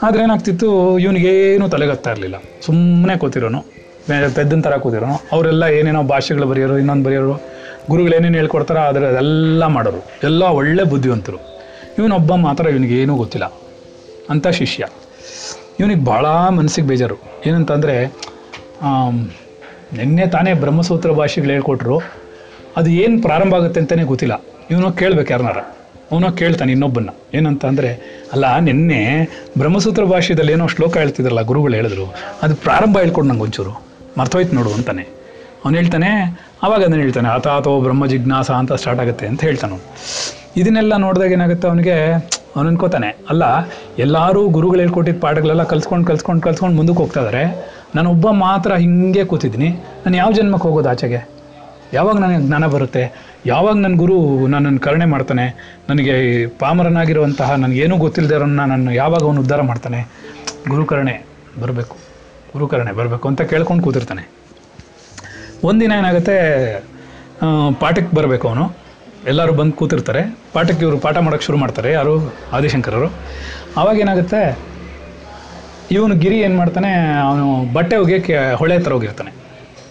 [0.03, 2.35] ಆದರೆ ಏನಾಗ್ತಿತ್ತು, ಇವನಿಗೇನು ತಲೆಗತ್ತಾ ಇರಲಿಲ್ಲ
[2.67, 3.63] ಸುಮ್ಮನೆ ಕೂತಿರೋನು
[4.35, 5.15] ಪೆದ್ದನ ಥರ ಕೂತಿರೋನು.
[5.33, 7.41] ಅವರೆಲ್ಲ ಏನೇನೋ ಭಾಷೆಗಳು ಬರೆಯೋರು, ಇನ್ನೊಂದು ಬರೆಯೋರು
[7.91, 10.05] ಗುರುಗಳು ಏನೇನು ಹೇಳ್ಕೊಡ್ತಾರೋ, ಆದರೆ ಅದೆಲ್ಲ ಮಾಡೋರು.
[10.23, 11.54] ಎಲ್ಲ ಒಳ್ಳೆ ಬುದ್ಧಿವಂತರು.
[11.99, 13.47] ಇವನೊಬ್ಬ ಮಾತ್ರ ಇವನಿಗೇನೂ ಗೊತ್ತಿಲ್ಲ.
[14.31, 14.85] ಅಂಥ ಶಿಷ್ಯ.
[15.81, 16.27] ಇವನಿಗೆ ಭಾಳ
[16.59, 17.17] ಮನಸ್ಸಿಗೆ ಬೇಜಾರು.
[17.47, 17.97] ಏನಂತಂದರೆ
[19.99, 21.97] ನಿನ್ನೆ ತಾನೇ ಬ್ರಹ್ಮಸೂತ್ರ ಭಾಷೆಗಳು ಹೇಳ್ಕೊಟ್ರು.
[22.77, 24.35] ಅದು ಏನು ಪ್ರಾರಂಭ ಆಗುತ್ತೆ ಅಂತಲೇ ಗೊತ್ತಿಲ್ಲ.
[24.71, 25.61] ಇವನು ಕೇಳ್ಬೇಕು ಯಾರನ್ನಾರ.
[26.13, 27.11] ಅವನು ಕೇಳ್ತಾನೆ ಇನ್ನೊಬ್ಬನ್ನ.
[27.35, 27.91] ಏನಂತ ಅಂದರೆ
[28.33, 29.01] ಅಲ್ಲ, ನಿನ್ನೆ
[29.59, 32.07] ಬ್ರಹ್ಮಸೂತ್ರ ಭಾಷೆದಲ್ಲಿ ಏನೋ ಶ್ಲೋಕ ಹೇಳ್ತಿದ್ರಲ್ಲ, ಗುರುಗಳು ಹೇಳಿದ್ರು.
[32.43, 33.75] ಅದು ಪ್ರಾರಂಭ ಹೇಳ್ಕೊಡು ನಂಗೆ ಒಂಚೂರು.
[34.19, 35.05] ಮರ್ತೋಯ್ತು ನೋಡು ಅಂತಾನೆ.
[35.65, 36.11] ಅವನು ಹೇಳ್ತಾನೆ,
[36.63, 39.79] ಆವಾಗ ಅದನ್ನು ಹೇಳ್ತಾನೆ ಆತ ಅಥವಾ ಬ್ರಹ್ಮ ಜಿಜ್ಞಾಸ ಅಂತ ಸ್ಟಾರ್ಟ್ ಆಗುತ್ತೆ ಅಂತ ಹೇಳ್ತಾನೆ.
[40.57, 41.97] ಇದನ್ನೆಲ್ಲ ನೋಡಿದಾಗ ಏನಾಗುತ್ತೆ ಅವನಿಗೆ,
[42.57, 43.45] ಅವನು ಅನ್ಕೋತಾನೆ, ಅಲ್ಲ,
[43.99, 47.45] ಎಲ್ಲರೂ ಗುರುಗಳು ಹೇಳ್ಕೊಟ್ಟಿದ್ದ ಪಾಠಗಳೆಲ್ಲ ಕಲ್ಸ್ಕೊಂಡು ಕಲ್ಸ್ಕೊಂಡು ಕಲ್ಸ್ಕೊಂಡು ಮುಂದಕ್ಕೆ ಹೋಗ್ತಾ ಇದ್ದಾರೆ
[47.97, 49.69] ನಾನೊಬ್ಬ ಮಾತ್ರ ಹಿಂಗೆ ಕೂತಿದ್ದೀನಿ.
[50.05, 51.21] ನಾನು ಯಾವ ಜನ್ಮಕ್ಕೆ ಹೋಗೋದು ಆಚೆಗೆ?
[51.93, 53.03] ಯಾವಾಗ ನನಗೆ ಜ್ಞಾನ ಬರುತ್ತೆ?
[53.47, 55.45] ಯಾವಾಗ ನನ್ನ ಗುರು ನನ್ನನ್ನು ಕರುಣೆ ಮಾಡ್ತಾನೆ?
[55.89, 56.15] ನನಗೆ
[56.63, 60.01] ಪಾಮರನಾಗಿರುವಂತಹ ನನಗೇನೂ ಗೊತ್ತಿಲ್ಲದೆ ಇರೋನ್ನ ನಾನು ಯಾವಾಗ ಅವನು ಉದ್ಧಾರ ಮಾಡ್ತಾನೆ?
[60.69, 61.15] ಗುರುಕರಣೆ
[61.63, 61.97] ಬರಬೇಕು
[62.53, 64.25] ಗುರುಕರಣೆ ಬರಬೇಕು ಅಂತ ಕೇಳ್ಕೊಂಡು ಕೂತಿರ್ತಾನೆ.
[65.65, 66.37] ಒಂದಿನ ಏನಾಗುತ್ತೆ
[67.81, 68.65] ಪಾಠಕ್ಕೆ ಬರಬೇಕು ಅವನು.
[69.31, 70.23] ಎಲ್ಲರೂ ಬಂದು ಕೂತಿರ್ತಾರೆ.
[70.53, 72.15] ಪಾಠಕ್ಕೆ ಇವರು ಪಾಠ ಮಾಡೋಕ್ಕೆ ಶುರು ಮಾಡ್ತಾರೆ, ಯಾರು?
[72.53, 73.09] ಆದಿಶಂಕರರು
[73.77, 74.41] ಆವಾಗ ಏನಾಗುತ್ತೆ?
[75.91, 76.91] ಇವನು ಗಿರಿ ಏನು ಮಾಡ್ತಾನೆ?
[77.29, 79.33] ಅವನು ಬಟ್ಟೆ ಒಗೆಯೋಕ್ಕೆ ಹೊಳೆ ಹತ್ರ ಹೋಗಿರ್ತಾನೆ.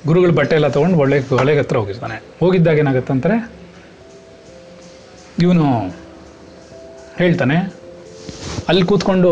[0.08, 2.16] ಗುರುಗಳು ಬಟ್ಟೆ ಎಲ್ಲ ತೊಗೊಂಡು ಹೊಳೆ ಹೊಳೆಗೆ ಹತ್ರ ಹೋಗಿರ್ತಾನೆ.
[2.40, 3.38] ಹೋಗಿದ್ದಾಗ ಏನಾಗುತ್ತೆ ಅಂತಾರೆ?
[5.40, 5.66] ಇವನು
[7.18, 7.58] ಹೇಳ್ತಾನೆ,
[8.70, 9.32] ಅಲ್ಲಿ ಕೂತ್ಕೊಂಡು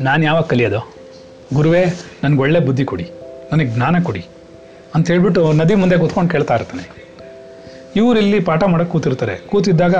[0.00, 0.80] ನಾನು ಯಾವಾಗ ಕಲಿಯೋದು?
[1.54, 1.82] ಗುರುವೇ,
[2.24, 3.06] ನನಗೆ ಒಳ್ಳೆ ಬುದ್ಧಿ ಕೊಡಿ.
[3.52, 4.22] ನನಗೆ ಜ್ಞಾನ ಕೊಡಿ.
[4.94, 6.84] ಅಂತ ಹೇಳ್ಬಿಟ್ಟು ನದಿ ಮುಂದೆ ಕೂತ್ಕೊಂಡು ಕೇಳ್ತಾ ಇರ್ತಾನೆ.
[7.96, 9.34] ಇವರು ಇಲ್ಲಿ ಪಾಠ ಮಾಡೋಕ್ಕೆ ಕೂತಿರ್ತಾರೆ.
[9.50, 9.94] ಕೂತಿದ್ದಾಗ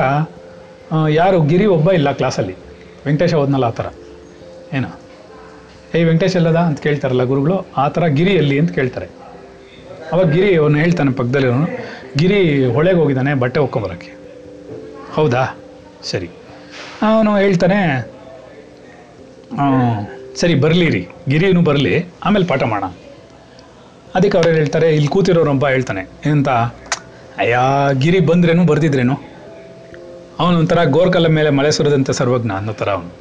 [1.09, 2.55] ಯಾರು, ಗಿರಿ ಒಬ್ಬ ಇಲ್ಲ ಕ್ಲಾಸಲ್ಲಿ
[3.07, 3.86] ವೆಂಕಟೇಶ ಹೋದ್ನಲ್ಲ ಆ ಥರ.
[4.72, 4.86] ಏನ.
[5.95, 9.07] ಏಯ್, ವೆಂಕಟೇಶ್ ಎಲ್ಲದ ಅಂತ ಕೇಳ್ತಾರಲ್ಲ ಗುರುಗಳು, ಆ ಥರ ಗಿರಿ ಎಲ್ಲಿ ಅಂತ ಕೇಳ್ತಾರೆ.
[10.12, 11.66] ಅವಾಗ ಗಿರಿ ಅವನು ಹೇಳ್ತಾನೆ ಪಕ್ಕದಲ್ಲಿರೋನು
[12.16, 14.11] ಗಿರಿ ಹೊಳೆಗೆ ಹೋಗಿದ್ದಾನೆ, ಬಟ್ಟೆ ಒಕ್ಕೊಂಬರೋಕ್ಕೆ.
[15.14, 15.45] ಹೌದಾ?
[16.03, 16.28] ಸರಿ.
[17.03, 17.78] ಅವನು ಹೇಳ್ತಾನೆ
[20.36, 21.09] ಸರಿ, ಬರಲಿ ರೀ.
[21.28, 22.88] ಗಿರಿನು ಬರಲಿ, ಆಮೇಲೆ ಪಾಠ ಮಾಡೋಣ.
[24.14, 26.03] ಅದಕ್ಕೆ ಅವ್ರು ಹೇಳ್ತಾರೆ, ಇಲ್ಲಿ ಕೂತಿರೋರೊಬ್ಬ ಹೇಳ್ತಾನೆ.
[26.26, 26.49] ಏನಂತ
[27.41, 27.59] ಅಯ್ಯ,
[27.93, 29.20] ಗಿರಿ ಬಂದ್ರೇನು, ಬರ್ದಿದ್ರೇನು?
[30.38, 33.12] ಅವನೊಂಥರ ಗೋರ್ಕಲ್ಲ ಮೇಲೆ ಮಳೆ ಸುರಿದಂತೆ ಸರ್ವಜ್ಞ ಅನ್ನೋ ಥರ ಅವನು.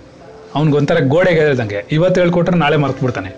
[0.55, 1.85] ಅವ್ನಿಗೊಂಥರ ಗೋಡೆಗೆ ಹೇಳ್ದಂಗೆ.
[1.91, 3.35] ಇವತ್ತು ಹೇಳ್ಕೊಟ್ರೆ ನಾಳೆ ಮರ್ತು ಬಿಡ್ತಾನೆ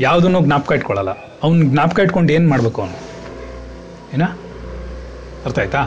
[0.00, 1.10] ಯಾವುದನ್ನು ಜ್ಞಾಪಕ ಇಟ್ಕೊಳ್ಳಲ್ಲ.
[1.42, 2.98] ಅವ್ನು ಜ್ಞಾಪಕ ಇಟ್ಕೊಂಡು ಏನು ಮಾಡಬೇಕು ಅವನು?
[4.14, 4.22] ಏನ?
[5.44, 5.82] ಅರ್ಥ ಆಯ್ತಾ?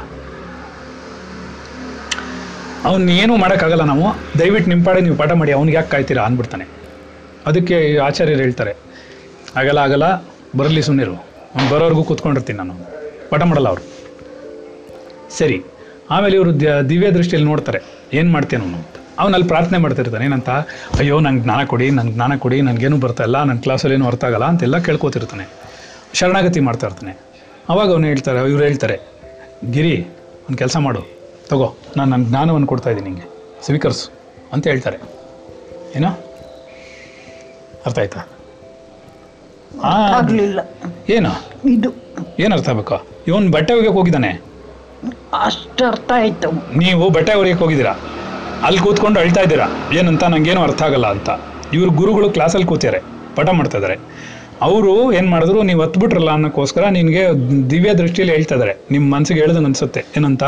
[2.86, 4.40] ಅವ್ನು ಏನೂ ಮಾಡೋಕ್ಕಾಗಲ್ಲ ನಾವು.
[4.40, 6.66] ದಯವಿಟ್ಟು ನಿಮ್ಮ ನೀವು ಪಾಠ ಮಾಡಿ, ಅವ್ನಿಗೆ ಯಾಕೆ ಕಾಯ್ತೀರಾ ಅಂದ್ಬಿಡ್ತಾನೆ.
[7.46, 8.76] ಅದಕ್ಕೆ ಆಚಾರ್ಯರು ಹೇಳ್ತಾರೆ.
[9.58, 10.24] ಆಗಲ್ಲ ಆಗಲ್ಲ,
[10.58, 12.74] ಬರಲಿ ಸುಮ್ಮನಿರು ಅವ್ನು ಬರೋರ್ಗೂ ಕೂತ್ಕೊಂಡಿರ್ತೀನಿ ನಾನು.
[13.30, 13.97] ಪಾಠ ಮಾಡಲ್ಲ ಅವರು.
[15.30, 15.64] ಸರಿ
[16.10, 16.60] ಆಮೇಲೆ ಇವರು
[16.90, 17.80] ದಿವ್ಯ ದೃಷ್ಟಿಯಲ್ಲಿ ನೋಡ್ತಾರೆ
[18.14, 18.88] ಏನು ಮಾಡ್ತೇನೆ ಅವನು ಅಂತ.
[19.20, 20.50] ಅವನು ಅಲ್ಲಿ ಪ್ರಾರ್ಥನೆ ಮಾಡ್ತಿರ್ತಾನೆ ಏನಂತ
[21.00, 24.46] ಅಯ್ಯೋ ನಂಗೆ ಜ್ಞಾನ ಕೊಡಿ ನಂಗೆ ಜ್ಞಾನ ಕೊಡಿ ನನಗೇನು ಬರ್ತಾ ಇಲ್ಲ ನನ್ನ ಕ್ಲಾಸಲ್ಲಿ ಏನು ಅರ್ಥ ಆಗಲ್ಲ
[24.46, 25.46] ಅಂತೆಲ್ಲ ಕೇಳ್ಕೊತಿರ್ತಾನೆ.
[26.14, 27.18] ಶರಣಾಗತಿ ಮಾಡ್ತಾ ಇರ್ತಾನೆ
[27.70, 28.98] ಅವಾಗ ಅವನು ಹೇಳ್ತಾರೆ ಇವ್ರು ಹೇಳ್ತಾರೆ
[29.72, 30.04] ಗಿರಿ
[30.42, 31.02] ಒಂದು ಕೆಲಸ ಮಾಡು
[31.50, 33.28] ತಗೋ ನಾನು ನನ್ನ ಜ್ಞಾನವನ್ನು ಕೊಡ್ತಾ ಇದ್ದೀನಿ ನಿಮಗೆ
[33.66, 34.12] ಸ್ವೀಕರಿಸು
[34.54, 34.98] ಅಂತ ಹೇಳ್ತಾರೆ.
[35.96, 36.10] ಏನೋ?
[37.86, 38.22] ಅರ್ಥ ಆಯ್ತಾ?
[41.10, 41.30] ಏನೋ?
[41.70, 41.90] ಇದು.
[42.40, 43.08] ಏನು ಅರ್ಥ ಆಗ್ಬೇಕು?
[43.28, 44.47] ಇವನು ಬಟ್ಟೆ ಒಗೆಯಕ್ಕೆ ಹೋಗಿದ್ದಾನೆ.
[45.34, 46.78] ಅಷ್ಟು ಅರ್ಥ ಆಯ್ತು.
[46.78, 47.92] ನೀವು ಬಟ್ಟೆ ಒಗೆಯಕ್ಕೆ ಹೋಗಿದ್ದೀರಾ?
[48.64, 49.68] ಅಲ್ಲಿ ಕೂತ್ಕೊಂಡು ಅಳ್ತಾ ಇದ್ದೀರಾ?
[49.94, 51.30] ಏನಂತ ನಂಗೇನು ಅರ್ಥ ಆಗಲ್ಲ ಅಂತ.
[51.74, 53.04] ಇವ್ರ ಗುರುಗಳು ಕ್ಲಾಸಲ್ಲಿ ಕೂತಿದ್ದಾರೆ,
[53.36, 53.98] ಪಾಠ ಮಾಡ್ತಾ ಇದ್ದಾರೆ.
[54.62, 57.26] ಅವರು ಏನು ಮಾಡಿದ್ರು, ನೀವು ಹತ್ಬಿಟ್ರಲ್ಲ ಅನ್ನೋಕ್ಕೋಸ್ಕರ ನಿನಗೆ
[57.70, 58.76] ದಿವ್ಯ ದೃಷ್ಟಿಯಲ್ಲಿ ಹೇಳ್ತಾ ಇದ್ದಾರೆ.
[58.92, 60.06] ನಿಮ್ಮ ಮನಸ್ಸಿಗೆ ಹೇಳ್ದಂಗೆ ಅನ್ಸುತ್ತೆ.
[60.18, 60.44] ಏನಂತ?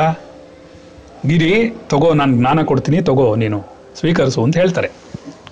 [1.28, 3.66] ಗಿರಿ ತಗೋ, ನಾನು ಜ್ಞಾನ ಕೊಡ್ತೀನಿ, ತಗೋ ನೀನು.
[4.00, 4.90] ಸ್ವೀಕರಿಸು ಅಂತ ಹೇಳ್ತಾರೆ.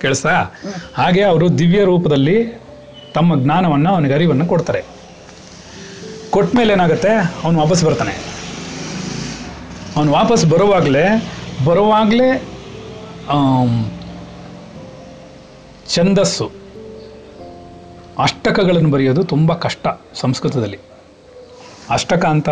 [0.01, 0.55] ಕೇಳಿಸ್ತಾ?
[0.93, 2.61] ಹಾಗೆ ಅವರು ದಿವ್ಯ ರೂಪದಲ್ಲಿ
[3.13, 4.83] ತಮ್ಮ ಜ್ಞಾನವನ್ನು, ಅವನಿಗೆ ಅರಿವನ್ನು ಕೊಡ್ತಾರೆ.
[6.29, 7.09] ಕೊಟ್ಟ ಮೇಲೆ ಏನಾಗುತ್ತೆ?
[7.43, 8.36] ಅವನು ವಾಪಸ್ ಬರ್ತಾನೆ.
[9.97, 11.03] ಅವನು ವಾಪಸ್ ಬರುವಾಗಲೇ
[11.65, 12.29] ಬರುವಾಗಲೇ
[15.93, 16.51] ಛಂದಸ್ಸು.
[18.19, 20.79] ಅಷ್ಟಕಗಳನ್ನು ಬರೆಯೋದು ತುಂಬ ಕಷ್ಟ ಸಂಸ್ಕೃತದಲ್ಲಿ.
[21.89, 22.49] ಅಷ್ಟಕ ಅಂತ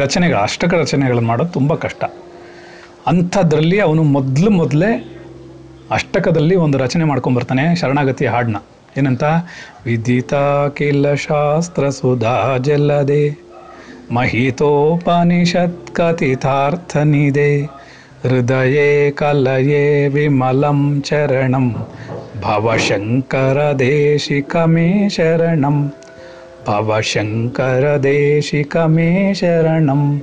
[0.00, 2.04] ರಚನೆಗಳು, ಅಷ್ಟಕ ರಚನೆಗಳನ್ನು ಮಾಡೋದು ತುಂಬ ಕಷ್ಟ.
[3.06, 4.90] ಅಂಥದ್ರಲ್ಲಿ ಅವನು ಮೊದಲು ಮೊದಲೇ
[5.90, 8.58] ಅಷ್ಟಕದಲ್ಲಿ ಒಂದು ರಚನೆ ಮಾಡ್ಕೊಂಬರ್ತಾನೆ ಶರಣಾಗತಿ ಹಾಡನ್ನ
[8.96, 9.24] ಏನಂತ?
[9.84, 10.34] ವಿದಿತ
[10.76, 13.49] ಕಿಲ ಶಾಸ್ತ್ರ ಸುಧಾ ಜಲ್ಲದೆ
[18.22, 21.76] ಹೃದಯೇ ಕಲಯೇ ವಿಮಲಂ ಚರಣಂ.
[23.78, 25.92] ದೇಶಿಕಮೇ ಶರಣಂ.
[26.66, 30.22] ಭವಶಂಕರ ದೇಶಿಕಮೇ ಶರಣಂ.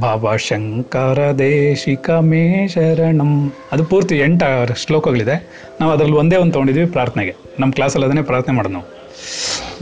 [0.00, 3.52] ಭವಶಂಕರ ದೇಶಿಕಮೇ ಶರಣಂ.
[3.72, 5.66] ಅದು ಪೂರ್ತಿ ಎಂಟು ಶ್ಲೋಕಗಳಿದೆ.
[5.80, 7.36] ನಾವು ಅದರಲ್ಲಿ ಒಂದೇ ಒಂದು ತೊಗೊಂಡಿದ್ವಿ ಪ್ರಾರ್ಥನೆಗೆ.
[7.60, 9.00] ನಮ್ಮ ಕ್ಲಾಸಲ್ಲಿ ಅದನ್ನೇ ಪ್ರಾರ್ಥನೆ ಮಾಡೋದು ನಾವು.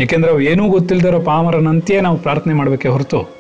[0.00, 3.37] ಏಕೆಂದರೆ ಏನೂ ಗೊತ್ತಿಲ್ಲದಿರೋ ಪಾಮರನಂತೆಯೇ ನಾವು ಪ್ರಾರ್ಥನೆ ಮಾಡಬೇಕೆ ಹೊರತು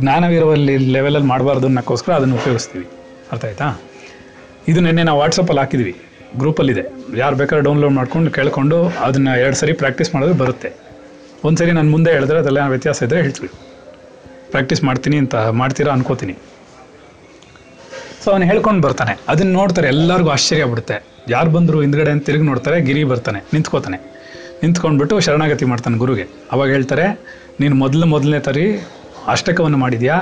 [0.00, 2.86] ಜ್ಞಾನವಿರುವಲ್ಲಿ ಲೆವೆಲಲ್ಲಿ ಮಾಡಬಾರ್ದು ಅನ್ನೋಕ್ಕೋಸ್ಕರ ಅದನ್ನು ಉಪಯೋಗಿಸ್ತೀವಿ.
[3.32, 3.68] ಅರ್ಥ ಆಯ್ತಾ?
[4.70, 5.94] ಇದು ನಿನ್ನೆ ನಾವು ವಾಟ್ಸಪ್ಪಲ್ಲಿ ಹಾಕಿದ್ವಿ.
[6.38, 6.84] ಗ್ರೂಪಲ್ಲಿದೆ
[7.18, 10.70] ಯಾರು ಬೇಕಾದ್ರೆ ಡೌನ್ಲೋಡ್ ಮಾಡ್ಕೊಂಡು ಕೇಳ್ಕೊಂಡು ಅದನ್ನು ಎರಡು ಸರಿ ಪ್ರಾಕ್ಟೀಸ್ ಮಾಡಿದ್ರೆ ಬರುತ್ತೆ.
[11.44, 13.50] ಒಂದು ಸರಿ ನಾನು ಮುಂದೆ ಹೇಳಿದ್ರೆ ಅದೆಲ್ಲ ವ್ಯತ್ಯಾಸ ಇದ್ದರೆ ಹೇಳ್ತೀವಿ.
[14.50, 16.34] ಪ್ರಾಕ್ಟೀಸ್ ಮಾಡ್ತೀನಿ ಅಂತ ಮಾಡ್ತೀರಾ ಅನ್ಕೋತೀನಿ.
[18.24, 19.12] ಸೊ ಅವನು ಹೇಳ್ಕೊಂಡು ಬರ್ತಾನೆ.
[19.28, 20.96] ಅದನ್ನ ನೋಡ್ತಾರೆ, ಎಲ್ಲರಿಗೂ ಆಶ್ಚರ್ಯ ಆಗ್ಬಿಡುತ್ತೆ.
[21.30, 23.98] ಯಾರು ಬಂದರು ಹಿಂದ್ಗಡೆ ಅಂತ ತಿರುಗಿ ನೋಡ್ತಾರೆ, ಗಿರಿ ಬರ್ತಾನೆ, ನಿಂತ್ಕೋತಾನೆ.
[24.62, 26.26] ನಿಂತ್ಕೊಂಡ್ಬಿಟ್ಟು ಶರಣಾಗತಿ ಮಾಡ್ತಾನೆ ಗುರುಗೆ.
[26.52, 27.06] ಅವಾಗ ಹೇಳ್ತಾರೆ,
[27.60, 28.64] ನೀನು ಮೊದಲು ಮೊದಲನೇ ತರಿ
[29.28, 30.20] ಅಷ್ಟಕವನ್ನು ಮಾಡಿದ್ಯಾ?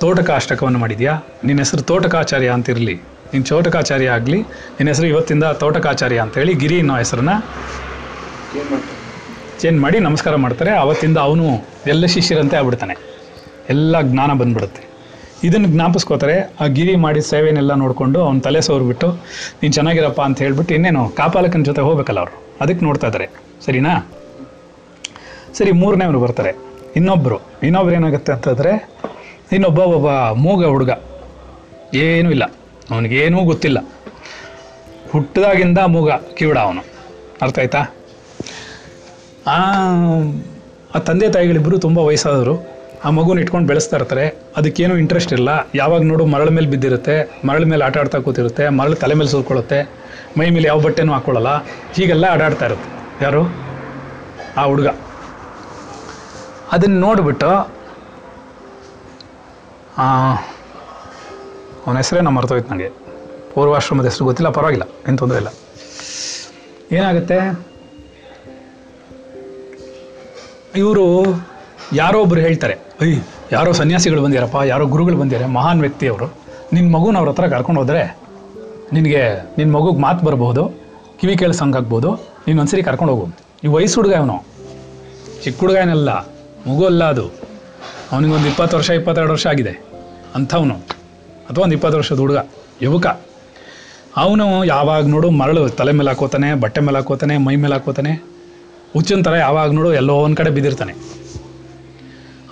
[0.00, 1.12] ತೋಟಕ ಅಷ್ಟಕವನ್ನು ಮಾಡಿದ್ಯಾ?
[1.44, 2.94] ನಿನ್ನ ಹೆಸರು ತೋಟಕಾಚಾರ್ಯ ಅಂತ ಇರಲಿ
[3.32, 4.40] ನೀನು ಚೋಟಕಾಚಾರ್ಯ ಆಗಲಿ.
[4.40, 7.30] ನಿನ್ನ ಹೆಸರು ಇವತ್ತಿಂದ ತೋಟಕಾಚಾರ್ಯ ಅಂತೇಳಿ ಗಿರಿ ಅನ್ನೋ ಹೆಸರನ್ನ
[9.60, 10.70] ಚೇಂಜ್ ಮಾಡಿ ನಮಸ್ಕಾರ ಮಾಡ್ತಾರೆ.
[10.70, 11.44] ಅವತ್ತಿಂದ ಅವನು
[11.86, 12.94] ಎಲ್ಲ ಶಿಷ್ಯರಂತೆ ಆಗ್ಬಿಡ್ತಾನೆ.
[13.68, 14.82] ಎಲ್ಲ ಜ್ಞಾನ ಬಂದ್ಬಿಡುತ್ತೆ.
[15.44, 16.52] ಇದನ್ನು ಜ್ಞಾಪಿಸ್ಕೋತಾರೆ.
[16.60, 19.08] ಆ ಗಿರಿ ಮಾಡಿದ ಸೇವೆನೆಲ್ಲ ನೋಡಿಕೊಂಡು ಅವ್ನು ತಲೆ ಸೋರ್ಬಿಟ್ಟು,
[19.62, 22.42] ನೀನು ಚೆನ್ನಾಗಿರಪ್ಪ ಅಂತ ಹೇಳ್ಬಿಟ್ಟು ಇನ್ನೇನು ಕಾಪಾಲಕನ ಜೊತೆ ಹೋಗ್ಬೇಕಲ್ಲ ಅವರು.
[22.60, 23.28] ಅದಕ್ಕೆ ನೋಡ್ತಾ ಇದ್ದಾರೆ
[23.66, 24.12] ಸರಿನಾ?
[25.54, 26.65] ಸರಿ, ಮೂರನೇವ್ರು ಬರ್ತಾರೆ.
[26.96, 28.90] ಇನ್ನೊಬ್ಬರು ಇನ್ನೊಬ್ರು ಏನಾಗುತ್ತೆ ಅಂತಂದರೆ,
[29.52, 30.90] ಇನ್ನೊಬ್ಬ ಒಬ್ಬ ಮೂಗ ಹುಡುಗ.
[31.94, 32.44] ಏನೂ ಇಲ್ಲ.
[32.90, 33.88] ಅವನಿಗೇನೂ ಗೊತ್ತಿಲ್ಲ.
[35.10, 36.84] ಹುಟ್ಟಿದಾಗಿಂದ ಮೂಗ ಕಿವಿಡ ಅವನು.
[37.42, 37.78] ಅರ್ಥ ಆಯ್ತಾ?
[39.46, 39.56] ಆ
[40.94, 42.76] ಆ ತಂದೆ ತಾಯಿಗಳಿಬ್ಬರು ತುಂಬ ವಯಸ್ಸಾದವರು.
[43.04, 44.28] ಆ ಮಗುನ ಇಟ್ಕೊಂಡು ಬೆಳೆಸ್ತಾ ಇರ್ತಾರೆ.
[44.56, 45.48] ಅದಕ್ಕೇನು ಇಂಟ್ರೆಸ್ಟ್ ಇಲ್ಲ.
[45.74, 49.90] ಯಾವಾಗ ನೋಡು ಮರಳ ಮೇಲೆ ಬಿದ್ದಿರುತ್ತೆ, ಮರಳ ಮೇಲೆ ಆಟ ಆಡ್ತಾ ಕೂತಿರುತ್ತೆ, ಮರಳು ತಲೆ ಮೇಲೆ ಸುರ್ಕೊಳ್ಳುತ್ತೆ
[50.38, 51.48] ಮೈ ಮೇಲೆ ಯಾವ ಬಟ್ಟೆನೂ ಹಾಕ್ಕೊಳ್ಳಲ್ಲ
[51.92, 53.24] ಹೀಗೆಲ್ಲ ಆಡಾಡ್ತಾ ಇರುತ್ತೆ.
[53.24, 53.54] ಯಾರು?
[54.56, 54.86] ಆ ಹುಡುಗ.
[56.74, 57.50] ಅದನ್ನು ನೋಡಿಬಿಟ್ಟು
[61.86, 62.88] ಅವನ ಹೆಸರೇ ಮರ್ತೋಯ್ತು ನನಗೆ
[63.52, 65.50] ಪೂರ್ವಾಶ್ರಮದ ಹೆಸರು ಗೊತ್ತಿಲ್ಲ, ಪರವಾಗಿಲ್ಲ, ಏನು ತೊಂದರೆ ಇಲ್ಲ.
[66.96, 67.38] ಏನಾಗುತ್ತೆ?
[70.82, 71.04] ಇವರು
[72.00, 73.16] ಯಾರೋ ಒಬ್ಬರು ಹೇಳ್ತಾರೆ ಅಯ್ಯ
[73.54, 76.26] ಯಾರೋ ಸನ್ಯಾಸಿಗಳು ಬಂದಿರಪ್ಪ, ಯಾರೋ ಗುರುಗಳು ಬಂದಿದ್ದಾರೆ, ಮಹಾನ್ ವ್ಯಕ್ತಿ ಅವರು
[76.74, 78.02] ನಿನ್ನ ಮಗುನ ಅವ್ರ ಹತ್ರ ಕರ್ಕೊಂಡು ಹೋದರೆ
[78.96, 79.22] ನಿನಗೆ
[79.58, 80.62] ನಿನ್ನ ಮಗುಗೆ ಮಾತು ಬರಬಹುದು
[81.20, 82.10] ಕಿವಿ ಕೇಳಿಸಂಗಾಗ್ಬೋದು
[82.46, 83.26] ನೀನು ಒಂದ್ಸರಿ ಕರ್ಕೊಂಡು ಹೋಗು.
[83.64, 84.36] ಈ ವಯಸ್ಸು ಹುಡುಗ ಅವನು
[85.44, 86.10] ಚಿಕ್ಕ ಹುಡುಗ ಏನಲ್ಲ.
[86.68, 87.26] ಮಗು ಅಲ್ಲ ಅದು.
[88.12, 89.72] ಅವನಿಗೊಂದು ಇಪ್ಪತ್ತು ವರ್ಷ, ಇಪ್ಪತ್ತೆರಡು ವರ್ಷ ಆಗಿದೆ.
[90.34, 90.76] ಅಂಥವನು.
[91.48, 92.38] ಅಥವಾ ಒಂದು ಇಪ್ಪತ್ತು ವರ್ಷದ ಹುಡುಗ,
[92.82, 93.06] ಯುವಕ.
[94.16, 98.12] ಅವನು ಯಾವಾಗ ನೋಡು ಮರಳು, ತಲೆ ಮೇಲೆ ಹಾಕೋತಾನೆ, ಬಟ್ಟೆ ಮೇಲೆ ಹಾಕೋತಾನೆ, ಮೈ ಮೇಲೆ ಹಾಕೋತಾನೆ.
[98.92, 100.94] ಹುಚ್ಚಿನ ಥರ ಯಾವಾಗ ನೋಡು ಎಲ್ಲೋ ಒಂದು ಕಡೆ ಬಿದ್ದಿರ್ತಾನೆ.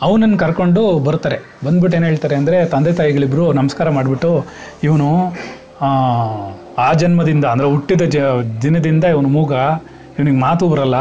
[0.02, 1.38] ಅವನನ್ನು ಕರ್ಕೊಂಡು ಬರ್ತಾರೆ.
[1.64, 4.46] ಬಂದ್ಬಿಟ್ಟು ಏನು ಹೇಳ್ತಾರೆ ಅಂದರೆ, ತಂದೆ ತಾಯಿಗಳಿಬ್ಬರು ನಮಸ್ಕಾರ ಮಾಡಿಬಿಟ್ಟು,
[4.82, 5.10] ಇವನು,
[6.78, 8.16] ಆ ಜನ್ಮದಿಂದ, ಅಂದರೆ ಹುಟ್ಟಿದ ಜ,
[8.62, 9.52] ದಿನದಿಂದ ಇವನು ಮೂಗ,
[10.18, 10.96] ಇವನಿಗೆ ಮಾತು ಬರಲ್ಲ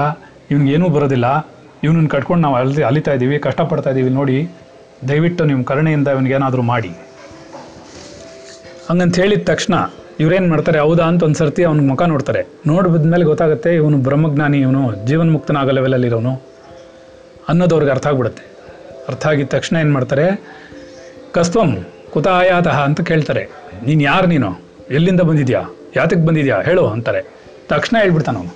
[0.51, 1.27] ಇವನಿಗೇನೂ ಬರೋದಿಲ್ಲ.
[1.83, 4.49] ಇವನನ್ನು ಕಟ್ಕೊಂಡು ನಾವು ಅಲ್ಲಿ ಅಲಿತಾ ಇದ್ದೀವಿ, ಕಷ್ಟಪಡ್ತಾ ಇದ್ದೀವಿ ನೋಡಿ,
[5.07, 6.91] ದಯವಿಟ್ಟು ನಿಮ್ಮ ಕರುಣೆಯಿಂದ ಇವನಿಗೇನಾದರೂ ಮಾಡಿ.
[8.89, 9.73] ಹಂಗಂತ ಹೇಳಿದ ತಕ್ಷಣ
[10.19, 12.47] ಇವ್ರೇನು ಮಾಡ್ತಾರೆ, ಹೌದಾ ಅಂತ ಒಂದು ಸರ್ತಿ ಅವ್ನಿಗೆ ಮುಖ ನೋಡ್ತಾರೆ.
[12.67, 16.33] ನೋಡಿದ್ಮೇಲೆ ಗೊತ್ತಾಗುತ್ತೆ ಇವನು ಬ್ರಹ್ಮಜ್ಞಾನಿ, ಇವನು ಜೀವನ್ಮುಕ್ತನಾಗೋ ಲೆವೆಲಲ್ಲಿರೋನು
[17.49, 18.43] ಅನ್ನೋದು ಅವ್ರಿಗೆ ಅರ್ಥ ಆಗ್ಬಿಡುತ್ತೆ.
[19.07, 20.43] ಅರ್ಥ ಆಗಿದ ತಕ್ಷಣ ಏನು ಮಾಡ್ತಾರೆ,
[21.31, 23.43] ಕಸ್ತ್ವಂ ಕುತ ಆಯಾತಃ ಅಂತ ಕೇಳ್ತಾರೆ.
[23.85, 24.61] ನೀನು ಯಾರು ನೀನು?
[24.89, 25.61] ಎಲ್ಲಿಂದ ಬಂದಿದ್ಯಾ?
[25.95, 26.61] ಯಾತಕ್ಕೆ ಬಂದಿದ್ಯಾ?
[26.61, 27.21] ಹೇಳು ಅಂತಾರೆ.
[27.69, 28.55] ತಕ್ಷಣ ಹೇಳ್ಬಿಡ್ತಾನೆ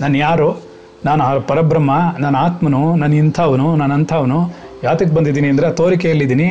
[0.00, 0.71] ನಾನು ಯಾರು?
[1.04, 4.38] ನಾನು ಆ ಪರಬ್ರಹ್ಮ ನಾನು ಆತ್ಮನು ನಾನು ಇಂಥವನು ನಾನು ಅಂಥವನು
[4.84, 6.46] ಯಾತಕ್ಕೆ ಬಂದಿದ್ದೀನಿ ಅಂದರೆ ತೋರಿಕೆಯಲ್ಲಿದ್ದೀನಿ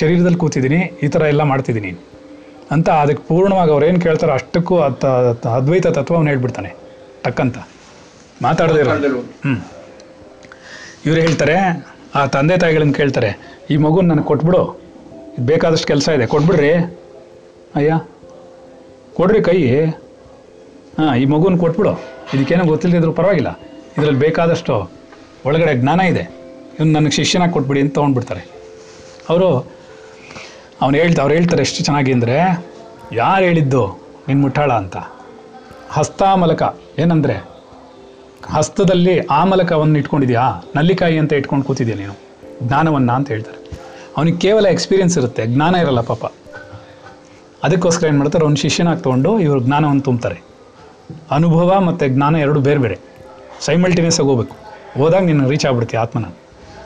[0.00, 1.90] ಶರೀರದಲ್ಲಿ ಕೂತಿದ್ದೀನಿ ಈ ಥರ ಎಲ್ಲ ಮಾಡ್ತಿದ್ದೀನಿ.
[2.70, 5.06] ಅಂತ ಅದಕ್ಕೆ ಪೂರ್ಣವಾಗಿ ಅವ್ರು ಏನು ಕೇಳ್ತಾರೋ ಅಷ್ಟಕ್ಕೂ ಅತ್ತ
[5.46, 6.70] ಅದ್ವೈತ ತತ್ವವನ್ನು ಹೇಳ್ಬಿಡ್ತಾನೆ.
[7.24, 7.58] ತಕ್ಕಂತ.
[8.42, 9.54] ಮಾತಾಡದೇ ಇರೋ ಹ್ಞೂ
[11.06, 11.56] ಇವ್ರು ಹೇಳ್ತಾರೆ
[12.14, 13.30] ಆ ತಂದೆ ತಾಯಿಗಳನ್ನ ಕೇಳ್ತಾರೆ
[13.70, 14.62] ಈ ಮಗುನ ನನಗೆ ಕೊಟ್ಬಿಡು.
[15.40, 16.26] ಬೇಕಾದಷ್ಟು ಕೆಲಸ ಇದೆ.
[16.26, 16.72] ಕೊಟ್ಬಿಡ್ರಿ.
[17.74, 17.92] ಅಯ್ಯ.
[19.14, 19.58] ಕೊಡ್ರಿ ಕೈ.
[20.98, 21.92] ಹಾಂ ಈ ಮಗುನ ಕೊಟ್ಬಿಡು.
[22.34, 23.50] ಇದಕ್ಕೇನೋ ಗೊತ್ತಿಲ್ಲದಿದ್ರು ಪರವಾಗಿಲ್ಲ.
[23.98, 24.90] ಇದರಲ್ಲಿ ಬೇಕಾದಷ್ಟು
[25.46, 26.20] ಒಳಗಡೆ ಜ್ಞಾನ ಇದೆ.
[26.78, 28.40] ಇವ್ನು ನನಗೆ ಶಿಷ್ಯನಾಗಿ ಕೊಟ್ಬಿಡಿ ಅಂತ ತೊಗೊಂಡ್ಬಿಡ್ತಾರೆ.
[29.28, 29.48] ಅವರು
[30.80, 32.66] ಅವ್ನು ಹೇಳ್ತಾ, ಅವ್ರು ಹೇಳ್ತಾರೆ ಎಷ್ಟು ಚೆನ್ನಾಗಿ ಅಂದರೆ,
[33.12, 34.96] ಯಾರು ಹೇಳಿದ್ದು ನಿನ್ನ ಮುಠಾಳ ಅಂತ?
[35.90, 36.78] ಹಸ್ತಾಮಲಕ.
[36.98, 37.44] ಏನಂದರೆ,
[38.46, 40.70] ಹಸ್ತದಲ್ಲಿ ಆ ಮಲಕವನ್ನು ಇಟ್ಕೊಂಡಿದ್ಯಾ?
[40.76, 42.12] ನಲ್ಲಿಕಾಯಿ ಅಂತ ಇಟ್ಕೊಂಡು ಕೂತಿದ್ಯಾ ನೀನು?
[42.62, 43.80] ಜ್ಞಾನವನ್ನು ಅಂತ ಹೇಳ್ತಾರೆ.
[44.16, 45.46] ಅವನಿಗೆ ಕೇವಲ ಎಕ್ಸ್ಪೀರಿಯನ್ಸ್ ಇರುತ್ತೆ.
[45.46, 46.32] ಜ್ಞಾನ ಇರಲ್ಲ ಪಾಪ.
[47.62, 50.42] ಅದಕ್ಕೋಸ್ಕರ ಏನು ಮಾಡ್ತಾರೆ, ಅವ್ನು ಶಿಷ್ಯನಾಗಿ ತೊಗೊಂಡು ಇವರು ಜ್ಞಾನವನ್ನು ತುಂಬ್ತಾರೆ.
[51.30, 53.15] ಅನುಭವ ಮತ್ತು ಜ್ಞಾನ ಎರಡು ಬೇರೆ ಬೇರೆ
[53.60, 54.56] ಸೈಮಲ್ಟೇನಿಯಸ್ ಆಗಿ ಹೋಗ್ಬೇಕು.
[54.98, 56.24] ಹೋದಾಗ ನೀನು ರೀಚ್ ಆಗ್ಬಿಡ್ತೀಯ ಆತ್ಮನ.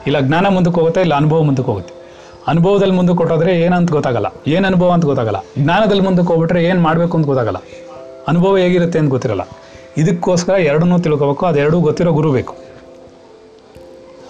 [0.06, 2.00] ಇಲ್ಲ, ಜ್ಞಾನ ಮುಂದಕ್ಕೆ ಹೋಗುತ್ತೆ, ಇಲ್ಲ ಅನುಭವ ಮುಂದಕ್ಕೆ ಹೋಗುತ್ತೆ.
[2.46, 4.26] ಅನುಭವದಲ್ಲಿ ಮುಂದಕ್ಕೆ ಕೊಟ್ಟೋದ್ರೆ ಏನಂತ ಗೊತ್ತಾಗಲ್ಲ.
[4.46, 5.36] ಏನು ಅನುಭವ ಅಂತ ಗೊತ್ತಾಗಲ್ಲ.
[5.58, 7.56] ಜ್ಞಾನದಲ್ಲಿ ಮುಂದಕ್ಕೆ ಹೋಗ್ಬಿಟ್ರೆ ಏನು ಮಾಡಬೇಕು ಅಂತ ಗೊತ್ತಾಗಲ್ಲ.
[8.28, 9.40] ಅನುಭವ ಹೇಗಿರುತ್ತೆ ಅಂತ ಗೊತ್ತಿರಲ್ಲ.
[9.96, 12.56] ಇದಕ್ಕೋಸ್ಕರ ಎರಡನ್ನೂ ತಿಳ್ಕೋಬೇಕು ಅದೆರಡೂ ಗೊತ್ತಿರೋ ಗುರು ಬೇಕು.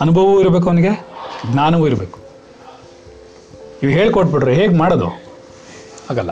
[0.00, 1.06] ಅನುಭವವೂ ಇರಬೇಕು ಅವನಿಗೆ,
[1.52, 2.18] ಜ್ಞಾನವೂ ಇರಬೇಕು.
[3.82, 5.06] ಇವು ಹೇಳ್ಕೊಟ್ಬಿಟ್ರೆ ಹೇಗೆ ಮಾಡೋದು?
[6.10, 6.30] ಆಗಲ್ಲ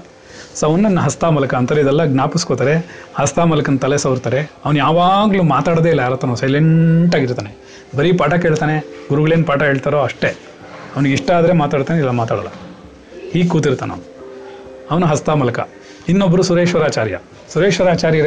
[0.61, 2.75] ಸೊ ಅವನನ್ನು ಹಸ್ತಾಮಲಕ ಅಂತಾರೆ, ಇದೆಲ್ಲ ಜ್ಞಾಪಿಸ್ಕೋತಾರೆ.
[3.19, 4.41] ಹಸ್ತಾಮಲಕನ ತಲೆ ಸವರ್ತಾರೆ.
[4.65, 7.57] ಅವ್ನು ಯಾವಾಗಲೂ ಮಾತಾಡೋದೇ ಇಲ್ಲ ಯಾರತ್ತನೋ ಸೈಲೆಂಟಾಗಿರ್ತಾನೆ
[7.97, 10.29] ಬರೀ ಪಾಠ ಕೇಳ್ತಾನೆ ಗುರುಗಳೇನು ಪಾಠ ಹೇಳ್ತಾರೋ ಅಷ್ಟೇ.
[10.97, 12.49] ಅವ್ನಿಗೆ ಇಷ್ಟ ಆದರೆ ಮಾತಾಡ್ತಾನೆ, ಇಲ್ಲ ಮಾತಾಡಲ್ಲ.
[13.33, 14.07] ಹೀಗೆ ಕೂತಿರ್ತಾನೆ ಅವನು.
[14.91, 15.69] ಅವನು ಹಸ್ತಾಮಲಕ
[16.09, 17.19] ಇನ್ನೊಬ್ಬರು ಸುರೇಶ್ವರಾಚಾರ್ಯ.
[17.53, 18.27] ಸುರೇಶ್ವರಾಚಾರ್ಯರ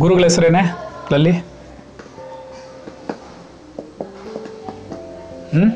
[0.00, 0.62] ಗುರುಗಳ ಹೆಸರೇನೆ?
[1.12, 1.30] ಲಲ್ಲಿ?
[5.52, 5.66] ಹ್ಞೂ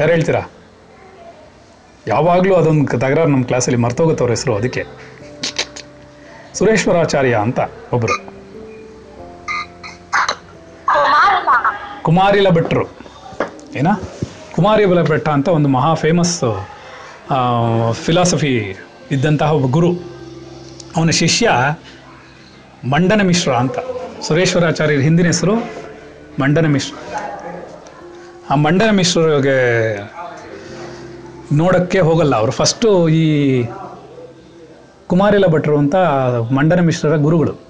[0.00, 0.40] ಯಾರು ಹೇಳ್ತೀರಾ?
[2.08, 4.82] ಯಾವಾಗಲೂ ಅದೊಂದು ತಗರಾರು ನಮ್ಮ ಕ್ಲಾಸಲ್ಲಿ ಮರ್ತೋಗುತ್ತೆ ಅವ್ರ ಹೆಸರು ಅದಕ್ಕೆ.
[6.58, 7.60] ಸುರೇಶ್ವರಾಚಾರ್ಯ ಅಂತ
[7.92, 8.16] ಒಬ್ಬರು
[12.08, 12.84] ಕುಮಾರಿಲ ಭಟ್ರು
[13.78, 13.88] ಏನ?
[14.54, 16.36] ಕುಮಾರಿಲ ಭಟ್ಟ ಅಂತ ಒಂದು ಮಹಾ ಫೇಮಸ್
[18.04, 18.52] ಫಿಲಾಸಫಿ
[19.10, 19.90] ಇದ್ದಂತಹ ಒಬ್ಬ ಗುರು.
[20.96, 21.50] ಅವನ ಶಿಷ್ಯ
[22.90, 23.78] ಮಂಡನ ಮಿಶ್ರ ಅಂತ.
[24.26, 25.54] ಸುರೇಶ್ವರಾಚಾರ್ಯರ ಹಿಂದಿನ ಹೆಸರು
[26.40, 26.94] ಮಂಡನ ಮಿಶ್ರ.
[28.50, 29.56] ಆ ಮಂಡನ ಮಿಶ್ರರಿಗೆ
[31.52, 32.52] ನೋಡೋಕ್ಕೆ ಹೋಗಲ್ಲ ಅವರು.
[32.52, 33.64] ಫಸ್ಟು ಈ
[35.06, 35.94] ಕುಮಾರಿಲ ಭಟ್ರು ಅಂತ
[36.52, 37.60] ಮಂಡನ ಮಿಶ್ರರ ಗುರುಗಳು.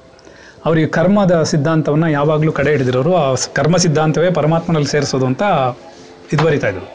[0.65, 5.43] ಅವರಿಗೆ ಕರ್ಮದ ಸಿದ್ಧಾಂತವನ್ನು ಯಾವಾಗಲೂ ಕಡೆ ಹಿಡಿದಿರೋರು, ಆ ಕರ್ಮ ಸಿದ್ಧಾಂತವೇ ಪರಮಾತ್ಮನಲ್ಲಿ ಸೇರಿಸೋದು ಅಂತ
[6.33, 6.87] ಇದು ಬರಿತಾ ಇದ್ರು.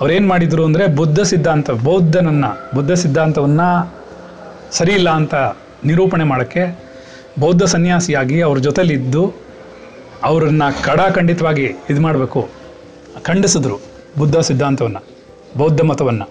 [0.00, 3.68] ಅವ್ರೇನು ಮಾಡಿದ್ರು ಅಂದರೆ ಬುದ್ಧ ಸಿದ್ಧಾಂತ, ಬೌದ್ಧನನ್ನು, ಬುದ್ಧ ಸಿದ್ಧಾಂತವನ್ನು
[4.72, 5.34] ಸರಿ ಇಲ್ಲ ಅಂತ
[5.84, 6.90] ನಿರೂಪಣೆ ಮಾಡೋಕ್ಕೆ
[7.40, 9.34] ಬೌದ್ಧ ಸನ್ಯಾಸಿಯಾಗಿ ಅವ್ರ ಜೊತೆಲಿದ್ದು
[10.22, 12.48] ಅವರನ್ನು ಕಡಾಖಂಡಿತವಾಗಿ ಇದು ಮಾಡಬೇಕು.
[13.22, 13.80] ಖಂಡಿಸಿದ್ರು
[14.18, 15.19] ಬುದ್ಧ ಸಿದ್ಧಾಂತವನ್ನು.
[15.56, 16.28] ಬೌದ್ಧ ಮತವನ್ನು.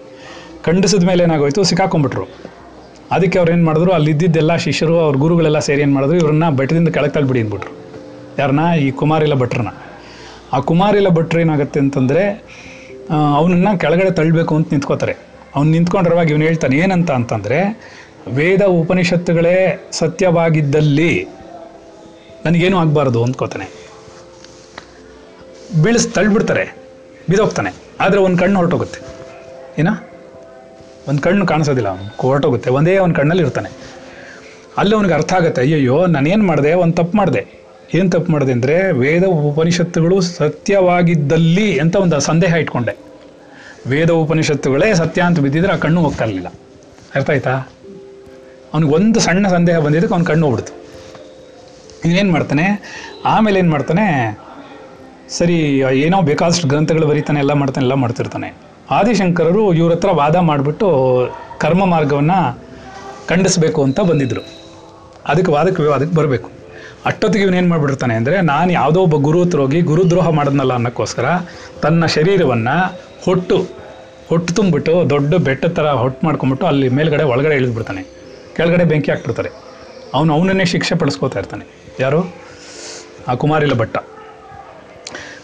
[0.62, 1.64] ಖಂಡಿಸಿದ ಮೇಲೆ ಏನಾಗೋಯ್ತು?
[1.64, 2.28] ಸಿಕ್ಕಾಕೊಂಡ್ಬಿಟ್ರು.
[3.10, 3.92] ಅದಕ್ಕೆ ಅವ್ರು ಏನು ಮಾಡಿದ್ರು?
[3.92, 6.18] ಅಲ್ಲಿದ್ದೆಲ್ಲ ಶಿಷ್ಯರು, ಅವ್ರ ಗುರುಗಳೆಲ್ಲ ಸೇರಿ ಏನು ಮಾಡಿದ್ರು?
[6.18, 7.70] ಇವ್ರನ್ನ ಬೆಟ್ಟದಿಂದ ಕೆಳಗೆ ತಳ್ಬಿಡಿ ಅಂದ್ಬಿಟ್ರು.
[8.38, 9.68] ಯಾರನ್ನ ಈ ಕುಮಾರಿಲ ಭಟ್ರನ್ನ.
[10.52, 12.44] ಆ ಕುಮಾರಿಲ ಭಟ್ರು ಏನಾಗುತ್ತೆ ಅಂತಂದರೆ
[13.10, 15.16] ಅವನನ್ನು ಕೆಳಗಡೆ ತಳ್ಳಬೇಕು ಅಂತ ನಿಂತ್ಕೋತಾರೆ.
[15.54, 17.80] ಅವ್ನು ನಿಂತ್ಕೊಂಡಿರುವಾಗ ಇವನು ಹೇಳ್ತಾನೆ, ಏನಂತ ಅಂತಂದರೆ,
[18.28, 21.28] ವೇದ ಉಪನಿಷತ್ತುಗಳೇ ಸತ್ಯವಾಗಿದ್ದಲ್ಲಿ
[22.46, 23.90] ನನಗೇನು ಆಗಬಾರ್ದು ಅಂದ್ಕೋತಾನೆ.
[25.82, 26.76] ಬೀಳಿಸ್ ತಳ್ಳಿಬಿಡ್ತಾರೆ.
[27.30, 27.89] ಬಿದೋಗ್ತಾನೆ.
[28.00, 29.00] ಆದರೆ ಒಂದು ಕಣ್ಣು ಹೊರಟೋಗುತ್ತೆ.
[29.78, 29.88] ಏನ?
[31.08, 31.88] ಒಂದು ಕಣ್ಣು ಕಾಣಿಸೋದಿಲ್ಲ.
[31.88, 32.70] ಅವನು ಹೊರಟೋಗುತ್ತೆ.
[32.70, 33.72] ಒಂದೇ ಒಂದು ಕಣ್ಣಲ್ಲಿ ಇರ್ತಾನೆ.
[34.76, 36.74] ಅಲ್ಲಿ ಅವನಿಗೆ ಅರ್ಥ ಆಗುತ್ತೆ, ಅಯ್ಯಯ್ಯೋ, ನಾನೇನು ಮಾಡಿದೆ?
[36.74, 37.60] ಒಂದು ತಪ್ಪು ಮಾಡಿದೆ.
[37.94, 42.96] ಏನು ತಪ್ಪು ಮಾಡಿದೆ ಅಂದರೆ, ವೇದ ಉಪನಿಷತ್ತುಗಳು ಸತ್ಯವಾಗಿದ್ದಲ್ಲಿ ಅಂತ ಒಂದು ಸಂದೇಹ ಇಟ್ಕೊಂಡೆ.
[43.86, 46.46] ವೇದ ಉಪನಿಷತ್ತುಗಳೇ ಸತ್ಯ ಅಂತ ಬಿದ್ದಿದ್ರೆ ಆ ಕಣ್ಣು ಹೋಗ್ತಾ ಇರಲಿಲ್ಲ.
[47.14, 47.50] ಅರ್ಥ ಆಯ್ತಾ?
[48.74, 50.72] ಅವ್ನಿಗೆ ಒಂದು ಸಣ್ಣ ಸಂದೇಹ ಬಂದಿದ್ದಕ್ಕೆ ಅವ್ನ ಕಣ್ಣು ಹೋಗ್ಬಿಡ್ತು.
[52.04, 52.64] ಇನ್ನೇನು ಮಾಡ್ತಾನೆ?
[53.24, 54.38] ಆಮೇಲೆ ಏನು ಮಾಡ್ತಾನೆ?
[55.38, 55.56] ಸರಿ,
[56.04, 58.48] ಏನೋ ಬೇಕಾದಷ್ಟು ಗ್ರಂಥಗಳು ಬರೀತಾನೆ, ಎಲ್ಲ ಮಾಡ್ತಾನೆ, ಎಲ್ಲ ಮಾಡ್ತಿರ್ತಾನೆ.
[58.98, 60.86] ಆದಿಶಂಕರರು ಇವ್ರ ಹತ್ರ ವಾದ ಮಾಡಿಬಿಟ್ಟು
[61.64, 62.38] ಕರ್ಮ ಮಾರ್ಗವನ್ನು
[63.28, 64.42] ಖಂಡಿಸಬೇಕು ಅಂತ ಬಂದಿದ್ದರು
[65.30, 66.48] ಅದಕ್ಕೆ ವಾದಕ್ಕೆ ಅದಕ್ಕೆ ಬರಬೇಕು.
[67.08, 71.26] ಅಷ್ಟೊತ್ತಿಗೆ ಇವನೇನು ಮಾಡಿಬಿಡ್ತಾನೆ ಅಂದರೆ, ನಾನು ಯಾವುದೋ ಒಬ್ಬ ಗುರು ಹತ್ರ ಹೋಗಿ ಗುರುದ್ರೋಹ ಮಾಡಿದ್ನಲ್ಲ ಅನ್ನೋಕ್ಕೋಸ್ಕರ
[71.84, 72.76] ತನ್ನ ಶರೀರವನ್ನು
[73.26, 73.56] ಹೊಟ್ಟು
[74.30, 78.02] ಹೊಟ್ಟು ತುಂಬಿಟ್ಟು, ದೊಡ್ಡ ಬೆಟ್ಟ ಥರ ಹೊಟ್ಟು ಮಾಡ್ಕೊಂಬಿಟ್ಟು ಅಲ್ಲಿ ಮೇಲ್ಗಡೆ, ಒಳಗಡೆ ಇಳಿದ್ಬಿಡ್ತಾನೆ.
[78.56, 79.50] ಕೆಳಗಡೆ ಬೆಂಕಿ ಹಾಕ್ಬಿಡ್ತಾರೆ.
[80.16, 81.64] ಅವನು ಅವನನ್ನೇ ಶಿಕ್ಷೆ ಪಡಿಸ್ಕೋತಾ ಇರ್ತಾನೆ.
[82.04, 82.20] ಯಾರು?
[83.28, 83.96] ಆ ಕುಮಾರಿಲ ಭಟ್ಟ.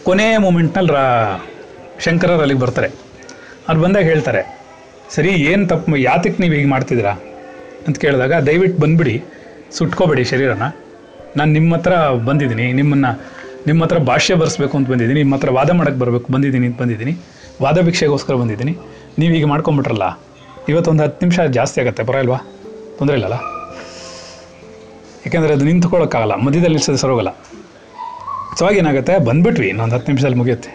[0.07, 1.05] ಕೊನೆಯ ಮೂಮೆಂಟ್ನಲ್ಲಿ ರಾ
[2.03, 2.89] ಶಂಕರರು ಅಲ್ಲಿಗೆ ಬರ್ತಾರೆ.
[3.67, 4.41] ಅವ್ರು ಬಂದಾಗ ಹೇಳ್ತಾರೆ,
[5.15, 7.13] ಸರಿ, ಏನು ತಪ್ಪು, ಯಾತಕ್ಕೆ ನೀವು ಹೀಗೆ ಮಾಡ್ತಿದ್ದೀರಾ?
[7.87, 9.15] ಅಂತ ಕೇಳಿದಾಗ, ದಯವಿಟ್ಟು ಬಂದುಬಿಡಿ,
[9.77, 10.65] ಸುಟ್ಕೋಬೇಡಿ ಶರೀರನ.
[11.39, 11.93] ನಾನು ನಿಮ್ಮ ಹತ್ರ
[12.29, 13.11] ಬಂದಿದ್ದೀನಿ, ನಿಮ್ಮನ್ನು,
[13.67, 17.13] ನಿಮ್ಮ ಹತ್ರ ಭಾಷ್ಯ ಬರೆಸ್ಬೇಕು ಅಂತ ಬಂದಿದ್ದೀನಿ, ನಿಮ್ಮ ಹತ್ರ ವಾದ ಮಾಡೋಕ್ಕೆ ಬರಬೇಕು, ಬಂದಿದ್ದೀನಿ ಅಂತ ಬಂದಿದ್ದೀನಿ,
[17.65, 18.75] ವಾದ ಭಿಕ್ಷೆಗೋಸ್ಕರ ಬಂದಿದ್ದೀನಿ.
[19.19, 20.07] ನೀವು ಈಗ ಮಾಡ್ಕೊಂಬಿಟ್ರಲ್ಲ
[20.71, 22.39] ಇವತ್ತೊಂದು ಹತ್ತು ನಿಮಿಷ ಜಾಸ್ತಿ ಆಗುತ್ತೆ ಪರವಾಗಿಲ್ವಾ
[22.99, 23.37] ತೊಂದರೆ ಇಲ್ಲಲ್ಲ?
[25.25, 27.33] ಯಾಕೆಂದರೆ ಅದು ನಿಂತ್ಕೊಳ್ಳೋಕ್ಕಾಗಲ್ಲ ಮಧ್ಯದಲ್ಲಿ ಸರೋಗಲ್ಲ.
[28.57, 29.13] ಸೊ ಏನಾಗುತ್ತೆ?
[29.27, 30.71] ಬಂದ್ಬಿಟ್ವಿ, ಇನ್ನೊಂದು ಹತ್ತು ನಿಮಿಷದಲ್ಲಿ ಮುಗಿಯುತ್ತೆ.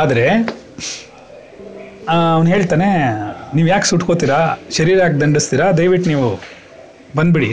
[0.00, 0.24] ಆದರೆ
[2.34, 2.88] ಅವನು ಹೇಳ್ತಾನೆ,
[3.56, 4.38] ನೀವು ಯಾಕೆ ಸುಟ್ಕೋತೀರಾ
[4.76, 5.66] ಶರೀರ ಯಾಕೆ ದಂಡಿಸ್ತೀರಾ?
[5.78, 6.28] ದಯವಿಟ್ಟು ನೀವು
[7.18, 7.50] ಬಂದ್ಬಿಡಿ,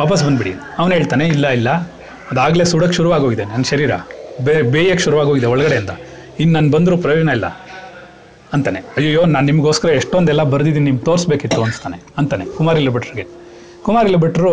[0.00, 0.52] ವಾಪಸ್ ಬಂದ್ಬಿಡಿ.
[0.80, 1.70] ಅವನು ಹೇಳ್ತಾನೆ, ಇಲ್ಲ ಇಲ್ಲ,
[2.32, 3.92] ಅದಾಗಲೇ ಸುಡಕ್ಕೆ ಶುರುವಾಗೋಗಿದೆ ನನ್ನ ಶರೀರ.
[4.46, 5.92] ಬೇ ಬೇಯಕ್ಕೆ ಶುರುವಾಗೋಗಿದೆ ಒಳಗಡೆಯಿಂದ.
[6.42, 7.48] ಇನ್ನು ನಾನು ಬಂದರೂ ಪ್ರಯೋಜನ ಇಲ್ಲ.
[8.54, 8.80] ಅಂತಾನೆ.
[8.98, 13.24] ಅಯ್ಯೋ ನಾನು ನಿಮಗೋಸ್ಕರ ಎಷ್ಟೊಂದೆಲ್ಲ ಬರೆದಿದ್ದೀನಿ, ನಿಮ್ಗೆ ತೋರಿಸ್ಬೇಕಿತ್ತು ಅನ್ಸ್ತಾನೆ ಅಂತಾನೆ ಕುಮಾರಿಲ್ಲ ಭಟ್ರಿಗೆ
[13.86, 14.52] ಕುಮಾರಿಲ್ಲ ಭಟ್ರು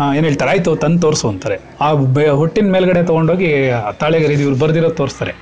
[0.00, 0.50] ಏನು ಹೇಳ್ತಾರೆ?
[0.50, 1.58] ಆಯಿತು, ತಂದು ತೋರಿಸು ಅಂತಾರೆ.
[1.80, 3.70] ಆ ಬೆ, ಹುಟ್ಟಿನ ಮೇಲ್ಗಡೆ ತೊಗೊಂಡೋಗಿ
[4.00, 5.32] ತಾಳೆಗರಿದು ಇವ್ರು ಬರ್ದಿರೋ ತೋರಿಸ್ತಾರೆ.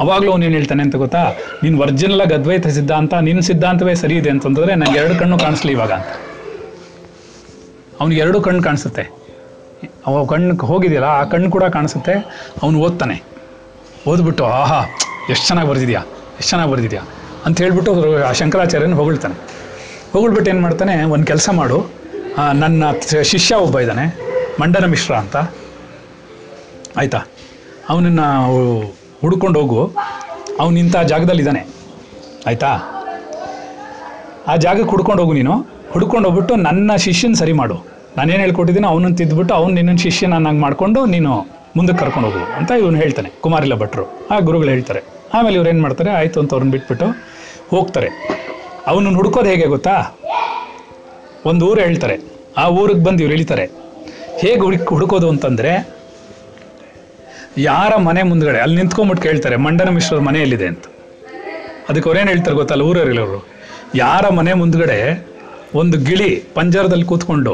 [0.00, 1.24] ಅವಾಗಲೂ ಅವ್ನು ಏನು ಹೇಳ್ತಾನೆ ಅಂತ ಗೊತ್ತಾ?
[1.62, 6.06] ನೀನು ವರ್ಜಿನಲ್ಲ ಅದ್ವೈತ ಸಿದ್ಧಾಂತ ನಿನ್ನ ಸಿದ್ಧಾಂತವೇ ಸರಿ ಇದೆ ಅಂತಂದ್ರೆ ನನಗೆ ಎರಡು ಕಣ್ಣು ಕಾಣಿಸ್ಲಿ ಇವಾಗ ಅಂತ.
[8.00, 9.26] ಅವ್ನಿಗೆ ಎರಡು ಕಣ್ಣು ಕಾಣಿಸುತ್ತೆ.
[10.06, 12.12] ಅವ ಕಣ್ಣು ಹೋಗಿದೆಯಲ್ಲ, ಆ ಕಣ್ಣು ಕೂಡ ಕಾಣಿಸುತ್ತೆ.
[12.62, 13.22] ಅವನು ಓದ್ತಾನೆ.
[14.08, 14.84] ಓದ್ಬಿಟ್ಟು, ಆಹಾ,
[15.30, 16.00] ಎಷ್ಟು ಚೆನ್ನಾಗಿ ಬರ್ದಿದ್ಯಾ?
[16.38, 17.02] ಎಷ್ಟು ಚೆನ್ನಾಗಿ ಬರೆದಿದ್ಯಾ?
[17.44, 19.34] ಅಂತ ಹೇಳ್ಬಿಟ್ಟು ಆ ಶಂಕರಾಚಾರ್ಯನ ಹೊಗಳ್ತಾನೆ.
[20.12, 21.04] ಹೊಗಳ್ಬಿಟ್ಟು ಏನು ಮಾಡ್ತಾನೆ?
[21.04, 22.05] ಒಂದು ಕೆಲಸ ಮಾಡು.
[22.62, 22.84] ನನ್ನ
[23.32, 24.04] ಶಿಷ್ಯ ಒಬ್ಬ ಇದ್ದಾನೆ,
[24.60, 25.36] ಮಂಡನ ಮಿಶ್ರ ಅಂತ.
[27.00, 27.20] ಆಯಿತಾ?
[27.92, 28.26] ಅವನನ್ನು
[29.22, 29.80] ಹುಡ್ಕೊಂಡು ಹೋಗು.
[30.62, 31.62] ಅವನು ಇಂಥ ಜಾಗದಲ್ಲಿದ್ದಾನೆ
[32.48, 32.70] ಆಯಿತಾ?
[34.50, 35.54] ಆ ಜಾಗಕ್ಕೆ ಹುಡ್ಕೊಂಡು ಹೋಗು ನೀನು.
[35.92, 37.76] ಹುಡ್ಕೊಂಡು ಹೋಗ್ಬಿಟ್ಟು ನನ್ನ ಶಿಷ್ಯನ ಸರಿ ಮಾಡು.
[38.16, 41.32] ನಾನೇನು ಹೇಳ್ಕೊಟ್ಟಿದ್ದೀನಿ, ಅವನನ್ನು ತಿದ್ದುಬಿಟ್ಟು ಅವ್ನು ನಿನ್ನ ಶಿಷ್ಯನನ್ನಾಗಿ ಮಾಡಿಕೊಂಡು ನೀನು
[41.76, 44.04] ಮುಂದಕ್ಕೆ ಕರ್ಕೊಂಡು ಹೋಗು ಅಂತ ಇವನು ಹೇಳ್ತಾನೆ, ಕುಮಾರಿಲ ಭಟ್ರು.
[44.32, 45.00] ಆ ಗುರುಗಳು ಹೇಳ್ತಾರೆ.
[45.34, 47.08] ಆಮೇಲೆ ಇವ್ರು ಏನು ಮಾಡ್ತಾರೆ, ಆಯಿತು ಅಂತ ಅವ್ರನ್ನ ಬಿಟ್ಬಿಟ್ಟು
[47.74, 48.08] ಹೋಗ್ತಾರೆ.
[48.90, 49.96] ಅವನನ್ನು ಹುಡ್ಕೋದು ಹೇಗೆ ಗೊತ್ತಾ?
[51.50, 52.16] ಒಂದು ಊರು ಹೇಳ್ತಾರೆ.
[52.62, 53.66] ಆ ಊರಿಗೆ ಬಂದು ಇವ್ರು ಇಳಿತಾರೆ.
[54.42, 55.72] ಹೇಗೆ ಹುಡುಕ್ ಹುಡುಕೋದು ಅಂತಂದರೆ,
[57.68, 60.84] ಯಾರ ಮನೆ ಮುಂದ್ಗಡೆ, ಅಲ್ಲಿ ನಿಂತ್ಕೊಂಬಿಟ್ಟು ಕೇಳ್ತಾರೆ, ಮಂಡನ ಮಿಶ್ರರ ಮನೆ ಎಲ್ಲಿದೆ ಅಂತ.
[61.88, 63.40] ಅದಕ್ಕೆ ಅವ್ರೇನು ಹೇಳ್ತಾರೆ ಗೊತ್ತಲ್ಲ ಊರಲ್ಲಿರೋರು
[64.02, 64.98] ಯಾರ ಮನೆ ಮುಂದ್ಗಡೆ
[65.80, 67.52] ಒಂದು ಗಿಳಿ ಪಂಜರದಲ್ಲಿ ಕೂತ್ಕೊಂಡು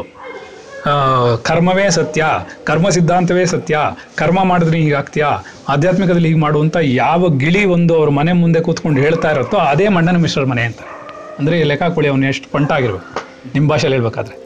[1.48, 2.22] ಕರ್ಮವೇ ಸತ್ಯ,
[2.68, 3.74] ಕರ್ಮ ಸಿದ್ಧಾಂತವೇ ಸತ್ಯ,
[4.20, 5.28] ಕರ್ಮ ಮಾಡಿದ್ರೆ ಹೀಗಾಗ್ತೀಯಾ
[5.74, 10.46] ಆಧ್ಯಾತ್ಮಿಕದಲ್ಲಿ ಹೀಗೆ ಮಾಡುವಂಥ ಯಾವ ಗಿಳಿ ಒಂದು ಅವ್ರ ಮನೆ ಮುಂದೆ ಕೂತ್ಕೊಂಡು ಹೇಳ್ತಾ ಇರುತ್ತೋ, ಅದೇ ಮಂಡನ ಮಿಶ್ರರ
[10.52, 10.80] ಮನೆ ಅಂತ
[11.40, 13.06] ಅಂದರೆ ಲೆಕ್ಕ ಕೊಳಿ ಅವನು ಎಷ್ಟು ಪಂಟ ಆಗಿರ್ಬೇಕು
[13.46, 14.42] ನಿಮ್ಮ ಭಾಷೆಯಲ್ಲಿ ಹೇಳ್ಬೇಕಾದ್ರೆ.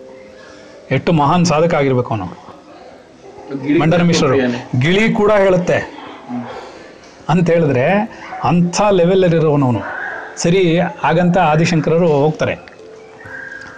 [0.90, 2.47] ಎಷ್ಟು ಮಹಾನ್ ಸಾಧಕ ಆಗಿರ್ಬೇಕು ಅವನು.
[3.80, 4.36] ಮಂಡನ ಮಿಶ್ರರು.
[4.80, 5.99] ಗಿಳಿ ಕೂಡ ಹೇಳುತ್ತೆ.
[7.28, 7.90] ಅಂತ ಹೇಳಿದ್ರೆ
[8.44, 9.80] ಅಂಥ ಲೆವೆಲಲ್ಲಿರೋನವನು
[10.36, 12.55] ಸರಿ ಹಾಗಂತ ಆದಿಶಂಕರರು ಹೋಗ್ತಾರೆ.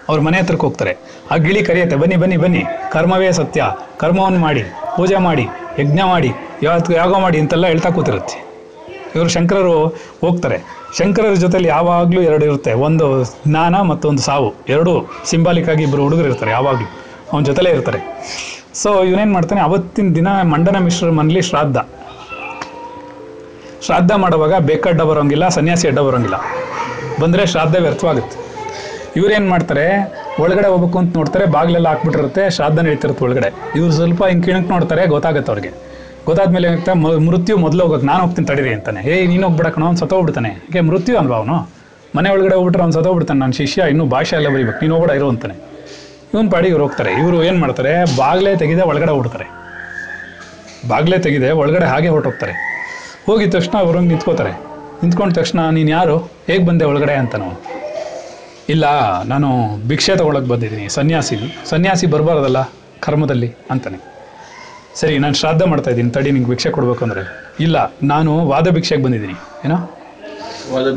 [0.09, 0.97] ಅವ್ರ ಮನೆ ಹತ್ರಕ್ಕೆ ಹೋಗ್ತಾರೆ.
[1.31, 2.64] ಆ ಗಿಳಿ ಕರೆಯುತ್ತೆ ಬನ್ನಿ ಬನ್ನಿ ಬನ್ನಿ.
[2.93, 3.64] ಕರ್ಮವೇ ಸತ್ಯ.
[3.97, 4.62] ಕರ್ಮವನ್ನು ಮಾಡಿ
[4.97, 5.49] ಪೂಜೆ ಮಾಡಿ
[5.79, 8.48] ಯಜ್ಞ ಮಾಡಿ ಯಾವತ್ತು ಯಾಗ ಮಾಡಿ ಅಂತೆಲ್ಲ ಹೇಳ್ತಾ ಕೂತಿರುತ್ತೆ.
[9.15, 9.87] ಇವರು ಶಂಕರರು
[10.21, 10.59] ಹೋಗ್ತಾರೆ.
[10.99, 12.73] ಶಂಕರರ ಜೊತೆಲಿ ಯಾವಾಗಲೂ ಎರಡು ಇರುತ್ತೆ.
[12.73, 14.55] ಒಂದು ಜ್ಞಾನ ಒಂದು ಸಾವು.
[14.69, 14.93] ಎರಡು
[15.25, 16.89] ಸಿಂಬಾಲಿಕ್ ಆಗಿ ಇಬ್ಬರು ಹುಡುಗರು ಇರ್ತಾರೆ ಯಾವಾಗಲೂ.
[17.33, 18.01] ಅವನ ಜೊತೆಲೇ ಇರ್ತಾರೆ.
[18.75, 19.61] ಸೊ ಇವನೇನು ಮಾಡ್ತಾನೆ?
[19.61, 21.77] ಅವತ್ತಿನ ದಿನ ಮಂಡನ ಮಿಶ್ರ ಮನೇಲಿ ಶ್ರಾದ್ದ.
[23.83, 26.37] ಶ್ರಾದ್ದ ಮಾಡುವಾಗ ಬೇಕಡ್ಡ ಬರೋಂಗಿಲ್ಲ, ಸನ್ಯಾಸಿ ಅಡ್ಡ ಬರೋಂಗಿಲ್ಲ.
[27.21, 28.37] ಬಂದರೆ ಶ್ರಾದ್ದ ವ್ಯರ್ಥವಾಗುತ್ತೆ.
[29.17, 29.87] ಇವ್ರೇನು ಮಾಡ್ತಾರೆ?
[30.41, 31.47] ಒಳಗಡೆ ಹೋಗ್ಬೇಕು ಅಂತ ನೋಡ್ತಾರೆ.
[31.47, 32.51] ಬಾಗಿಲೆಲ್ಲ ಹಾಕ್ಬಿಟ್ಟಿರುತ್ತೆ.
[32.51, 33.49] ಶ್ರಾದ್ದ ನಡೀತಿರುತ್ತೆ ಒಳಗಡೆ.
[33.75, 35.88] ಇವ್ರು ಸ್ವಲ್ಪ ಹಿಂಗೆ ಕಿಣಕ್ ನೋಡ್ತಾರೆ, ಗೊತ್ತಾಗುತ್ತೆ ಅವ್ರಿಗೆ.
[36.29, 36.93] ಗೊತ್ತಾದ್ಮೇಲೆ ಏನಾಗ್ತಾ
[37.29, 39.01] ಮೃತ್ಯು ಮೊದಲು ಹೋಗೋಕೆ ನಾನು ಹೋಗ್ತೀನಿ ತಡೀರಿ ಅಂತಾನೆ.
[39.12, 41.57] ಏಯ್, ನೀನು ಹೋಗ್ಬಿಡಕ್ಕೆ ಅವ್ನು ಸತ್ತೋಗ್ಬಿಡ್ತಾನೆ ಯಾಕೆ ಮೃತ್ಯು ಅಲ್ವಾ ಅವನು?
[42.16, 44.79] ಮನೆ ಒಳಗಡೆ ಹೋಗ್ಬಿಟ್ರೆ ಅವ್ನು ಸತ್ತೋಗ್ಬಿಡ್ತಾನೆ ನನ್ನ ಶಿಷ್ಯ ಇನ್ನೂ ಭಾಷೆ ಎಲ್ಲ ಬರೀಬೇಕು.
[44.83, 45.55] ನೀನು ಹೋಗ್ಬೇಡ, ಇರು ಅಂತಾನೆ.
[46.33, 47.11] ಇವನು ಪಾಡಿಗೆ ಇವ್ರು ಹೋಗ್ತಾರೆ.
[47.20, 47.93] ಇವರು ಏನು ಮಾಡ್ತಾರೆ?
[48.20, 49.47] ಬಾಗ್ಲೇ ತೆಗೆದೆ ಒಳಗಡೆ ಹೋಗ್ಬಿಡ್ತಾರೆ.
[50.89, 52.55] ಬಾಗ್ಲೇ ತೆಗೆದೆ ಒಳಗಡೆ ಹಾಗೆ ಹೊರಟೋಗ್ತಾರೆ.
[53.26, 54.53] ಹೋಗಿದ ತಕ್ಷಣ ಅವರು ನಿಂತ್ಕೋತಾರೆ.
[55.03, 56.16] ನಿಂತ್ಕೊಂಡ ತಕ್ಷಣ, ನೀನು ಯಾರು?
[56.47, 57.14] ಹೇಗೆ ಬಂದೆ ಒಳಗಡೆ?
[57.22, 57.55] ಅಂತ ನಾವು
[58.74, 58.85] ಇಲ್ಲ,
[59.33, 59.49] ನಾನು
[59.89, 60.89] ಭಿಕ್ಷೆ ತಗೊಳಕ್ಕೆ ಬಂದಿದ್ದೀನಿ.
[60.89, 61.37] ಸನ್ಯಾಸಿ
[61.70, 62.62] ಸನ್ಯಾಸಿ ಬರಬಾರ್ದಲ್ಲ
[63.01, 63.99] ಕರ್ಮದಲ್ಲಿ, ಅಂತಾನೆ.
[64.95, 66.11] ಸರಿ, ನಾನು ಶ್ರಾದ್ದ ಮಾಡ್ತಾ ಇದ್ದೀನಿ.
[66.11, 69.32] ತಡಿ, ನಿಂಗೆ ಭಿಕ್ಷೆ ಕೊಡ್ಬೇಕು ಅಂದ್ರೆ ಇಲ್ಲ, ನಾನು ವಾದ ಭಿಕ್ಷೆಗೆ ಬಂದಿದ್ದೀನಿ.
[69.64, 69.76] ಏನೋ?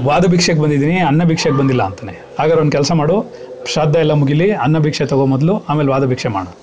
[0.03, 2.11] ವಾದ ಭಿಕ್ಷೆಗೆ ಬಂದಿದ್ದೀನಿ, ಅನ್ನ ಭಿಕ್ಷೆಗೆ ಬಂದಿಲ್ಲ ಅಂತಾನೆ.
[2.39, 3.25] ಹಾಗಾದ್ರೆ ಒಂದು ಕೆಲಸ ಮಾಡು.
[3.65, 6.57] ಶ್ರಾದ್ದ ಎಲ್ಲ ಮುಗಿಲಿ, ಅನ್ನ ಭಿಕ್ಷೆ ತಗೋ ಮೊದಲು, ಆಮೇಲೆ ವಾದ ಭಿಕ್ಷೆ ಮಾಡು.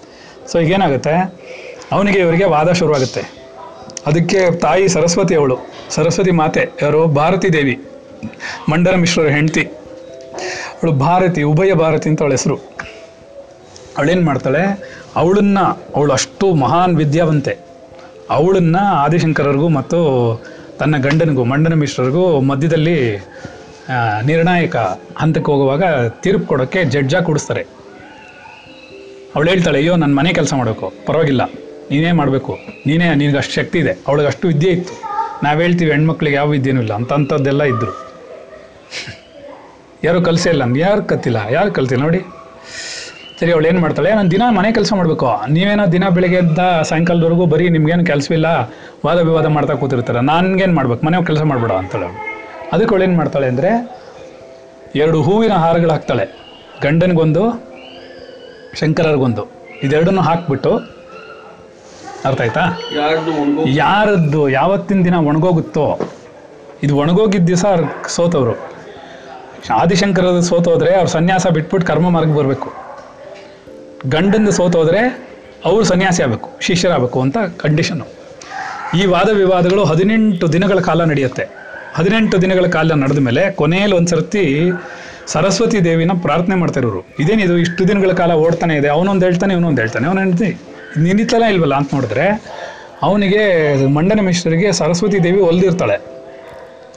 [0.53, 1.39] ಸೊ ಈಗೇನಾಗುತ್ತೆ?
[1.93, 3.21] ಅವನಿಗೆ ಇವರಿಗೆ ವಾದ ಶುರುವಾಗುತ್ತೆ.
[4.07, 5.59] ಅದಕ್ಕೆ ತಾಯಿ ಸರಸ್ವತಿ ಅವಳು.
[5.91, 7.07] ಸರಸ್ವತಿ ಮಾತೆ, ಯಾರು?
[7.07, 7.81] ಭಾರತಿ ದೇವಿ.
[8.69, 9.63] ಮಂಡಲ ಮಿಶ್ರರ ಹೆಂಡತಿ.
[9.63, 12.57] ಅವಳು ಭಾರತಿ, ಉಭಯ ಭಾರತಿ ಅಂತ ಅವಳ ಹೆಸರು.
[13.97, 14.63] ಅವಳೇನು ಮಾಡ್ತಾಳೆ?
[15.19, 15.59] ಅವಳನ್ನ,
[15.97, 17.53] ಅವಳು ಅಷ್ಟು ಮಹಾನ್ ವಿದ್ಯಾವಂತೆ.
[18.31, 19.99] ಅವಳನ್ನ ಆದಿಶಂಕರರಿಗೂ ಮತ್ತು
[20.79, 22.97] ತನ್ನ ಗಂಡನಿಗೂ, ಮಂಡನ ಮಿಶ್ರರಿಗೂ ಮಧ್ಯದಲ್ಲಿ
[24.27, 24.77] ನಿರ್ಣಾಯಕ
[25.17, 25.83] ಹಂತಕ್ಕೆ ಹೋಗುವಾಗ
[26.23, 27.63] ತೀರ್ಪು ಕೊಡೋಕ್ಕೆ ಜಡ್ಜಾಗಿ ಕೂಡಿಸ್ತಾರೆ.
[29.37, 31.43] ಅವಳು ಹೇಳ್ತಾಳೆ, ಅಯ್ಯೋ ನನ್ನ ಮನೆ ಕೆಲಸ ಮಾಡಬೇಕು, ಪರವಾಗಿಲ್ಲ.
[31.91, 32.59] ನೀನೇ ಮಾಡಬೇಕು.
[32.87, 33.93] ನೀನೇ, ನಿನಗೆ ಅಷ್ಟು ಶಕ್ತಿ ಇದೆ.
[34.09, 34.95] ಅವಳಿಗೆ ಅಷ್ಟು ವಿದ್ಯೆ ಇತ್ತು.
[35.43, 36.95] ನಾವು ಹೇಳ್ತೀವಿ, ಹೆಣ್ಮಕ್ಳಿಗೆ ಯಾವ ವಿದ್ಯೆನೂ ಇಲ್ಲ.
[36.95, 37.95] ಅಂತ ಅಂಥದ್ದೆಲ್ಲ ಇದ್ದರು
[40.05, 40.77] ಯಾರು ಕಲಿಸೇ ಇಲ್ಲ.
[40.77, 41.39] ಯಾರು ಕತ್ತಿಲ್ಲ?
[41.51, 42.03] ಯಾರು ಕಲ್ತಿಲ್ಲ?
[42.03, 42.21] ನೋಡಿ.
[43.41, 44.11] ಸರಿ ಅವಳು ಏನು ಮಾಡ್ತಾಳೆ?
[44.19, 45.27] ನಾನು ದಿನ ಮನೆ ಕೆಲಸ ಮಾಡಬೇಕು.
[45.55, 48.47] ನೀವೇನೋ ದಿನ ಬೆಳಿಗ್ಗೆಯಿಂದ ಸಾಯಂಕಾಲದವರೆಗೂ ಬರೀ ನಿಮ್ಗೇನು ಕೆಲಸವಿಲ್ಲ
[49.07, 50.21] ವಾದ ವಿವಾದ ಮಾಡ್ತಾ ಕೂತಿರ್ತಾರೆ.
[50.31, 51.03] ನನಗೇನು ಮಾಡ್ಬೇಕು?
[51.07, 52.09] ಮನೆ ಕೆಲಸ ಮಾಡಬೇಡ ಅಂತಾಳೆ
[52.73, 53.71] ಅದಕ್ಕೆ ಅವಳು ಏನು ಮಾಡ್ತಾಳೆ ಅಂದರೆ
[55.03, 56.25] ಎರಡು ಹೂವಿನ ಹಾರಗಳು ಹಾಕ್ತಾಳೆ.
[56.83, 57.45] ಗಂಡನಿಗೊಂದು
[58.81, 59.45] ಶಂಕರರಿಗೊಂದು.
[59.83, 60.73] ಇದೆರಡನ್ನು ಹಾಕ್ಬಿಟ್ಟು
[62.29, 62.65] ಅರ್ಥ ಆಯ್ತಾ?
[63.83, 65.87] ಯಾರದ್ದು ಯಾವತ್ತಿನ ದಿನ ಒಣಗೋಗುತ್ತೋ
[66.83, 67.65] ಇದು ಒಣಗೋಗಿದ್ದ ದಿವಸ
[68.17, 68.57] ಸೋತವರು.
[69.81, 72.88] ಆದಿಶಂಕರ ಸೋತೋದ್ರೆ ಅವ್ರು ಸನ್ಯಾಸ ಬಿಟ್ಬಿಟ್ಟು ಕರ್ಮ ಮಾರ್ಗ ಬರಬೇಕು.
[74.07, 75.01] ಗಂಡಂದು ಸೋತೋದ್ರೆ
[75.65, 78.07] ಅವರು ಸನ್ಯಾಸಿ ಆಗಬೇಕು ಶಿಷ್ಯರಾಗಬೇಕು ಅಂತ ಕಂಡೀಷನ್ನು
[78.99, 81.45] ಈ ವಾದ ವಿವಾದಗಳು ಹದಿನೆಂಟು ದಿನಗಳ ಕಾಲ ನಡೆಯುತ್ತೆ.
[81.95, 84.71] ಹದಿನೆಂಟು ದಿನಗಳ ಕಾಲ ನಡೆದ ಮೇಲೆ ಕೊನೆಯಲ್ಲಿ ಒಂದು ಸರ್ತಿ
[85.27, 87.59] ಸರಸ್ವತಿ ದೇವಿನ ಪ್ರಾರ್ಥನೆ ಮಾಡ್ತಾರವರು ಇದೇನಿದು?
[87.59, 90.07] ಇಷ್ಟು ದಿನಗಳ ಕಾಲ ಓಡ್ತಾನೆ ಇದೆ, ಅವನೊಂದು ಹೇಳ್ತಾನೆ, ಇವನೊಂದು ಹೇಳ್ತಾನೆ.
[90.07, 90.59] ಅವನ ಹೇಳ್ತಿ
[90.99, 92.27] ನಿನ್ನಿತ್ತಲ ಇಲ್ವಲ್ಲ ಅಂತ ನೋಡಿದ್ರೆ
[93.03, 93.43] ಅವನಿಗೆ
[93.87, 95.97] ಮಂಡನ ಮಿಶ್ರರಿಗೆ ಸರಸ್ವತಿ ದೇವಿ ಒಲ್ದಿರ್ತಾಳೆ.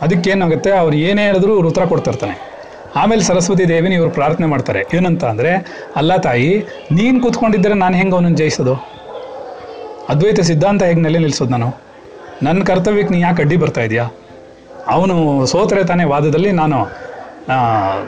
[0.02, 0.72] ಅದಕ್ಕೇನಾಗುತ್ತೆ?
[0.72, 2.51] ಅವ್ರು ಏನೇ ಹೇಳಿದ್ರು ಉತ್ತರ ಕೊಡ್ತಿರ್ತಾನೆ
[2.96, 4.86] ಆಮೇಲೆ ಸರಸ್ವತಿ ದೇವಿನ ಇವರು ಪ್ರಾರ್ಥನೆ ಮಾಡ್ತಾರೆ.
[4.94, 5.52] ಏನಂತ ಅಂದರೆ,
[5.96, 6.60] ಅಲ್ಲ ತಾಯಿ,
[6.92, 8.76] ನೀನು ಕೂತ್ಕೊಂಡಿದ್ದರೆ ನಾನು ಹೆಂಗೆ ಅವನನ್ನು ಜಯಿಸೋದು?
[10.10, 11.82] ಅದ್ವೈತ ಸಿದ್ಧಾಂತ ಹೇಗೆ ನೆಲೆ ನಿಲ್ಲಿಸೋದು ನಾನು?
[12.44, 14.06] ನನ್ನ ಕರ್ತವ್ಯಕ್ಕೆ ನೀ ಯಾಕೆ ಅಡ್ಡಿ ಬರ್ತಾ ಇದೆಯಾ?
[14.88, 16.78] ಅವನು ಸೋತರೆ ತಾನೇ ವಾದದಲ್ಲಿ ನಾನು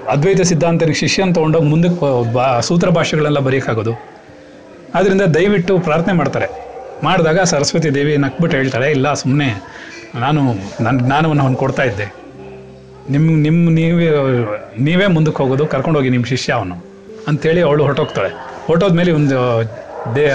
[0.09, 3.93] ಅದ್ವೈತ ಸಿದ್ಧಾಂತರಿಗೆ ಶಿಷ್ಯನ ತೊಗೊಂಡೋಗಿ ಮುಂದಕ್ಕೆ ಬಾ ಸೂತ್ರ ಭಾಷೆಗಳೆಲ್ಲ ಬರೀಕಾಗೋದು.
[4.95, 6.47] ಆದ್ದರಿಂದ ದಯವಿಟ್ಟು ಪ್ರಾರ್ಥನೆ ಮಾಡ್ತಾರೆ.
[7.03, 9.49] ಮಾಡಿದಾಗ ಸರಸ್ವತಿ ದೇವಿ ನಕ್ಬಿಟ್ಟು ಹೇಳ್ತಾಳೆ ಇಲ್ಲ ಸುಮ್ಮನೆ
[10.15, 10.41] ನಾನು
[10.81, 12.22] ನನ್ನ ಜ್ಞಾನವನ್ನು ಅವನು ಕೊಡ್ತಾ ಇದ್ದೆ.
[13.09, 14.07] ನಿಮ್ಮ ನಿಮ್ಮ ನೀವೇ
[14.79, 16.75] ನೀವೇ ಮುಂದಕ್ಕೆ ಹೋಗೋದು ಕರ್ಕೊಂಡೋಗಿ ನಿಮ್ಮ ಶಿಷ್ಯ ಅವನು
[17.27, 18.29] ಅಂಥೇಳಿ ಅವಳು ಹೊರಟೋಗ್ತಾಳೆ.
[18.67, 19.63] ಹೊರಟೋದ್ಮೇಲೆ ಒಂದು,
[20.15, 20.27] ದೇ,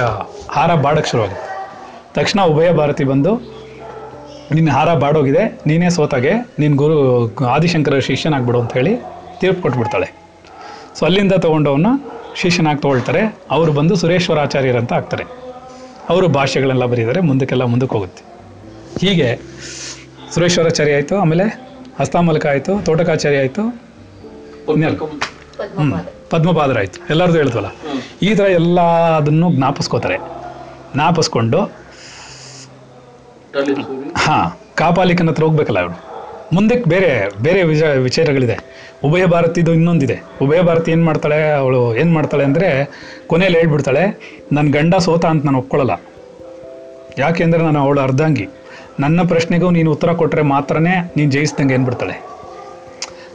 [0.51, 1.75] ಹಾರ ಬಾಡಕ್ಕೆ ಶುರುವಾಗುತ್ತೆ.
[2.15, 3.37] ತಕ್ಷಣ ಉಭಯ ಭಾರತಿ ಬಂದು,
[4.55, 8.97] ನಿನ್ನ ಹಾರ ಬಾಡೋಗಿದೆ, ನೀನೇ ಸೋತಾಗೆ ನಿನ್ನ ಗುರು ಆದಿಶಂಕರ ಶಿಷ್ಯನಾಗ್ಬಿಡು ಅಂತ ಹೇಳಿ
[9.41, 10.15] ತೀರ್ಪು ಕೊಟ್ಬಿಡ್ತಾಳೆ.
[10.99, 11.87] ಸೊ ಅಲ್ಲಿಂದ ತೊಗೊಂಡವನ್ನ
[12.35, 13.37] ಶಿಷ್ಯನಾಗಿ ತೊಗೊಳ್ತಾರೆ.
[13.51, 15.25] ಅವರು ಬಂದು ಸುರೇಶ್ವರಾಚಾರ್ಯರಂತ ಆಗ್ತಾರೆ.
[16.09, 18.25] ಅವರು ಭಾಷೆಗಳೆಲ್ಲ ಬರೀತಾರೆ, ಮುಂದಕ್ಕೆಲ್ಲ ಮುಂದಕ್ಕೆ ಹೋಗುತ್ತೆ.
[19.07, 19.39] ಹೀಗೆ
[20.35, 21.68] ಸುರೇಶ್ವರಾಚಾರ್ಯ ಆಯಿತು, ಆಮೇಲೆ
[21.99, 23.63] ಹಸ್ತಾಮಲಕ ಆಯಿತು ತೋಟಕಾಚಾರ್ಯ ಆಯಿತು.
[25.79, 25.99] ಹ್ಞೂ
[26.33, 27.71] ಪದ್ಮಪಾದರಾಯಿತು ಎಲ್ಲರದು ಹೇಳಿದ್ವಲ್ಲ?
[28.23, 28.81] ಈ ಥರ ಎಲ್ಲ
[29.21, 30.19] ಅದನ್ನು ಜ್ಞಾಪಿಸ್ಕೋತಾರೆ.
[30.95, 31.61] ಜ್ಞಾಪಿಸ್ಕೊಂಡು
[34.25, 34.47] ಹಾಂ
[34.81, 35.97] ಕಾಪಾಲಿಕನ ಹತ್ರ ಹೋಗ್ಬೇಕಲ್ಲ ಅವರು.
[36.57, 37.11] ಮುಂದಕ್ಕೆ ಬೇರೆ
[37.43, 38.57] ಬೇರೆ ವಿಜ ವಿಚಾರಗಳಿದೆ.
[39.07, 40.17] ಉಭಯ ಭಾರತಿದು ಇನ್ನೊಂದಿದೆ.
[40.43, 42.69] ಉಭಯ ಭಾರತಿ ಏನು ಮಾಡ್ತಾಳೆ ಅವಳು ಏನು ಮಾಡ್ತಾಳೆ ಅಂದರೆ
[43.27, 44.05] ಕೊನೆಯಲ್ಲಿ ಹೇಳ್ಬಿಡ್ತಾಳೆ
[44.53, 45.97] ನನ್ನ ಗಂಡ ಸೋತ ಅಂತ ನಾನು ಒಪ್ಕೊಳ್ಳಲ್ಲ.
[47.19, 48.47] ಯಾಕೆಂದರೆ ನಾನು ಅವಳು ಅರ್ಧಾಂಗಿ.
[49.01, 52.27] ನನ್ನ ಪ್ರಶ್ನೆಗೂ ನೀನು ಉತ್ತರ ಕೊಟ್ಟರೆ ಮಾತ್ರನೇ ನೀನು ಜಯಿಸ್ದಂಗೆ ಏನ್ಬಿಡ್ತಾಳೆ?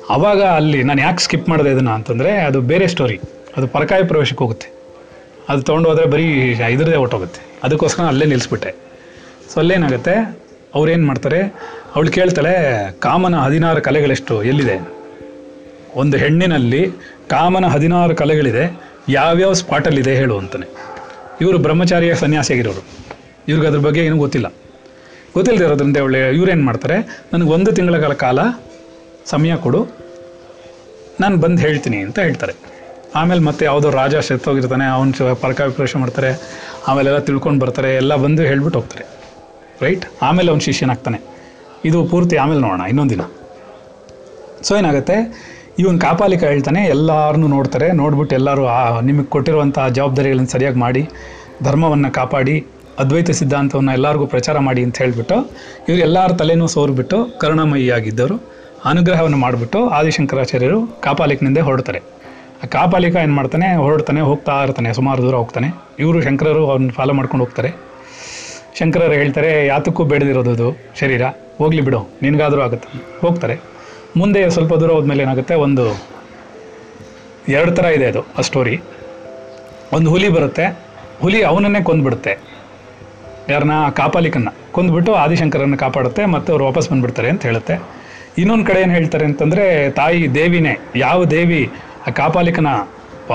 [0.09, 3.19] ಆವಾಗ ಅಲ್ಲಿ ನಾನು ಯಾಕೆ ಸ್ಕಿಪ್ ಮಾಡಿದೆ ಇದನ್ನು ಅಂತಂದರೆ ಅದು ಬೇರೆ ಸ್ಟೋರಿ
[3.57, 4.67] ಅದು ಪರಕಾಯ ಪ್ರವೇಶಕ್ಕೆ ಹೋಗುತ್ತೆ.
[5.49, 6.25] ಅದು ತೊಗೊಂಡು ಹೋದರೆ ಬರೀ
[6.71, 8.75] ಇದ್ರದೇ ಹೊಟ್ಟೋಗುತ್ತೆ ಅದಕ್ಕೋಸ್ಕರ ಅಲ್ಲೇ ನಿಲ್ಲಿಸ್ಬಿಟ್ಟೆ
[9.53, 10.37] ಸೊ ಅಲ್ಲೇನಾಗುತ್ತೆ
[10.75, 11.39] ಅವ್ರೇನು ಮಾಡ್ತಾರೆ?
[11.95, 12.53] ಅವಳು ಕೇಳ್ತಾಳೆ,
[12.99, 14.43] ಕಾಮನ ಹದಿನಾರು ಕಲೆಗಳೆಷ್ಟು?
[14.43, 14.89] ಎಲ್ಲಿದೆ?
[15.95, 16.89] ಒಂದು ಹೆಣ್ಣಿನಲ್ಲಿ
[17.29, 18.81] ಕಾಮನ ಹದಿನಾರು ಕಲೆಗಳಿದೆ.
[19.09, 20.67] ಯಾವ್ಯಾವ ಸ್ಪಾಟಲ್ಲಿದೆ ಹೇಳು ಅಂತಾನೆ.
[21.41, 22.83] ಇವರು ಬ್ರಹ್ಮಚಾರಿಯ ಸನ್ಯಾಸಿಯಾಗಿರೋರು.
[23.47, 24.53] ಇವ್ರಿಗೆ ಅದ್ರ ಬಗ್ಗೆ ಏನೂ ಗೊತ್ತಿಲ್ಲ.
[25.33, 27.25] ಗೊತ್ತಿಲ್ಲದೆ ಇರೋದ್ರಿಂದ ಒಳ್ಳೆ ಇವ್ರೇನು ಮಾಡ್ತಾರೆ?
[27.33, 28.39] ನನಗೆ ಒಂದು ತಿಂಗಳ ಕಾಲ
[29.25, 29.87] ಸಮಯ ಕೊಡು.
[31.21, 32.53] ನಾನು ಬಂದು ಹೇಳ್ತೀನಿ ಅಂತ ಹೇಳ್ತಾರೆ.
[33.15, 35.11] ಆಮೇಲೆ ಮತ್ತೆ ಯಾವುದೋ ರಾಜ ಸೆತ್ತೋಗಿರ್ತಾನೆ, ಅವನು
[35.65, 36.29] ವಿಪ್ರೇಷ ಮಾಡ್ತಾರೆ,
[36.87, 39.05] ಆಮೇಲೆಲ್ಲ ತಿಳ್ಕೊಂಡು ಬರ್ತಾರೆ, ಎಲ್ಲ ಬಂದು ಹೇಳ್ಬಿಟ್ಟು ಹೋಗ್ತಾರೆ.
[39.81, 40.05] ರೈಟ್?
[40.21, 41.19] ಆಮೇಲೆ ಅವ್ನು ಶಿಷ್ಯನಾಗ್ತಾನೆ
[41.85, 43.21] ಇದು ಪೂರ್ತಿ ಆಮೇಲೆ ನೋಡೋಣ ಇನ್ನೊಂದಿನ
[44.61, 45.15] ಸೊ ಏನಾಗುತ್ತೆ?
[45.79, 48.67] ಇವನು ಕಾಪಾಲಿಕ ಹೇಳ್ತಾನೆ ಎಲ್ಲರನ್ನೂ ನೋಡ್ತಾರೆ ನೋಡ್ಬಿಟ್ಟು ಎಲ್ಲರೂ
[49.01, 51.09] ನಿಮಗೆ ಕೊಟ್ಟಿರುವಂಥ ಜವಾಬ್ದಾರಿಗಳನ್ನು ಸರಿಯಾಗಿ ಮಾಡಿ,
[51.63, 52.65] ಧರ್ಮವನ್ನು ಕಾಪಾಡಿ
[53.01, 55.35] ಅದ್ವೈತ ಸಿದ್ಧಾಂತವನ್ನು ಎಲ್ಲರಿಗೂ ಪ್ರಚಾರ ಮಾಡಿ ಅಂತ ಹೇಳಿಬಿಟ್ಟು
[55.87, 58.35] ಇವರು ಎಲ್ಲರ ತಲೆನೂ ಸೋರ್ಬಿಟ್ಟು ಕರುಣಾಮಯಿಯಾಗಿದ್ದರು
[58.91, 61.99] ಅನುಗ್ರಹವನ್ನು ಮಾಡಿಬಿಟ್ಟು ಆದಿಶಂಕರಾಚಾರ್ಯರು ಕಾಪಾಲಿಕನಿಂದ ಹೊರಡ್ತಾರೆ.
[62.63, 65.67] ಆ ಕಾಪಾಲಿಕ ಏನು ಮಾಡ್ತಾನೆ, ಹೊರಡ್ತಾನೆ, ಹೋಗ್ತಾ ಇರ್ತಾನೆ, ಸುಮಾರು ದೂರ ಹೋಗ್ತಾನೆ.
[65.99, 67.69] ಇವರು ಶಂಕರರು ಅವ್ರನ್ನ ಫಾಲೋ ಮಾಡ್ಕೊಂಡು ಹೋಗ್ತಾರೆ.
[68.79, 70.69] ಶಂಕರರು ಹೇಳ್ತಾರೆ, ಯಾತಕ್ಕೂ ಬೇಡದಿರೋದು
[70.99, 71.23] ಶರೀರ.
[71.57, 72.87] ಹೋಗ್ಲಿ ಬಿಡು, ನಿನಗಾದರೂ ಆಗುತ್ತೆ.
[73.21, 73.55] ಹೋಗ್ತಾರೆ.
[74.17, 75.85] ಮುಂದೆ ಸ್ವಲ್ಪ ದೂರ ಹೋದ್ಮೇಲೆ ಏನಾಗುತ್ತೆ, ಒಂದು
[77.47, 78.75] ಎರಡು ಥರ ಇದೆ ಅದು, ಆ ಸ್ಟೋರಿ
[79.93, 80.65] ಒಂದು ಹುಲಿ ಬರುತ್ತೆ,
[81.19, 82.52] ಹುಲಿ ಅವನನ್ನೇ ಕೊಂದ್ಬಿಡುತ್ತೆ.
[83.49, 87.81] ಯಾರನ್ನ ಕಾಪಾಲಿಕನ್ನ, ಕೊಂದ್ಬಿಟ್ಟು ಆದಿಶಂಕರನ್ನ ಕಾಪಾಡುತ್ತೆ ಮತ್ತು ಅವ್ರು ವಾಪಸ್ ಬಂದ್ಬಿಡ್ತಾರೆ ಅಂತ ಹೇಳುತ್ತೆ.
[88.37, 91.71] ಇನ್ನೊಂದು ಕಡೆ ಏನು ಹೇಳ್ತಾರೆ ಅಂತಂದರೆ, ತಾಯಿ ದೇವಿನೇ, ಯಾವ ದೇವಿ
[92.07, 92.67] ಆ ಕಾಪಾಲಿಕನ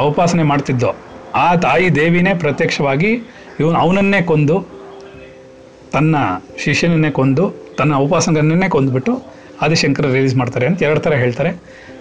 [0.06, 0.94] ಉಪಾಸನೆ ಮಾಡ್ತಿದ್ದೋ,
[1.34, 3.20] ಆ ತಾಯಿ ದೇವಿನೇ ಪ್ರತ್ಯಕ್ಷವಾಗಿ
[3.60, 4.66] ಇವನು ಅವನನ್ನೇ ಕೊಂದು,
[5.92, 6.16] ತನ್ನ
[6.64, 9.22] ಶಿಷ್ಯನನ್ನೇ ಕೊಂದು, ತನ್ನ ಉಪಾಸನೆಯನ್ನೇ ಕೊಂದುಬಿಟ್ಟು
[9.62, 11.50] ಆದಿಶಂಕರ ರಿಲೀಸ್ ಮಾಡ್ತಾರೆ ಅಂತ ಎರಡು ಥರ ಹೇಳ್ತಾರೆ.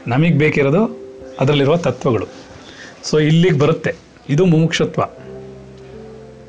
[0.07, 0.99] ನಮಗೆ ಬೇಕಿರೋದು
[1.39, 2.27] ಅದರಲ್ಲಿರುವ ತತ್ವಗಳು.
[3.03, 3.95] ಸೊ ಇಲ್ಲಿಗೆ ಬರುತ್ತೆ.
[4.29, 5.01] ಇದು ಮುಮುಕ್ಷತ್ವ.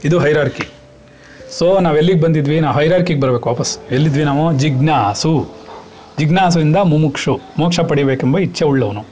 [0.04, 0.77] ಇದು ಹೈರಾರ್ಕಿ
[1.50, 2.60] ಸೊ ನಾವು ಎಲ್ಲಿಗೆ ಬಂದಿದ್ವಿ?
[2.60, 3.78] ನಾವು ಹೈರಾರ್ಕಿಗೆ ಬರಬೇಕು ವಾಪಸ್.
[3.90, 4.52] ಎಲ್ಲಿದ್ವಿ ನಾವು?
[4.52, 5.48] ಜಿಜ್ಞಾಸು.
[6.18, 7.40] ಜಿಜ್ಞಾಸುವಿಂದ ಮುಮುಕ್ಷು.
[7.58, 9.04] ಮೋಕ್ಷ ಪಡಿಬೇಕೆಂಬ ಇಚ್ಛೆ ಉಳ್ಳವನು.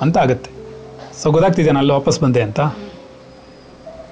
[0.00, 0.50] ಅಂತ ಆಗುತ್ತೆ.
[1.22, 2.60] ಸೊ ಗೊತ್ತಾಗ್ತಿದ್ದೇನೆ ಅಲ್ಲಿ ವಾಪಸ್ ಬಂದೆ ಅಂತ.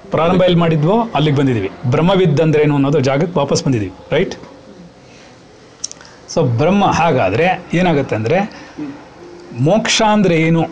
[0.09, 1.01] ಪ್ರಾರಂಭ ಎಲ್ಲಿ ಮಾಡಿದ್ವೋ?
[1.15, 3.93] ಅಲ್ಲಿಗೆ ಬಂದಿದ್ದೀವಿ ಅಂದ್ರೆ ಏನು ಅನ್ನೋದು ಜಾಗಕ್ಕೆ ವಾಪಸ್ ಬಂದಿದ್ವಿ.
[4.11, 4.35] ರೈಟ್
[6.29, 8.67] ಸೊ ಬ್ರಹ್ಮ ಹಾಗಾದರೆ ಏನಾಗುತ್ತೆ ಅಂದರೆ,
[9.59, 10.65] ಮೋಕ್ಷ ಅಂದರೆ ಏನು?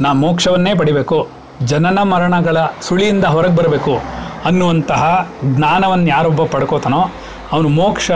[0.00, 1.28] ನಾ ಮೋಕ್ಷವನ್ನೇ ಪಡಿಬೇಕು.
[1.64, 4.18] ಜನನ ಮರಣಗಳ ಸುಳಿಯಿಂದ ಹೊರಗೆ ಬರಬೇಕು.
[4.44, 7.14] ಅನ್ನುವಂತಹ ಜ್ಞಾನವನ್ನು ಯಾರೊಬ್ಬ ಪಡ್ಕೋತಾನೋ
[7.52, 8.10] ಅವನು ಮೋಕ್ಷ,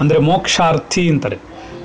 [0.00, 1.38] ಅಂದರೆ ಮೋಕ್ಷಾರ್ಥಿ ಅಂತಾರೆ.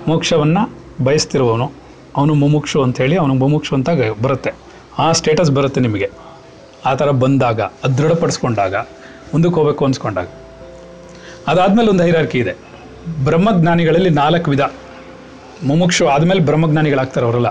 [0.08, 1.72] ಮೋಕ್ಷವನ್ನು ಬಯಸ್ತಿರುವವನು
[2.18, 3.90] ಅವನು ಮುಮುಕ್ಷು ಅಂಥೇಳಿ ಅವನು ಮುಮುಕ್ಷು ಅಂತ
[4.22, 4.52] ಬರುತ್ತೆ.
[5.00, 6.10] ಆ ಸ್ಟೇಟಸ್ ಬರುತ್ತೆ ನಿಮಗೆ.
[6.86, 8.76] ಆ ಥರ ಬಂದಾಗ, ಅದು ದೃಢಪಡಿಸ್ಕೊಂಡಾಗ,
[9.34, 10.28] ಮುಂದಕ್ಕೆ ಹೋಗ್ಬೇಕು ಅನ್ಸ್ಕೊಂಡಾಗ.
[11.48, 12.54] ಅದಾದಮೇಲೆ ಒಂದು ಹೈರಾರ್ಕಿ ಇದೆ.
[13.24, 14.62] ಬ್ರಹ್ಮಜ್ಞಾನಿಗಳಲ್ಲಿ ನಾಲ್ಕು ವಿಧ.
[15.64, 17.48] ಮುಮುಕ್ಷು ಆದಮೇಲೆ ಬ್ರಹ್ಮಜ್ಞಾನಿಗಳಾಗ್ತಾರೆ ಅವರೆಲ್ಲ.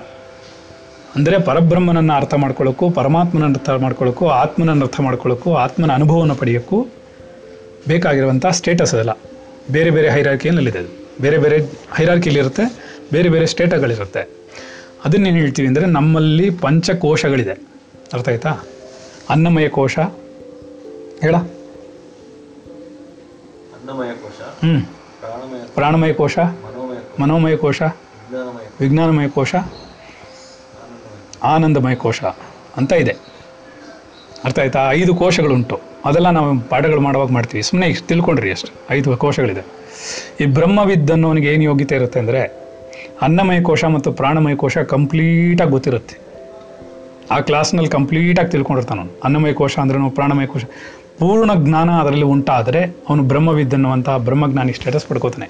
[1.16, 6.86] ಅಂದರೆ ಪರಬ್ರಹ್ಮನನ್ನು ಅರ್ಥ ಮಾಡ್ಕೊಳ್ಳೋಕ್ಕೂ ಪರಮಾತ್ಮನ ಅರ್ಥ ಮಾಡ್ಕೊಳ್ಳೋಕ್ಕೂ ಆತ್ಮನನ್ನು ಅರ್ಥ ಮಾಡ್ಕೊಳ್ಳೋಕ್ಕೂ ಆತ್ಮನ ಅನುಭವವನ್ನು ಪಡೆಯೋಕ್ಕೂ
[7.88, 9.18] ಬೇಕಾಗಿರುವಂಥ ಸ್ಟೇಟಸ್ ಅದಲ್ಲ.
[9.70, 10.88] ಬೇರೆ ಬೇರೆ ಹೈರಾರ್ಕಿಯಲ್ಲಿದೆ ಅದು.
[11.20, 11.59] ಬೇರೆ ಬೇರೆ
[11.94, 12.62] ಹೈರಾರ್ಕಿಯಲ್ಲಿರುತ್ತೆ
[13.12, 14.28] ಬೇರೆ ಬೇರೆ ಸ್ಟೇಟಗಳಿರುತ್ತೆ
[15.04, 17.52] ಅದನ್ನೇನು ಹೇಳ್ತೀವಿ ಅಂದರೆ ನಮ್ಮಲ್ಲಿ ಪಂಚಕೋಶಗಳಿದೆ.
[18.12, 18.50] ಅರ್ಥ ಆಯ್ತಾ?
[19.30, 19.98] ಅನ್ನಮಯ ಕೋಶ.
[21.22, 21.36] ಹೇಳ.
[24.61, 24.80] ಹ್ಞೂ
[25.74, 26.38] ಪ್ರಾಣಮಯ ಕೋಶ
[27.20, 27.82] ಮನೋಮಯ ಕೋಶ.
[28.80, 29.54] ವಿಜ್ಞಾನಮಯ ಕೋಶ
[31.43, 32.24] ಆನಂದಮಯ ಕೋಶ
[32.76, 33.16] ಅಂತ ಇದೆ.
[34.45, 34.93] ಅರ್ಥ ಆಯ್ತಾ?
[34.93, 35.80] ಐದು ಕೋಶಗಳುಂಟು.
[36.05, 37.62] ಅದೆಲ್ಲ ನಾವು ಪಾಠಗಳು ಮಾಡುವಾಗ ಮಾಡ್ತೀವಿ.
[37.62, 38.95] ಸುಮ್ಮನೆ ಇಷ್ಟು ತಿಳ್ಕೊಂಡ್ರಿ ಅಷ್ಟು.
[38.95, 39.61] ಐದು ಕೋಶಗಳಿದೆ.
[40.41, 42.68] ಈ ಬ್ರಹ್ಮವಿದ್ ಅನ್ನೋನಿಗೆ ಏನು ಯೋಗ್ಯತೆ ಇರುತ್ತೆ ಅಂದರೆ,
[43.22, 46.18] ಅನ್ನಮಯ ಕೋಶ ಮತ್ತು ಪ್ರಾಣಮಯ ಕೋಶ ಕಂಪ್ಲೀಟಾಗಿ ಗೊತ್ತಿರುತ್ತೆ.
[47.30, 49.20] ಆ ಕ್ಲಾಸ್ನಲ್ಲಿ ಕಂಪ್ಲೀಟಾಗಿ ತಿಳ್ಕೊಂಡಿರ್ತಾನೆ ಅವನು.
[49.24, 50.64] ಅನ್ನಮಯ ಕೋಶ ಅಂದ್ರೆ ಪ್ರಾಣಮಯ ಕೋಶ?
[51.18, 55.47] ಪೂರ್ಣ ಜ್ಞಾನ ಅದರಲ್ಲಿ ಉಂಟಾದರೆ ಅವನು ಬ್ರಹ್ಮವಿದ್ ಅನ್ನುವಂಥ ಬ್ರಹ್ಮಜ್ಞಾನಿ ಸ್ಟೇಟಸ್ ಪಡ್ಕೋತಾನೆ.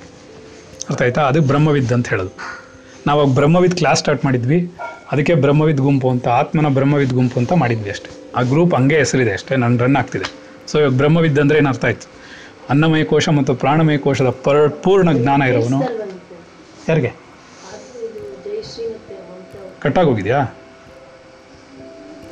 [0.90, 1.22] ಅರ್ಥ ಆಯ್ತಾ?
[1.22, 2.67] ಅದು ಬ್ರಹ್ಮವಿದ್ ಅಂತ ಹೇಳೋದು.
[3.06, 4.72] ನಾವು ಬ್ರಹ್ಮವಿದ್ ಕ್ಲಾಸ್ ಸ್ಟಾರ್ಟ್ ಮಾಡಿದ್ವಿ.
[5.12, 8.10] ಅದಕ್ಕೆ ಬ್ರಹ್ಮವಿದ್ ಗುಂಪು ಅಂತ, ಆತ್ಮನ ಬ್ರಹ್ಮವಿದ್ ಗುಂಪು ಅಂತ ಮಾಡಿದ್ವಿ ಅಷ್ಟೇ.
[8.36, 10.24] ಆ ಗ್ರೂಪ್ ಹಂಗೆ ಹೆಸರಿದೆ ಅಷ್ಟೇ, ನಾನು ರನ್ ಆಗ್ತಿದೆ.
[10.66, 12.10] ಸೊ ಇವಾಗ ಬ್ರಹ್ಮವಿದ್ ಅಂದರೆ ಏನು ಅರ್ಥ ಆಯ್ತು?
[12.70, 15.82] ಅನ್ನಮಯ ಕೋಶ ಮತ್ತು ಪ್ರಾಣಮಯ ಕೋಶದ ಪರ್, ಪೂರ್ಣ ಜ್ಞಾನ ಇರೋವನು?
[16.88, 17.12] ಯಾರಿಗೆ?
[19.80, 20.40] ಕಟ್ಟಾಗೋಗಿದೆಯಾ?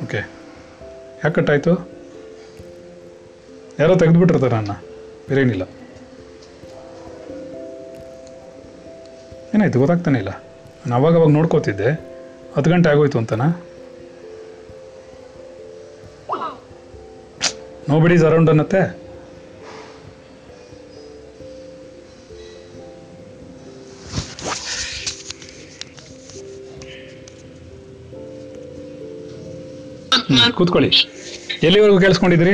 [0.03, 0.17] ಓಕೆ
[1.23, 1.89] ಯಾಕೆ ಕಟ್ಟಾಯಿತು?
[3.79, 4.71] ಯಾರೋ ತೆಗೆದುಬಿಟ್ಟಿರ್ತಾರೆ ನನ್ನ
[5.29, 5.61] ಬೇರೇನಿಲ್ಲ.
[9.55, 10.29] ಏನಾಯ್ತು, ಗೊತ್ತಾಗ್ತಾನೆ ಇಲ್ಲ.
[10.87, 11.89] ನಾನು ಅವಾಗ ಅವಾಗ ನೋಡ್ಕೋತಿದ್ದೆ.
[12.55, 13.47] ಹತ್ತು ಗಂಟೆ ಆಗೋಯ್ತು ಅಂತನಾ?
[17.89, 18.81] ನೋ ಬಿಡೀಸ್ ಅರೌಂಡ್ ಅನ್ನತ್ತೆ?
[30.57, 30.89] ಕೂತ್ಕೊಳ್ಳಿ.
[31.63, 32.53] ಎಲ್ಲಿವರೆಗೂ ಕೇಳಿಸ್ಕೊಂಡಿದ್ರಿ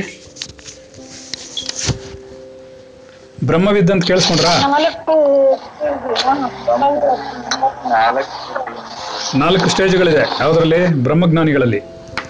[3.45, 4.53] ಬ್ರಹ್ಮವಿದ್ದಂತ ಕೇಳಿಸ್ಕೊಂಡ್ರಾ?
[9.36, 10.18] ನಾಲ್ಕು ಸ್ಟೇಜ್ಗಳಿದೆ.
[10.18, 10.88] ಯಾವುದರಲ್ಲಿ?
[10.88, 11.80] ಬ್ರಹ್ಮಜ್ಞಾನಿಗಳಲ್ಲಿ.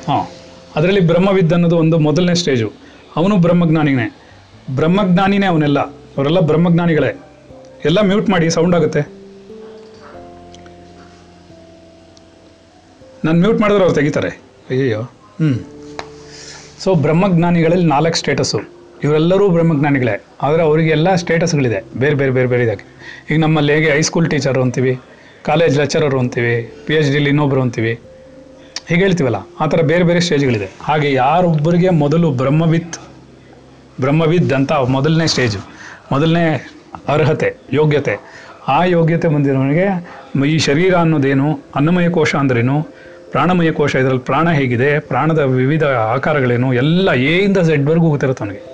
[0.08, 0.28] ಹಾಂ.
[0.76, 2.74] ಅದರಲ್ಲಿ ಬ್ರಹ್ಮವಿದ್ ಅನ್ನೋದು ಒಂದು ಮೊದಲನೇ ಸ್ಟೇಜು.
[3.16, 4.16] ಅವನು ಬ್ರಹ್ಮಜ್ಞಾನಿನೇ.
[4.76, 5.80] ಬ್ರಹ್ಮಜ್ಞಾನಿನೇ ಅವನೆಲ್ಲ.
[5.80, 7.22] ಅವರೆಲ್ಲ ಬ್ರಹ್ಮಜ್ಞಾನಿಗಳೇ.
[7.86, 9.00] ಎಲ್ಲ ಮ್ಯೂಟ್ ಮಾಡಿ, ಸೌಂಡ್ ಆಗುತ್ತೆ.
[13.26, 14.30] ನಾನು ಮ್ಯೂಟ್ ಮಾಡಿದ್ರೆ ಅವ್ರು ತೆಗಿತಾರೆ.
[14.70, 15.02] ಅಯ್ಯಯ್ಯೋ.
[15.02, 15.64] ಹ್ಞೂ
[16.80, 18.73] ಸೊ ಬ್ರಹ್ಮಜ್ಞಾನಿಗಳಲ್ಲಿ ನಾಲ್ಕು ಸ್ಟೇಟಸ್ಸು
[19.04, 20.16] ಇವರೆಲ್ಲರೂ ಬ್ರಹ್ಮಜ್ಞಾನಿಗಳೇ.
[20.42, 21.80] ಆದರೆ ಅವರಿಗೆಲ್ಲ ಸ್ಟೇಟಸ್ಗಳಿದೆ.
[22.02, 22.86] ಬೇರೆ ಬೇರೆ ಬೇರೆ ಬೇರೆ ಇದಾಗಿ
[23.30, 24.94] ಈಗ ನಮ್ಮಲ್ಲಿ ಹೇಗೆ ಹೈಸ್ಕೂಲ್ ಟೀಚರು ಅಂತೀವಿ
[25.46, 27.94] ಕಾಲೇಜ್ ಲೆಕ್ಚರರು ಅಂತೀವಿ ಪಿ ಎಚ್ ಡಿಲಿ ಇನ್ನೊಬ್ಬರು ಅಂತೀವಿ.
[28.90, 30.68] ಹೀಗೆ ಹೇಳ್ತೀವಲ್ಲ, ಆ ಥರ ಬೇರೆ ಬೇರೆ ಸ್ಟೇಜ್ಗಳಿದೆ.
[30.82, 32.98] ಹಾಗೆ ಯಾರೊಬ್ಬರಿಗೆ ಮೊದಲು ಬ್ರಹ್ಮವಿತ್,
[34.02, 35.60] ಬ್ರಹ್ಮವಿದ್ ಅಂತ ಮೊದಲನೇ ಸ್ಟೇಜು,
[36.12, 36.46] ಮೊದಲನೇ
[37.08, 38.16] ಅರ್ಹತೆ, ಯೋಗ್ಯತೆ,
[38.68, 39.88] ಆ ಯೋಗ್ಯತೆ ಬಂದಿರೋನಿಗೆ
[40.48, 42.78] ಈ ಶರೀರ ಅನ್ನೋದೇನು, ಅನ್ನಮಯ ಕೋಶ ಅಂದ್ರೇನು,
[43.32, 45.84] ಪ್ರಾಣಮಯ ಕೋಶ ಇದರಲ್ಲಿ ಪ್ರಾಣ ಹೇಗಿದೆ, ಪ್ರಾಣದ ವಿವಿಧ
[46.16, 48.73] ಆಕಾರಗಳೇನು, ಎಲ್ಲ ಎ ಇಂದ ಝೆಡ್ವರೆಗೂ ಗೊತ್ತಿರುತ್ತೆ ಅವನಿಗೆ.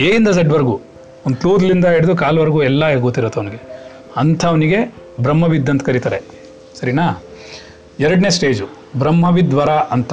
[0.00, 0.80] ಎ ಇಂದ ಝೆಡ್ವರೆಗೂ
[1.26, 3.84] ಒಂದು ಕೂದಲಿಂದ ಹಿಡಿದು ಕಾಲ್ವರೆಗೂ ಎಲ್ಲ ಗೊತ್ತಿರುತ್ತೆ ಅವನಿಗೆ.
[4.16, 6.20] ಅಂಥವನಿಗೆ ಬ್ರಹ್ಮವಿದ್ ಅಂತ ಕರೀತಾರೆ.
[6.80, 7.22] ಸರಿನಾ?
[8.00, 8.66] ಎರಡನೇ ಸ್ಟೇಜು
[8.98, 10.12] ಬ್ರಹ್ಮವಿದ್ವರ ಅಂತ.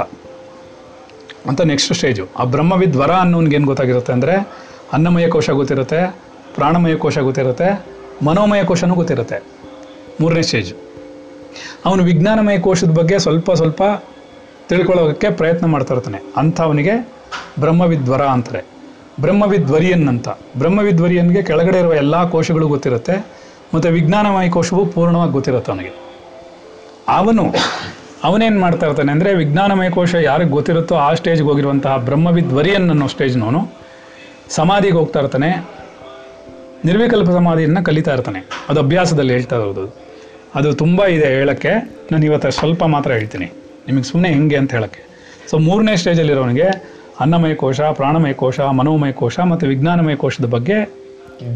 [1.47, 2.27] ಅಂತ ನೆಕ್ಸ್ಟ್ ಸ್ಟೇಜು.
[2.39, 4.47] ಆ ಬ್ರಹ್ಮವಿದ್ವರ ಅನ್ನೋನ್ಗೆ ಏನು ಗೊತ್ತಾಗಿರುತ್ತೆ ಅಂದರೆ,
[4.93, 6.15] ಅನ್ನಮಯ ಕೋಶ ಗೊತ್ತಿರುತ್ತೆ,
[6.55, 7.86] ಪ್ರಾಣಮಯ ಕೋಶ ಗೊತ್ತಿರುತ್ತೆ,
[8.25, 9.43] ಮನೋಮಯ ಕೋಶನೂ ಗೊತ್ತಿರುತ್ತೆ.
[10.21, 10.75] ಮೂರನೇ ಸ್ಟೇಜು.
[11.86, 13.84] ಅವನು ವಿಜ್ಞಾನಮಯ ಕೋಶದ ಬಗ್ಗೆ ಸ್ವಲ್ಪ ಸ್ವಲ್ಪ
[14.69, 16.17] ತಿಳ್ಕೊಳ್ಳೋಕ್ಕೆ ಪ್ರಯತ್ನ ಮಾಡ್ತಾ ಇರ್ತಾನೆ.
[16.38, 17.09] ಅಂಥವನಿಗೆ
[17.59, 18.80] ಬ್ರಹ್ಮವಿದ್ವರ ಅಂತಾರೆ.
[19.20, 23.16] ಬ್ರಹ್ಮವಿದ್ವರಿಯನ್ ಅಂತ ಬ್ರಹ್ಮವಿದ್ವರಿಯನ್ಗೆ ಕೆಳಗಡೆ ಇರುವ ಎಲ್ಲ ಕೋಶಗಳು ಗೊತ್ತಿರುತ್ತೆ,
[23.74, 25.93] ಮತ್ತು ವಿಜ್ಞಾನಮಯ ಕೋಶವು ಪೂರ್ಣವಾಗಿ ಗೊತ್ತಿರುತ್ತೆ ಅವನಿಗೆ.
[27.07, 27.45] ಅವನು,
[28.24, 33.62] ಅವನೇನು ಮಾಡ್ತಾ ಇರ್ತಾನೆ ಅಂದರೆ ವಿಜ್ಞಾನಮಯ ಕೋಶ ಯಾರಿಗೆ ಗೊತ್ತಿರುತ್ತೋ ಆ ಸ್ಟೇಜ್ಗೆ ಹೋಗಿರುವಂತಹ ಬ್ರಹ್ಮವಿದ್ವರಿಯನ್ ಅನ್ನೋ ಸ್ಟೇಜ್ನವನು
[34.49, 35.49] ಸಮಾಧಿಗೆ ಹೋಗ್ತಾ ಇರ್ತಾನೆ.
[36.86, 38.39] ನಿರ್ವಿಕಲ್ಪ ಸಮಾಧಿಯನ್ನು ಕಲಿತಾ ಇರ್ತಾನೆ.
[38.70, 39.97] ಅದು ಅಭ್ಯಾಸದಲ್ಲಿ ಹೇಳ್ತಾ ಇರೋದು.
[40.55, 41.70] ಅದು ತುಂಬ ಇದೆ ಹೇಳೋಕ್ಕೆ.
[42.12, 43.45] ನಾನು ಇವತ್ತು ಸ್ವಲ್ಪ ಮಾತ್ರ ಹೇಳ್ತೀನಿ.
[43.88, 45.03] ನಿಮಗೆ ಸುಮ್ಮನೆ ಹೆಂಗೆ ಅಂತ ಹೇಳೋಕ್ಕೆ.
[45.49, 46.68] ಸೊ ಮೂರನೇ ಸ್ಟೇಜಲ್ಲಿರೋನಿಗೆ
[47.20, 50.93] ಅನ್ನಮಯ ಕೋಶ ಪ್ರಾಣಮಯ ಕೋಶ ಮನೋಮಯ ಕೋಶ ಮತ್ತು ವಿಜ್ಞಾನಮಯ ಕೋಶದ ಬಗ್ಗೆ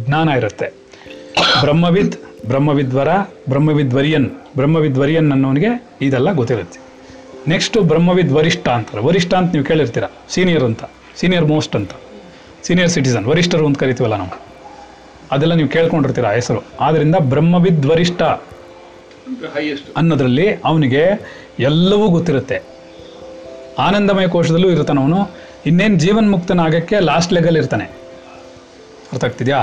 [0.05, 0.65] ಜ್ಞಾನ ಇರುತ್ತೆ.
[1.61, 2.15] ಬ್ರಹ್ಮವಿದ್
[2.47, 3.07] ಬ್ರಹ್ಮವಿದ್ವರ
[3.49, 6.79] ಬ್ರಹ್ಮವಿದ್ವರಿಯನ್ ಬ್ರಹ್ಮವಿದ್ವರಿಯನ್ ಅನ್ನೋನಿಗೆ ಇದೆಲ್ಲ ಗೊತ್ತಿರುತ್ತೆ.
[7.47, 9.03] ನೆಕ್ಸ್ಟು ಬ್ರಹ್ಮವಿದ್ ವರಿಷ್ಠ ಅಂತಾರೆ.
[9.03, 10.03] ವರಿಷ್ಠ ಅಂತ ನೀವು ಕೇಳಿರ್ತೀರ.
[10.29, 10.83] ಸೀನಿಯರ್ ಅಂತ.
[11.15, 11.91] ಸೀನಿಯರ್ ಮೋಸ್ಟ್ ಅಂತ.
[12.63, 14.39] ಸೀನಿಯರ್ ಸಿಟಿಸನ್ ವರಿಷ್ಠರು ಅಂತ ಕರಿತೀವಲ್ಲ ನಾವು.
[15.31, 16.61] ಅದೆಲ್ಲ ನೀವು ಕೇಳ್ಕೊಂಡಿರ್ತೀರ ಹೆಸರು.
[16.79, 18.21] ಆದ್ದರಿಂದ ಬ್ರಹ್ಮವಿದ್ ವರಿಷ್ಠ
[19.97, 21.03] ಅನ್ನೋದ್ರಲ್ಲಿ ಅವನಿಗೆ
[21.59, 22.61] ಎಲ್ಲವೂ ಗೊತ್ತಿರುತ್ತೆ.
[23.79, 25.44] ಆನಂದಮಯ ಕೋಶದಲ್ಲೂ ಇರ್ತಾನೆ ಅವನು.
[25.65, 27.85] ಇನ್ನೇನು ಜೀವನ್ಮುಕ್ತನಾಗಕ್ಕೆ ಲಾಸ್ಟ್ ಲೆಗಲ್ ಇರ್ತಾನೆ.
[29.11, 29.59] ಅರ್ಥ ಆಗ್ತಿದ್ಯಾ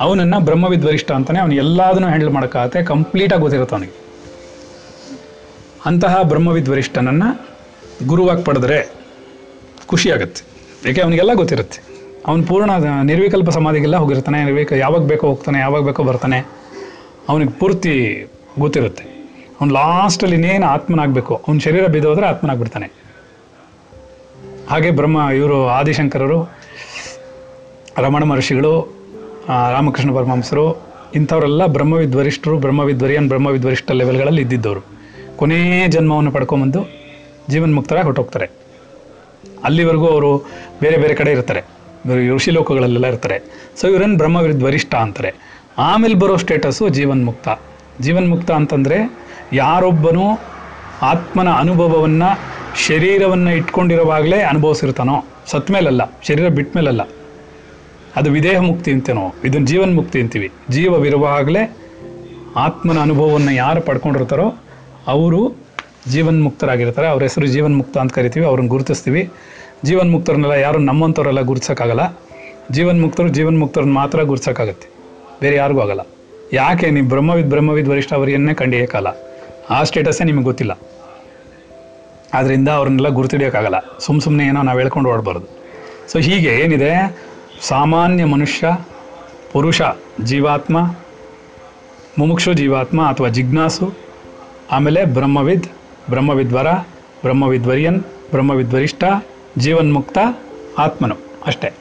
[0.00, 3.94] ಅವನನ್ನು ಬ್ರಹ್ಮವಿದ್ ವರಿಷ್ಠ ಅಂತಾನೆ ಅವನು ಎಲ್ಲದನ್ನೂ ಹ್ಯಾಂಡಲ್ ಮಾಡೋಕ್ಕಾಗತ್ತೆ ಕಂಪ್ಲೀಟಾಗಿ ಗೊತ್ತಿರುತ್ತೆ ಅವನಿಗೆ.
[5.86, 7.28] ಅಂತಹ ಬ್ರಹ್ಮವಿದ್ವರಿಷ್ಠನನ್ನು
[8.06, 8.78] ಗುರುವಾಗಿ ಪಡೆದ್ರೆ
[9.86, 10.42] ಖುಷಿಯಾಗತ್ತೆ
[10.90, 11.78] ಏಕೆ ಅವನಿಗೆಲ್ಲ ಗೊತ್ತಿರುತ್ತೆ.
[12.26, 12.70] ಅವನು ಪೂರ್ಣ
[13.02, 16.38] ನಿರ್ವಿಕಲ್ಪ ಸಮಾಧಿಗೆಲ್ಲ ಹೋಗಿರ್ತಾನೆ, ನಿರ್ವಿಕ ಯಾವಾಗ ಬೇಕೋ ಹೋಗ್ತಾನೆ, ಯಾವಾಗ ಬೇಕೋ ಬರ್ತಾನೆ.
[17.28, 17.94] ಅವನಿಗೆ ಪೂರ್ತಿ
[18.58, 19.04] ಗೊತ್ತಿರುತ್ತೆ.
[19.60, 23.05] ಅವ್ನು ಲಾಸ್ಟಲ್ಲಿ ಇನ್ನೇನು ಆತ್ಮನಾಗಬೇಕು, ಅವ್ನ ಶರೀರ ಬಿದ್ದೋದ್ರೆ ಆತ್ಮನಾಗ್ಬಿಡ್ತಾನೆ.
[24.70, 26.44] ಹಾಗೆ ಬ್ರಹ್ಮ, ಇವರು ಆದಿಶಂಕರರು,
[27.98, 28.80] ರಮಣ ಮಹರ್ಷಿಗಳು
[29.48, 30.82] ರಾಮಕೃಷ್ಣ ಪರಮಹಂಸರು,
[31.14, 34.80] ಇಂಥವರೆಲ್ಲ ಬ್ರಹ್ಮವಿದ್ವರಿಷ್ಠರು, ಬ್ರಹ್ಮವಿದ್ವರಿಯನ್, ಬ್ರಹ್ಮವಿದ್ವರಿಷ್ಠ ಲೆವೆಲ್ಗಳಲ್ಲಿ ಇದ್ದಿದ್ದವರು.
[35.36, 36.80] ಕೊನೆಯ ಜನ್ಮವನ್ನು ಪಡ್ಕೊಂಬಂದು
[37.50, 38.50] ಜೀವನ್ಮುಕ್ತರಾಗಿ ಹೊಟ್ಟೋಗ್ತಾರೆ
[39.64, 40.38] ಅಲ್ಲಿವರೆಗೂ ಅವರು
[40.82, 41.62] ಬೇರೆ ಬೇರೆ ಕಡೆ ಇರ್ತಾರೆ.
[42.34, 43.42] ಋಷಿ ಲೋಕಗಳಲ್ಲೆಲ್ಲ ಇರ್ತಾರೆ.
[43.76, 45.34] ಸೊ ಇವರನ್ನು ಬ್ರಹ್ಮವಿದ್ವರಿಷ್ಠ ಅಂತಾರೆ.
[45.78, 47.48] ಆಮೇಲೆ ಬರೋ ಸ್ಟೇಟಸ್ಸು ಜೀವನ್ಮುಕ್ತ
[48.00, 48.96] ಜೀವನ್ಮುಕ್ತ ಅಂತಂದರೆ
[49.52, 50.38] ಯಾರೊಬ್ಬನೂ
[51.02, 55.24] ಆತ್ಮನ ಅನುಭವವನ್ನು ಶರೀರವನ್ನು ಇಟ್ಕೊಂಡಿರುವಾಗಲೇ ಅನುಭವಿಸಿರ್ತಾನೋ?
[55.46, 57.00] ಸತ್ ಮೇಲಲ್ಲ, ಶರೀರ ಬಿಟ್ಟ ಮೇಲಲ್ಲ.
[58.16, 59.34] ಅದು ವಿದೇಹ ಮುಕ್ತಿ ಅಂತೇನೋ?
[59.44, 60.50] ಇದನ್ನ ಜೀವನ್ ಮುಕ್ತಿ ಅಂತೀವಿ.
[60.70, 61.76] ಜೀವವಿರುವಾಗಲೇ
[62.56, 64.52] ಆತ್ಮನ ಅನುಭವವನ್ನು ಯಾರು ಪಡ್ಕೊಂಡಿರ್ತಾರೋ,
[65.06, 65.56] ಅವರು
[66.08, 67.08] ಜೀವನ್ ಮುಕ್ತರಾಗಿರ್ತಾರೆ.
[67.08, 69.30] ಅವ್ರ ಹೆಸರು ಜೀವನ್ಮುಕ್ತ ಅಂತ ಕರಿತೀವಿ, ಅವ್ರನ್ನ ಗುರುತಿಸ್ತೀವಿ.
[69.84, 72.18] ಜೀವನ್ ಮುಕ್ತರನ್ನೆಲ್ಲ ಯಾರು ನಮ್ಮಂಥವ್ರೆಲ್ಲ ಗುರುತಿಸೋಕ್ಕಾಗಲ್ಲ.
[73.30, 74.88] ಜೀವನ್ ಮುಕ್ತರನ್ನ ಮಾತ್ರ ಗುರುತಿಸೋಕ್ಕಾಗತ್ತೆ.
[75.40, 76.00] ಬೇರೆ ಯಾರಿಗೂ ಆಗಲ್ಲ.
[76.52, 76.90] ಯಾಕೆ?
[76.90, 79.06] ನೀವು ಬ್ರಹ್ಮವಿದ್ ಬ್ರಹ್ಮವಿದ್ ವರಿಷ್ಠ ಅವರಿಯನ್ನೇ ಕಾಲ.
[79.70, 80.78] ಆ ಸ್ಟೇಟಸ್ಸೇ ನಿಮಗೆ ಗೊತ್ತಿಲ್ಲ.
[82.34, 83.74] ಆದ್ದರಿಂದ ಅವ್ರನ್ನೆಲ್ಲ ಗುರುತಿಡಿಯೋಕ್ಕಾಗಲ್ಲ.
[83.98, 85.46] ಸುಮ್ಮ ಸುಮ್ಮನೆ ಏನೋ ನಾವು ಹೇಳ್ಕೊಂಡು ಓಡಬಾರ್ದು.
[86.12, 87.18] ಸೊ ಹೀಗೆ ಏನಿದೆ?
[87.62, 88.78] ಸಾಮಾನ್ಯ ಮನುಷ್ಯ,
[89.52, 89.82] ಪುರುಷ,
[90.24, 90.94] ಜೀವಾತ್ಮ,
[92.18, 93.94] ಮುಮುಕ್ಷು ಜೀವಾತ್ಮ ಅಥವಾ ಜಿಜ್ಞಾಸು,
[94.72, 95.66] ಆಮೇಲೆ ಬ್ರಹ್ಮವಿದ್,
[96.10, 96.72] ಬ್ರಹ್ಮವಿದ್ವರ,
[97.22, 98.00] ಬ್ರಹ್ಮವಿದ್ವರಿಯನ್,
[98.30, 99.04] ಬ್ರಹ್ಮವಿದ್ವರಿಷ್ಠ,
[99.58, 100.18] ಜೀವನ್ಮುಕ್ತ
[100.78, 101.16] ಆತ್ಮನು
[101.46, 101.72] ಅಷ್ಟೇ.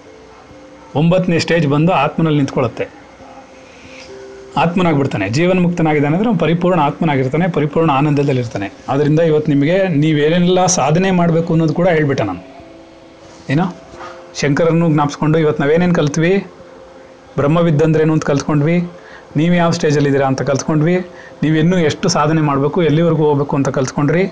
[0.96, 2.88] ಒಂಬತ್ತನೇ ಸ್ಟೇಜ್ ಬಂದು ಆತ್ಮನಲ್ಲಿ ನಿಂತ್ಕೊಳ್ಳುತ್ತೆ.
[4.58, 5.30] ಆತ್ಮನಾಗ್ಬಿಡ್ತಾನೆ.
[5.30, 8.72] ಜೀವನ್ಮುಕ್ತನಾಗಿದ್ದಾನೆ ಅಂದರೆ ಪರಿಪೂರ್ಣ ಆತ್ಮನಾಗಿರ್ತಾನೆ, ಪರಿಪೂರ್ಣ ಆನಂದದಲ್ಲಿರ್ತಾನೆ.
[8.90, 12.42] ಅದರಿಂದ ಇವತ್ತು ನಿಮಗೆ ನೀವೇನೆಲ್ಲ ಸಾಧನೆ ಮಾಡಬೇಕು ಅನ್ನೋದು ಕೂಡ ಹೇಳ್ಬಿಟ್ಟ ನಾನು.
[13.50, 13.66] ಏನೋ?
[14.42, 16.46] ಶಂಕರನ್ನು ಜ್ಞಾಪಿಸ್ಕೊಂಡು ಇವತ್ತು ನಾವೇನೇನು ಕಲ್ತ್ವಿ?
[17.38, 18.78] ಬ್ರಹ್ಮವಿದ್ದಂದ್ರೇನು ಅಂತ ಕಲ್ತ್ಕೊಂಡ್ವಿ.
[19.38, 20.96] ನೀವು ಯಾವ ಸ್ಟೇಜಲ್ಲಿದ್ದೀರಾ ಅಂತ ಕಲ್ತ್ಕೊಂಡ್ವಿ.
[21.44, 24.24] ನೀವು ಇನ್ನೂ ಎಷ್ಟು ಸಾಧನೆ ಮಾಡಬೇಕು, ಎಲ್ಲಿವರೆಗೂ ಹೋಗ್ಬೇಕು ಅಂತ ಕಲ್ತ್ಕೊಂಡ್ರಿ.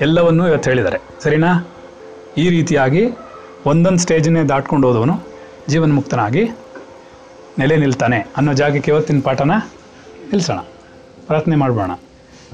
[0.00, 0.98] ಎಲ್ಲವನ್ನೂ ಇವತ್ತು ಹೇಳಿದ್ದಾರೆ.
[1.22, 1.52] ಸರಿನಾ?
[2.38, 3.02] ಈ ರೀತಿಯಾಗಿ
[3.66, 5.14] ಒಂದೊಂದು ಸ್ಟೇಜನ್ನೇ ದಾಟ್ಕೊಂಡು ಹೋದವನು
[5.68, 6.42] ಜೀವನ್ಮುಕ್ತನಾಗಿ
[7.58, 9.52] ನೆಲೆ ನಿಲ್ತಾನೆ ಅನ್ನೋ ಜಾಗಕ್ಕೆ ಇವತ್ತಿನ ಪಾಠನ
[10.30, 10.60] ನಿಲ್ಲಿಸೋಣ
[11.26, 11.92] ಪ್ರಾರ್ಥನೆ ಮಾಡೋಣ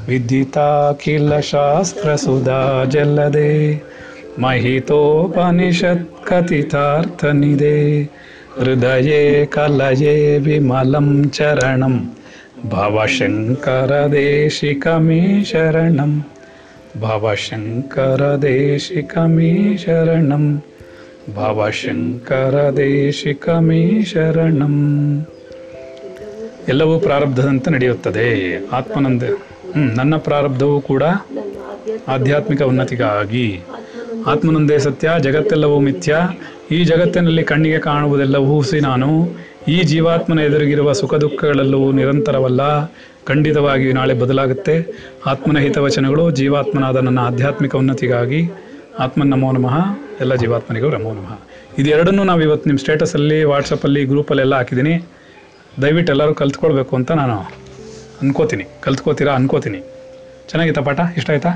[0.09, 3.51] ವಿದ್ಯಿತಾಖಿಲ ಶಾಸ್ತ್ರ ಸುಧಾ ಜಲ್ಲದೆ,
[4.39, 8.03] ಮಹಿತೋಪನಿಷತ್ ಕಥಿತಾರ್ಥನಿದೆ.
[8.59, 12.17] ಹೃದಯೇ ಕಲಯೇ ವಿಮಲಂ ಚರಣಂ
[12.69, 16.13] ಭವಶಂಕರ ದೇಶಿಕಮೇ ಶರಣಂ
[17.01, 20.45] ಭವಶಂಕರ ದೇಶಿಕಮೇ ಶರಣಂ.
[21.35, 25.27] ಭವಶಂಕರ ದೇಶಿಕಮೇ ಶರಣಂ
[26.69, 28.59] ಎಲ್ಲವೂ ಪ್ರಾರಬ್ಧದಂತೆ ನಡೆಯುತ್ತದೆ.
[28.73, 29.23] ಆತ್ಮನಂದ.
[29.23, 31.03] ಹ್ಮ್, ನನ್ನ ಪ್ರಾರಬ್ಧವೂ ಕೂಡ
[32.09, 33.61] ಆಧ್ಯಾತ್ಮಿಕ ಉನ್ನತಿಗಾಗಿ.
[34.27, 36.17] ಆತ್ಮನಂದೇ ಸತ್ಯ ಜಗತ್ತೆಲ್ಲವೂ ಮಿಥ್ಯ.
[36.71, 39.29] ಈ ಜಗತ್ತಿನಲ್ಲಿ ಕಣ್ಣಿಗೆ ಕಾಣುವುದೆಲ್ಲವೂ ಹುಸಿ ನಾನು.
[39.69, 42.61] ಈ ಜೀವಾತ್ಮನ ಎದುರಿಗಿರುವ ಸುಖ ದುಃಖಗಳೆಲ್ಲವೂ ನಿರಂತರವಲ್ಲ.
[43.25, 44.87] ಖಂಡಿತವಾಗಿ ನಾಳೆ ಬದಲಾಗುತ್ತೆ.
[45.27, 48.51] ಆತ್ಮನ ಹಿತವಚನಗಳು ಜೀವಾತ್ಮನಾದ ನನ್ನ ಆಧ್ಯಾತ್ಮಿಕ ಉನ್ನತಿಗಾಗಿ.
[48.99, 50.10] ಆತ್ಮನ್ ನಮೋ ನಮಃ.
[50.23, 51.35] ಎಲ್ಲ ಜೀವಾತ್ಮನಿಗೂ ನಮೋ ನಮಃ.
[51.81, 54.95] ಇದೆರಡನ್ನೂ ನಾವು ಇವತ್ತು ನಿಮ್ಮ ಸ್ಟೇಟಸಲ್ಲಿ ವಾಟ್ಸಪ್ಪಲ್ಲಿ ಗ್ರೂಪಲ್ಲೆಲ್ಲ ಹಾಕಿದ್ದೀನಿ.
[55.83, 57.37] ದಯವಿಟ್ಟು ಎಲ್ಲರೂ ಕಲ್ತ್ಕೊಳ್ಬೇಕು ಅಂತ ನಾನು
[58.23, 58.65] ಅನ್ಕೋತೀನಿ.
[58.81, 59.81] ಕಲ್ತ್ಕೋತೀರಾ ಅನ್ಕೋತೀನಿ.
[60.51, 61.01] ಚೆನ್ನಾಗಿತ್ತಾ ಪಾಠ?
[61.17, 61.53] ಇಷ್ಟ ಆಯ್ತಾ?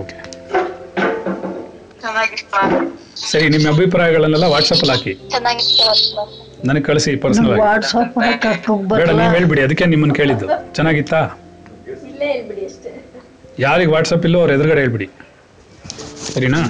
[0.00, 0.16] ಓಕೆ.
[3.30, 5.14] ಸರಿ ನಿಮ್ಮ ಅಭಿಪ್ರಾಯಗಳನ್ನೆಲ್ಲ ವಾಟ್ಸಪ್ಪಲ್ಲಿ ಹಾಕಿ.
[6.68, 7.60] ನನಗೆ ಕಳಿಸಿ ಪರ್ಸನಲ್ ಆಗಿ.
[8.94, 10.46] ಬೇಡ ನೀವು ಹೇಳ್ಬಿಡಿ ಅದಕ್ಕೆ ನಿಮ್ಮನ್ನು ಕೇಳಿದ್ದು.
[10.74, 11.20] ಚೆನ್ನಾಗಿತ್ತಾ?
[13.58, 15.08] ಯಾರಿಗೆ ವಾಟ್ಸಪ್ ಇಲ್ಲೋ ಅವ್ರ ಎದುರುಗಡೆ ಹೇಳ್ಬಿಡಿ.
[16.32, 16.60] ಸರಿನಾ?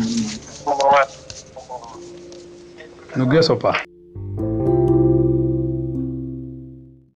[3.16, 3.82] No guia, sopá.